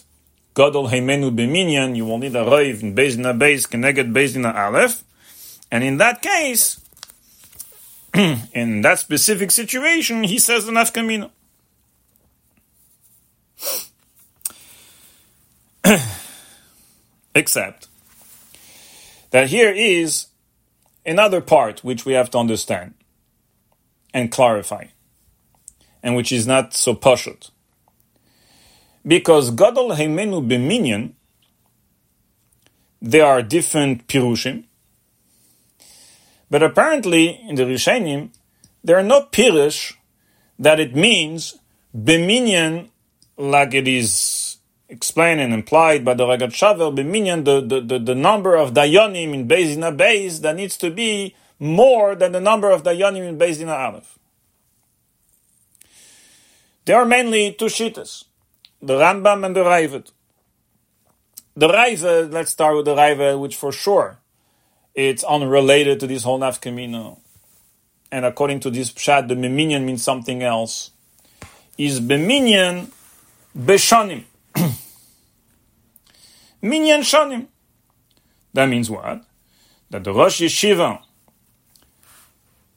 [0.55, 5.03] Gadol Heimenu B'minyan, you will need a Reiv in Bezina Beis, Keneged Bezina Aleph.
[5.71, 6.79] And in that case,
[8.13, 11.31] in that specific situation, he says the Nafkamina.
[17.35, 17.87] Except
[19.31, 20.27] that here is
[21.05, 22.93] another part which we have to understand
[24.13, 24.85] and clarify,
[26.01, 27.49] and which is not so pashut.
[29.05, 31.13] Because Gadol Heimenu B'minyan,
[33.01, 34.65] there are different pirushim,
[36.49, 38.29] but apparently in the Rishonim,
[38.83, 39.95] there are no pirush
[40.59, 41.57] that it means
[41.97, 42.89] B'minyan
[43.37, 44.42] like it is
[44.93, 49.47] explained and implied by the Rogatchover, B'minyan, the, the, the, the number of Dayanim in
[49.47, 54.19] Bezina Beis that needs to be more than the number of Dayanim in Bezina Aleph.
[56.85, 58.25] There are mainly two shittas
[58.81, 60.11] the Rambam and the Raavad.
[61.55, 64.17] The Raiva, let's start with the Raiva, which for sure
[64.93, 67.19] it's unrelated to this whole nafkamino.
[68.11, 70.91] And according to this pshat, the Meminian means something else.
[71.77, 72.91] Is Beminian
[73.57, 74.25] Beshanim.
[76.63, 77.47] Minyan Shanim.
[78.53, 79.25] That means what?
[79.89, 81.01] That the Rosh Yeshiva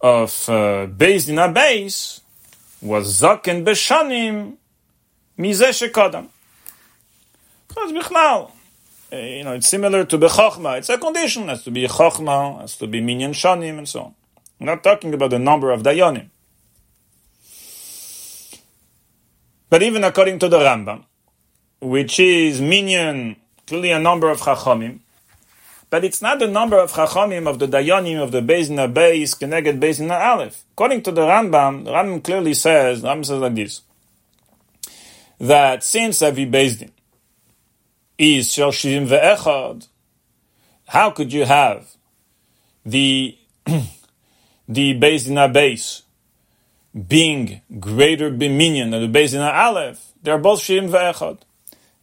[0.01, 2.21] of uh, Beis Din Beis
[2.83, 4.57] was Zaken Beshanim
[5.39, 6.29] Mizeh Shekodam.
[7.69, 8.51] Because Bichnal,
[9.13, 10.79] you know, it's similar to Bechachma.
[10.79, 11.45] It's a condition.
[11.45, 14.15] It has to be Chachma, has to be Minyan Shanim, and so on.
[14.59, 16.31] I'm not talking about the number of Dayanim.
[19.71, 21.05] But even according to the Rambam,
[21.81, 23.37] which is Minyan,
[23.67, 25.01] clearly a number of Chachamim,
[25.91, 29.81] but it's not the number of Chachamim of the Dayanim of the Bezina Beis, Keneged
[29.81, 30.65] Bezina Aleph.
[30.73, 33.83] According to the Rambam, the Rambam clearly says, the Rambam says like this,
[35.39, 36.91] that since Avi Bezdin
[38.19, 39.89] is Shel Shivim Ve'echad,
[40.89, 41.97] how could you have
[42.85, 43.37] the
[43.67, 46.03] the Bezdin base
[47.07, 50.13] being greater b'minyan than the Bezdin Aleph?
[50.23, 51.41] They are both Shivim Ve'echad.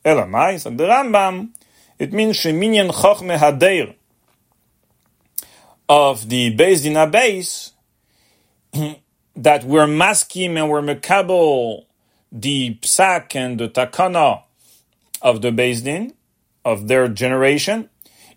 [0.04, 1.50] Elamai, so the Rambam,
[1.98, 3.96] it means Sheminyan Chochme Hadeir
[5.88, 7.72] of the Bezdin base
[9.36, 11.86] that we're masking and we're mekabel
[12.32, 14.44] the psak and the takana
[15.22, 16.14] of the Bezdin,
[16.66, 17.90] of their generation,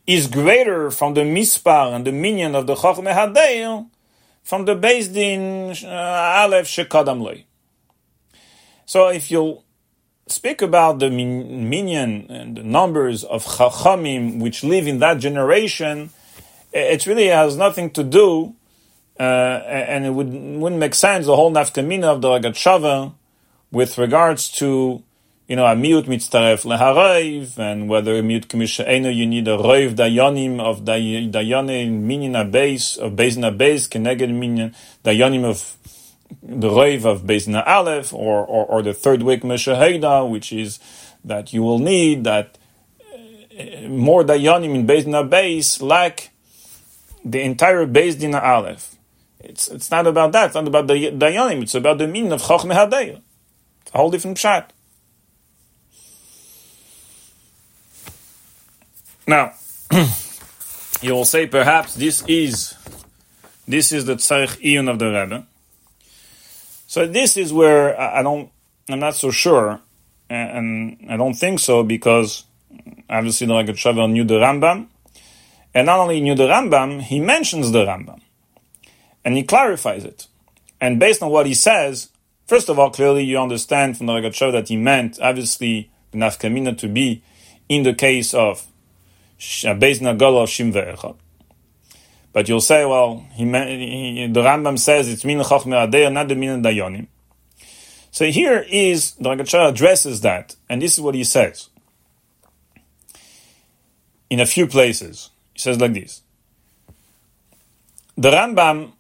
[0.07, 3.89] is greater from the mispar and the minyan of the Chachme Hadeil
[4.45, 7.45] from the Bezdin uh, Aleph Shekadam.
[8.85, 9.65] So if you'll
[10.27, 16.11] speak about the minyan and the numbers of Chachamim which live in that generation,
[16.73, 18.55] it really has nothing to do,
[19.21, 23.13] uh, and it would, wouldn't make sense, the whole nafkamina of the Rogatchover,
[23.71, 25.03] with regards to
[25.49, 29.95] you know, a miut mitzaref leharayv, and whether a miut eno you need a roiv
[29.95, 34.75] dayanim of dayanim minin base, of base na base, keneged minin,
[35.05, 35.77] dayanim of
[36.43, 40.79] the roiv of base na aleph, or, or, or the third week meshaheda, which is
[41.25, 42.59] that you will need that
[43.03, 46.31] uh, more dayanim in na base, like
[47.25, 48.97] the entire base dina aleph.
[49.41, 52.43] It's, it's not about that, it's not about the dayanim, it's about the meaning of
[52.43, 53.21] chochmeh
[53.83, 54.69] It's a whole different pshat.
[59.27, 59.55] Now,
[61.03, 62.75] you will say perhaps this is
[63.67, 65.47] this is the tzarich iyun of the Rebbe.
[66.97, 68.51] So this is where I don't,
[68.89, 69.83] I'm not so sure,
[70.31, 72.45] and I don't think so because
[73.11, 74.87] obviously the Rogatchover knew the Rambam,
[75.75, 78.23] and not only knew the Rambam, he mentions the Rambam,
[79.27, 80.27] and he clarifies it,
[80.81, 82.09] and based on what he says,
[82.47, 86.79] First of all, clearly you understand from the Rogatchover that he meant, obviously, the nafkamina
[86.79, 87.23] to be
[87.69, 91.17] in the case of uh, Beis Nagala of Shim Ve'echad.
[92.37, 96.35] But you'll say, well, he, he, the Rambam says it's min chachme adeir, not the
[96.35, 97.07] min dayonim.
[98.11, 101.71] So here is, the Rogatchover addresses that, and this is what he says.
[104.29, 106.21] In a few places, he says like this.
[108.19, 108.93] The Rambam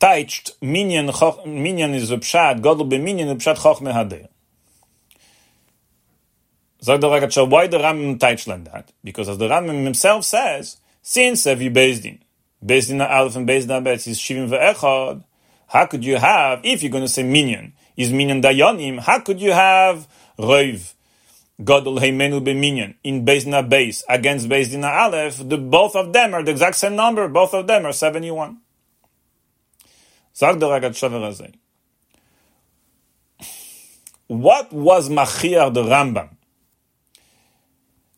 [0.00, 1.06] touched minyan
[1.46, 4.26] minyan is a pshat gadol be minyan pshat chochme hader.
[6.82, 8.90] Sagt der Rogatchover, why the Rambam touched like that?
[9.04, 11.68] Because as the Rambam himself says, since every
[12.64, 15.24] Bezdin, Bezdin Aleph and Bezdin Abetz is Shivim ve'echad,
[15.68, 19.40] How could you have, if you're going to say minyan, is minyan dayanim, how could
[19.40, 20.08] you have
[20.38, 20.94] roiv,
[21.62, 25.48] gadol heimenu minyan in Beis Din base against Beis Din Aleph?
[25.48, 28.58] The, both of them are the exact same number, both of them are 71.
[30.32, 31.52] Sag der Rogatchover
[34.26, 36.30] What was Machiar the Rambam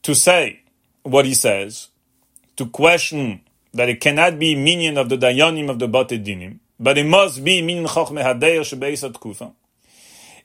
[0.03, 0.63] to say
[1.03, 1.89] what he says,
[2.57, 3.41] to question
[3.75, 7.43] that it cannot be minion of the Dayanim of the Bate Dinim, but it must
[7.43, 9.53] be minion Chochme Hadeir Shebeisat Kufa,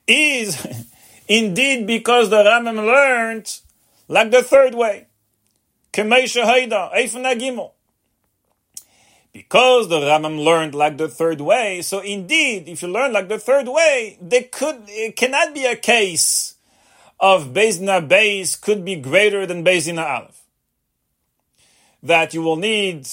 [0.08, 0.66] is
[1.28, 3.60] indeed because the Rambam learned
[4.08, 5.08] like the third way.
[5.92, 7.72] Kemei Haida, Eifen Agimel.
[9.34, 13.38] Because the Rambam learned like the third way, so indeed, if you learn like the
[13.38, 16.56] third way, there could, it cannot be a case
[17.20, 20.42] of Bezna base could be greater than Bezina Aleph.
[22.04, 23.08] That you will need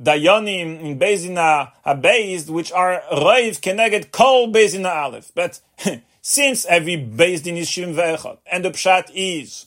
[0.00, 5.32] Dayanim in Bezina Abayz, which are Raiv Keneged Kol Bezina Aleph.
[5.34, 5.60] But
[6.22, 9.66] since every Bezdin is Shim Ve'echad, and the Pshat is,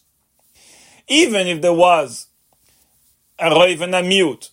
[1.08, 2.28] even if there was
[3.40, 4.52] a Raiv and a mute,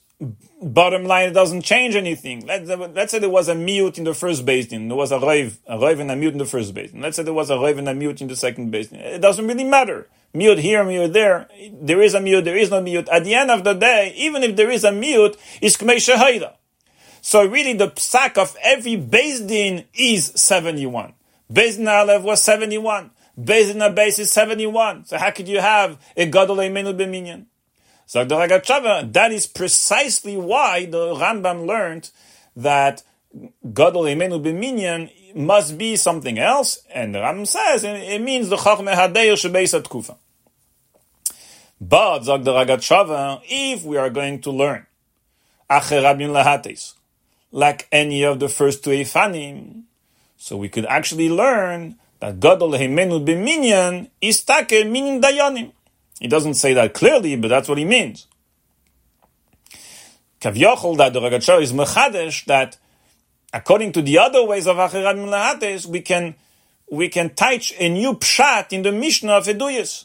[0.63, 2.47] bottom line, it doesn't change anything.
[2.47, 4.89] Let's, let's say there was a mute in the first Din.
[4.89, 7.01] There was a Raiv, a Raiv and a mute in the first Din.
[7.01, 8.89] Let's say there was a Raiv and a mute in the second Din.
[8.93, 10.09] It doesn't really matter.
[10.33, 11.49] Mute here, mute there.
[11.73, 13.09] There is a mute, there is no mute.
[13.09, 16.55] At the end of the day, even if there is a mute, it's Kmei Shahida.
[17.21, 21.15] So really the sack of every base Din is 71.
[21.53, 23.11] Din Aleph was 71.
[23.43, 25.07] Din base is 71.
[25.07, 27.47] So how could you have a Gadol Eimenu B'minyan?
[28.13, 32.11] That is precisely why the Rambam learned
[32.55, 33.03] that
[33.73, 38.95] Gadol Emenu B'minyan must be something else, and the Rambam says it means the Chachme
[38.95, 40.17] Hadeir Shebeis Kufa.
[41.79, 44.87] But, Zog the if we are going to learn
[45.69, 46.95] Acher Rabin Lahates,
[47.53, 49.83] like any of the first two Eifanim,
[50.39, 55.73] so we could actually learn that Gadol Hemenu B'minyan is Take meaning Dayanim.
[56.21, 58.27] He doesn't say that clearly, but that's what he means.
[60.41, 62.77] Kavyochel that the Ragachow is mechadesh that
[63.53, 66.35] according to the other ways of Achirad Milahates, we can
[66.91, 70.05] we can teach a new pshat in the Mishnah of Eduyas.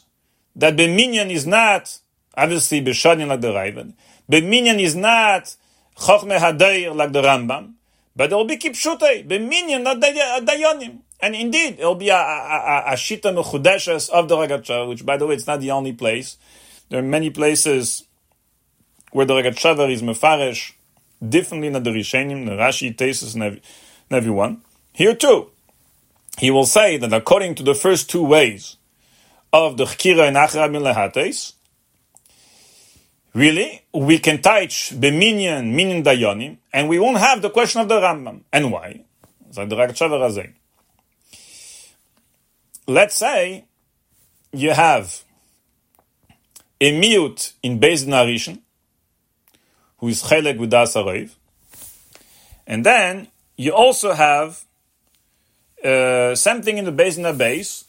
[0.56, 1.98] That Beminyan is not
[2.36, 3.94] obviously Beshanin like the Raven.
[4.30, 5.54] Beminyan is not
[5.96, 7.74] Chochme Hadayir like the Rambam,
[8.16, 10.98] but there will be Kipshutei, Beminyan not uh, Dayanim.
[11.22, 15.26] And indeed, it'll be a, a, a, Shita Mechudeshes of the Ragacha, which by the
[15.28, 16.36] way, it's not the only place.
[16.88, 18.04] There are many places
[19.12, 20.72] where the Rogatchover is Mefarish,
[21.26, 23.60] differently than the Rishenim, the Rashi, Tesis, and
[24.10, 24.62] everyone.
[24.92, 25.50] Here too,
[26.38, 28.76] he will say that according to the first two ways
[29.52, 31.52] of the Chkira and Achra Lehates,
[33.32, 38.00] really, we can touch Beminyan, Minyan Dayanim, and we won't have the question of the
[38.00, 38.42] Rambam.
[38.52, 39.04] And why?
[39.56, 40.18] Like the Rogatchover
[42.86, 43.64] let's say
[44.52, 45.22] you have
[46.80, 48.60] a mute in Beis Narishan,
[49.98, 51.34] who is Chelek with Asarev,
[52.66, 54.64] and then you also have
[55.84, 57.84] uh, something in the Beis base,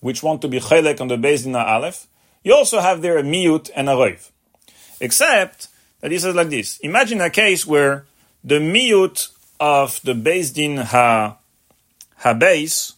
[0.00, 2.06] which want to be Chelek on the Beis Aleph.
[2.42, 4.30] You also have there a mute and a Rev.
[5.00, 5.68] Except
[6.00, 6.78] that he says like this.
[6.78, 8.06] Imagine a case where
[8.42, 9.28] the mute
[9.58, 11.36] of the Beis Din Ha,
[12.16, 12.94] ha base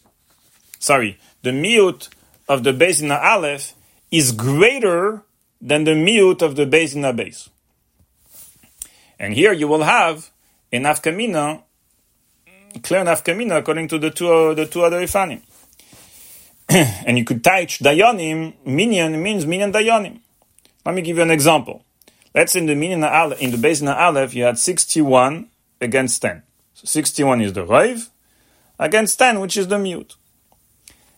[0.83, 2.09] sorry, the miut
[2.49, 3.73] of the base in the aleph
[4.11, 5.23] is greater
[5.61, 7.49] than the miut of the base in the base.
[9.17, 10.29] And here you will have
[10.73, 11.63] a nafkamina,
[12.83, 15.41] clear nafkamina according to the two, the two other ifanim.
[16.69, 20.19] and you could touch dayanim, minyan means minyan dayanim.
[20.85, 21.85] Let me give you an example.
[22.35, 23.03] Let's say in the minyan
[23.39, 25.49] in the base in the aleph, you had 61
[25.79, 26.43] against 10.
[26.73, 28.09] So 61 is the raiv
[28.77, 30.15] against 10, which is the mute.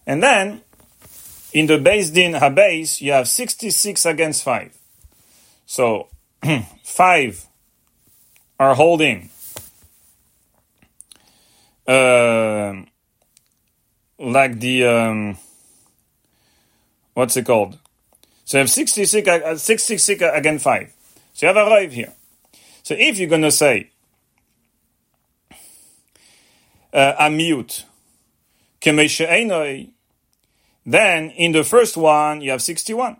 [0.05, 0.61] And then,
[1.53, 4.77] in the base din habase, you have 66 against 5.
[5.65, 6.09] So,
[6.83, 7.47] 5
[8.59, 9.29] are holding
[11.87, 12.73] uh,
[14.17, 15.37] like the, um,
[17.13, 17.77] what's it called?
[18.45, 20.93] So you have 66, uh, 66 against 5.
[21.33, 22.13] So you have a rive here.
[22.83, 23.89] So if you're going to say
[26.93, 27.85] uh, a mute,
[30.85, 33.17] then in the first one, you have 61.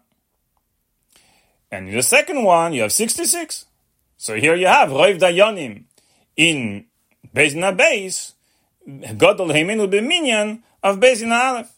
[1.71, 3.65] And in the second one, you have 66.
[4.17, 5.83] So here you have Roiv Dayanim
[6.35, 6.85] in
[7.33, 8.33] Bezina base,
[8.87, 11.71] Godel be minion of Bezina Aleph.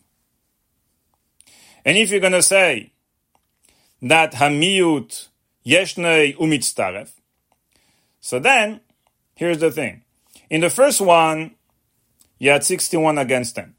[1.86, 2.92] And if you're going to say
[4.02, 5.30] that Hamiut
[5.66, 7.12] Yeshnei Umitztaref,
[8.20, 8.82] so then,
[9.36, 10.04] here's the thing.
[10.50, 11.56] In the first one,
[12.40, 13.74] you had 61 against 10.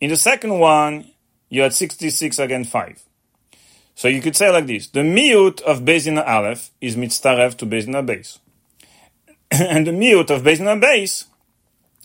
[0.00, 1.10] In the second one,
[1.48, 3.02] you had 66 again 5.
[3.94, 8.04] So you could say like this, the miut of Bezina Aleph is mitztarev to Bezina
[8.06, 8.38] base.
[9.50, 11.24] and the miut of Bezina base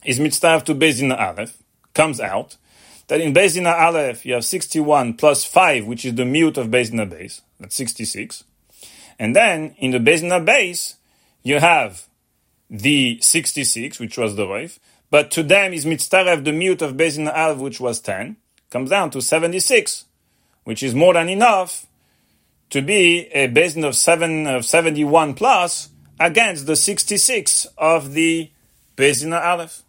[0.03, 1.57] is mitztarev to Bezina Aleph,
[1.93, 2.57] comes out,
[3.07, 7.07] that in Bezina Aleph you have 61 plus 5, which is the miut of Bezina
[7.07, 8.43] base, that's 66.
[9.19, 10.95] And then in the Bezina base,
[11.43, 12.07] you have
[12.71, 14.79] the 66, which was the Reif,
[15.13, 18.35] but to them is mitztarev the mute of Bezina Aleph, which was 10,
[18.71, 20.05] comes down to 76
[20.63, 21.85] which is more than enough
[22.69, 28.49] to be a basin of seven of 71 plus against the 66 of the
[28.97, 29.83] of Aleph.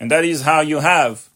[0.00, 1.28] And that is how you have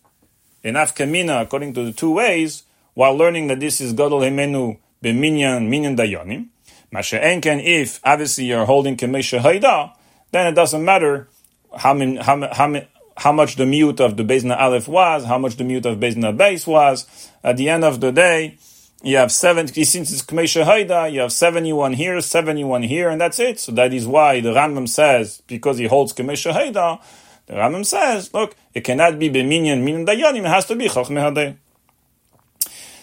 [0.62, 5.68] enough kamina according to the two ways, while learning that this is Gadol Hemenu b'minyan
[5.68, 6.48] minyan dayonim.
[6.92, 9.92] Masha'enken, if obviously you're holding Kamesha Haida,
[10.32, 11.28] then it doesn't matter
[11.76, 12.82] how, many, how, how,
[13.20, 16.34] how much the mute of the Bezna Aleph was, how much the mute of Bezna
[16.34, 17.06] Base was.
[17.44, 18.56] At the end of the day,
[19.02, 23.38] you have 70, since it's Kmesha Haida, you have 71 here, 71 here, and that's
[23.38, 23.60] it.
[23.60, 26.98] So that is why the Rambam says, because he holds Kmesha Haida,
[27.44, 31.58] the Rambam says, look, it cannot be Beminyan, Minyan Dayanim, it has to be Chachme.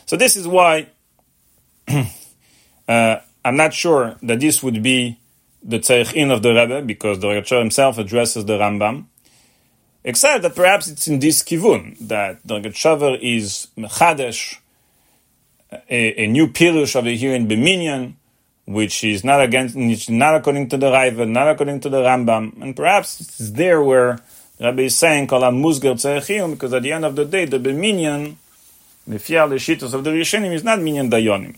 [0.08, 0.88] So this is why
[1.88, 5.20] uh, I'm not sure that this would be
[5.62, 9.06] the Tzarech of the Rebbe, because the Rebbe himself addresses the Rambam,
[10.08, 14.58] except that perhaps it's in this kivun, that the Rebbe is Mechadesh,
[15.70, 18.14] a, a new pirush the here in Beminyan,
[18.64, 19.76] which is not against,
[20.10, 24.20] not according to the Raiva, not according to the Rambam, and perhaps it's there where
[24.62, 28.36] Rabbi is saying kol musger tzerechiyum, because at the end of the day, the Beminyan,
[29.06, 31.58] the fial of the Rishonim is not minyan dayonim.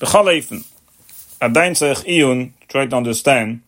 [0.00, 0.66] B'chol eifen,
[1.40, 3.62] adayin tzerech iyun, try to understand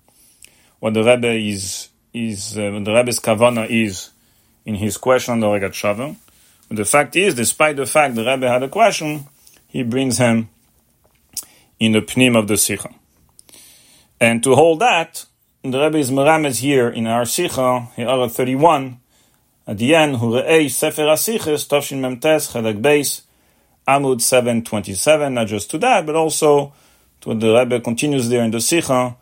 [0.81, 4.11] what the Rebbe is, is uh, the Rebbe's kavana is
[4.65, 6.16] in his question on the Rogatchover.
[6.70, 9.27] The fact is, despite the fact the Rebbe had a question,
[9.66, 10.49] he brings him
[11.78, 12.95] in the pnim of the Sikha.
[14.20, 15.24] And to hold that,
[15.62, 19.01] the Rebbe is here in our Sikha, Ha'ara 31,
[19.66, 23.23] at the end, Hure'ei Sefer HaSiches, Tovshin Memtes, Chelek Beis,
[23.87, 26.73] Amud 727, not just to that, but also
[27.20, 29.16] to what the Rebbe continues there in the Sikha,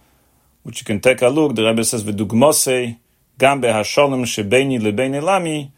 [0.69, 1.55] which you can take a look.
[1.55, 2.99] The Rebbe says, V'dugmosei,
[3.39, 5.73] Gam be'hasholem shebeini lebeini lami,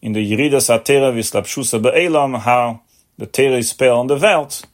[0.00, 2.82] in the Yeridas Atera Vislapshusa Be'elam, how
[3.18, 4.64] the Tera is spelled on the Welt.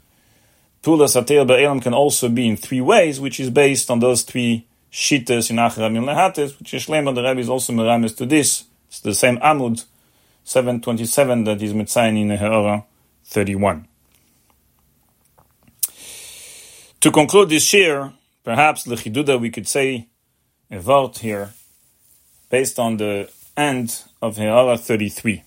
[0.83, 4.67] Pulas Atera Be'elam can also be in three ways, which is based on those three
[4.93, 8.65] Shitas in Acharam Lehatis, which is Shlema, the Rebbe is also Meramis to this.
[8.89, 9.87] It's the same Amud
[10.45, 12.85] 727 that is Mitzayin in Ha'ara
[13.25, 13.89] 31.
[17.01, 18.13] To conclude this year,
[18.47, 20.07] perhaps Lechiduda we could say
[20.71, 21.53] a vote here
[22.49, 25.43] based on the end of Ha'ara 33.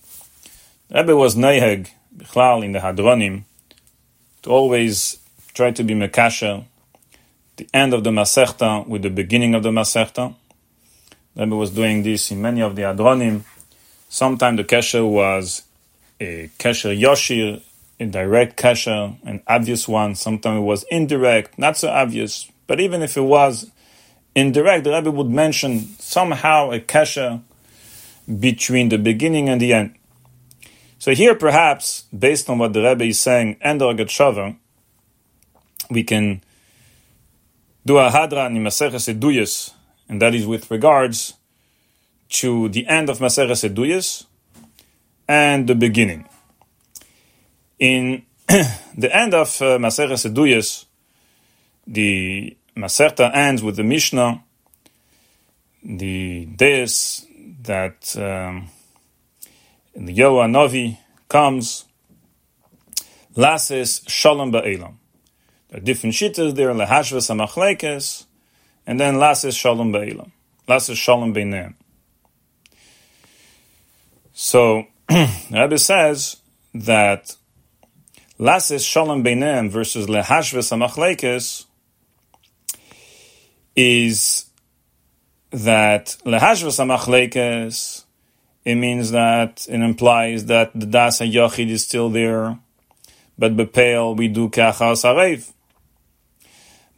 [0.94, 3.44] Rebbe was Neheg, Bichlal, in the Hadronim,
[4.42, 5.18] to always
[5.54, 6.66] try to be Mekasha,
[7.56, 10.36] the end of the Masechta with the beginning of the Masechta.
[11.38, 13.44] Rebbe was doing this in many of the Hadronim.
[14.10, 15.64] Sometimes the Kesher was
[16.20, 17.62] a Kesher Yoshir,
[17.98, 20.16] a direct Kesher, an obvious one.
[20.16, 22.52] Sometimes it was indirect, not so obvious.
[22.70, 23.72] But even if it was
[24.36, 27.42] indirect, the Rebbe would mention somehow a Kesher
[28.40, 29.96] between the beginning and the end.
[31.00, 34.56] So here, perhaps, based on what the Rebbe is saying and the Rogat
[35.90, 36.44] we can
[37.88, 39.74] do a hadran in Maseches Eduyas,
[40.08, 41.34] and that is with regards
[42.38, 44.26] to the end of Maseches Eduyas
[45.28, 46.30] and the beginning.
[47.80, 50.86] In the end of uh, Maseches Eduyas,
[51.88, 54.44] the Masechta ends with the Mishnah,
[55.84, 57.26] the Deus
[57.62, 58.70] that um,
[59.94, 61.86] the Yoa Novi comes,
[63.36, 64.96] Lasis Shalom Ba'elam.
[65.70, 68.26] There are different shittas there, Lehashvas HaMachlekes,
[68.88, 70.32] and then Lasis Shalom Ba'elam.
[70.68, 71.76] Lasis Shalom Beineim.
[74.34, 74.86] So,
[75.52, 76.38] Rebbe says
[76.74, 77.36] that
[78.40, 81.66] Lasis Shalom Beineim versus Lehashvas HaMachlekes
[83.80, 84.46] is
[85.52, 88.04] that lehashvas amachlekes,
[88.66, 92.60] it means that it implies that the das yochid is still there,
[93.38, 95.52] but bepeil we do kachas arev.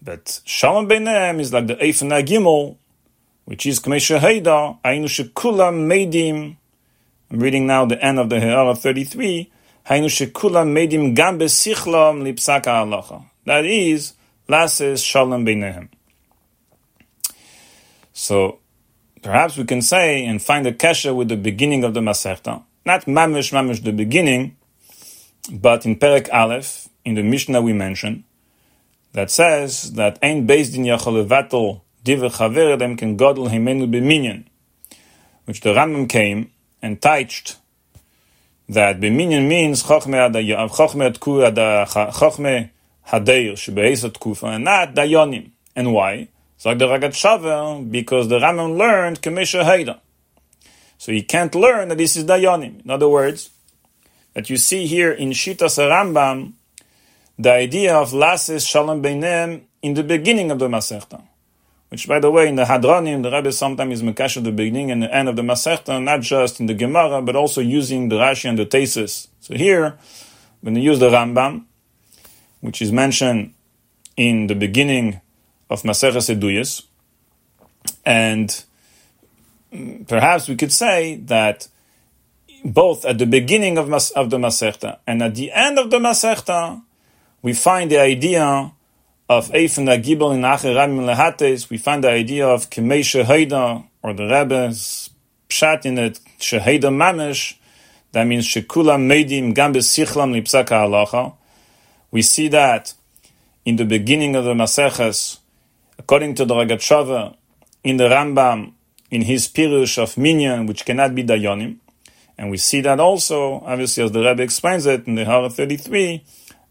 [0.02, 2.78] But shalom beinem is like the eifen gimel,
[3.46, 6.58] which is k'mesha heida ainu shekulam medim.
[7.30, 9.52] I'm reading now the end of the Ha'ara 33.
[9.88, 13.24] Hainu shekulam medim gam besichlam lipsaka halacha.
[13.46, 14.14] That is,
[14.48, 15.90] lases shalom beinehem.
[18.22, 18.60] So
[19.24, 22.62] perhaps we can say and find a kesha with the beginning of the Masechta.
[22.86, 24.58] Not mamish mamish the beginning,
[25.52, 28.24] but in Perek Aleph, in the Mishnah we mentioned,
[29.14, 34.46] that says that ein based in yachol levatel diver chaver them can godel himenu b'minyan,
[35.46, 37.58] which the Rambam came and touched
[38.70, 40.32] that b'minyan means chochme
[40.70, 42.70] chochme chochme
[43.08, 45.50] hadeir shebeis kufa and not dayonim.
[45.76, 46.28] And why?
[46.62, 50.00] Sagt the Rogatchover, because the Rambam learned Kamesha Haida.
[51.00, 52.86] So he can't learn that this is Dayanim.
[52.86, 53.50] In other words,
[54.36, 56.54] that you see here in Shitas Rambam,
[57.40, 61.24] the idea of Lasis Shalom Beinem in the beginning of the Masechta.
[61.90, 64.92] Which, by the way, in the Hadronim, the Rebbe sometimes is Mekash at the beginning
[64.92, 68.18] and the end of the Masechta, not just in the Gemara, but also using the
[68.18, 69.30] Rashi and the Tesis.
[69.40, 69.98] So here,
[70.62, 71.66] when you use the Rambam,
[72.60, 73.56] which is mentioned
[74.16, 75.22] in the beginning
[75.72, 76.84] of Maseches Eduyas,
[78.06, 78.64] and
[80.08, 81.68] perhaps we could say that
[82.64, 85.98] both at the beginning of, Mas- of the Masechta and at the end of the
[85.98, 86.82] Masechta,
[87.42, 88.72] we find the idea
[89.30, 94.14] of Eifen Agibel in Acher Rabim Lehates, we find the idea of Kemei Sheheda, or
[94.14, 95.10] the Rebbe's
[95.50, 97.56] Pshat in it, Sheheda Mamish,
[98.12, 101.34] that means Shekula Meidim Gam Sichlam Lipsaka Halacha.
[102.12, 102.94] We see that
[103.64, 105.38] in the beginning of the Maseches,
[106.02, 107.36] according to the Rogatchover,
[107.84, 108.74] in the Rambam,
[109.12, 111.78] in his Pirush of Minyan, which cannot be Dayonim.
[112.40, 116.24] And we see that also, obviously, as the Rebbe explains it in the Hara 33,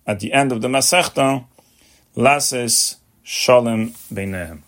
[0.05, 1.45] at the end of the Masechta,
[2.17, 4.63] Lases Shalom Beinehem.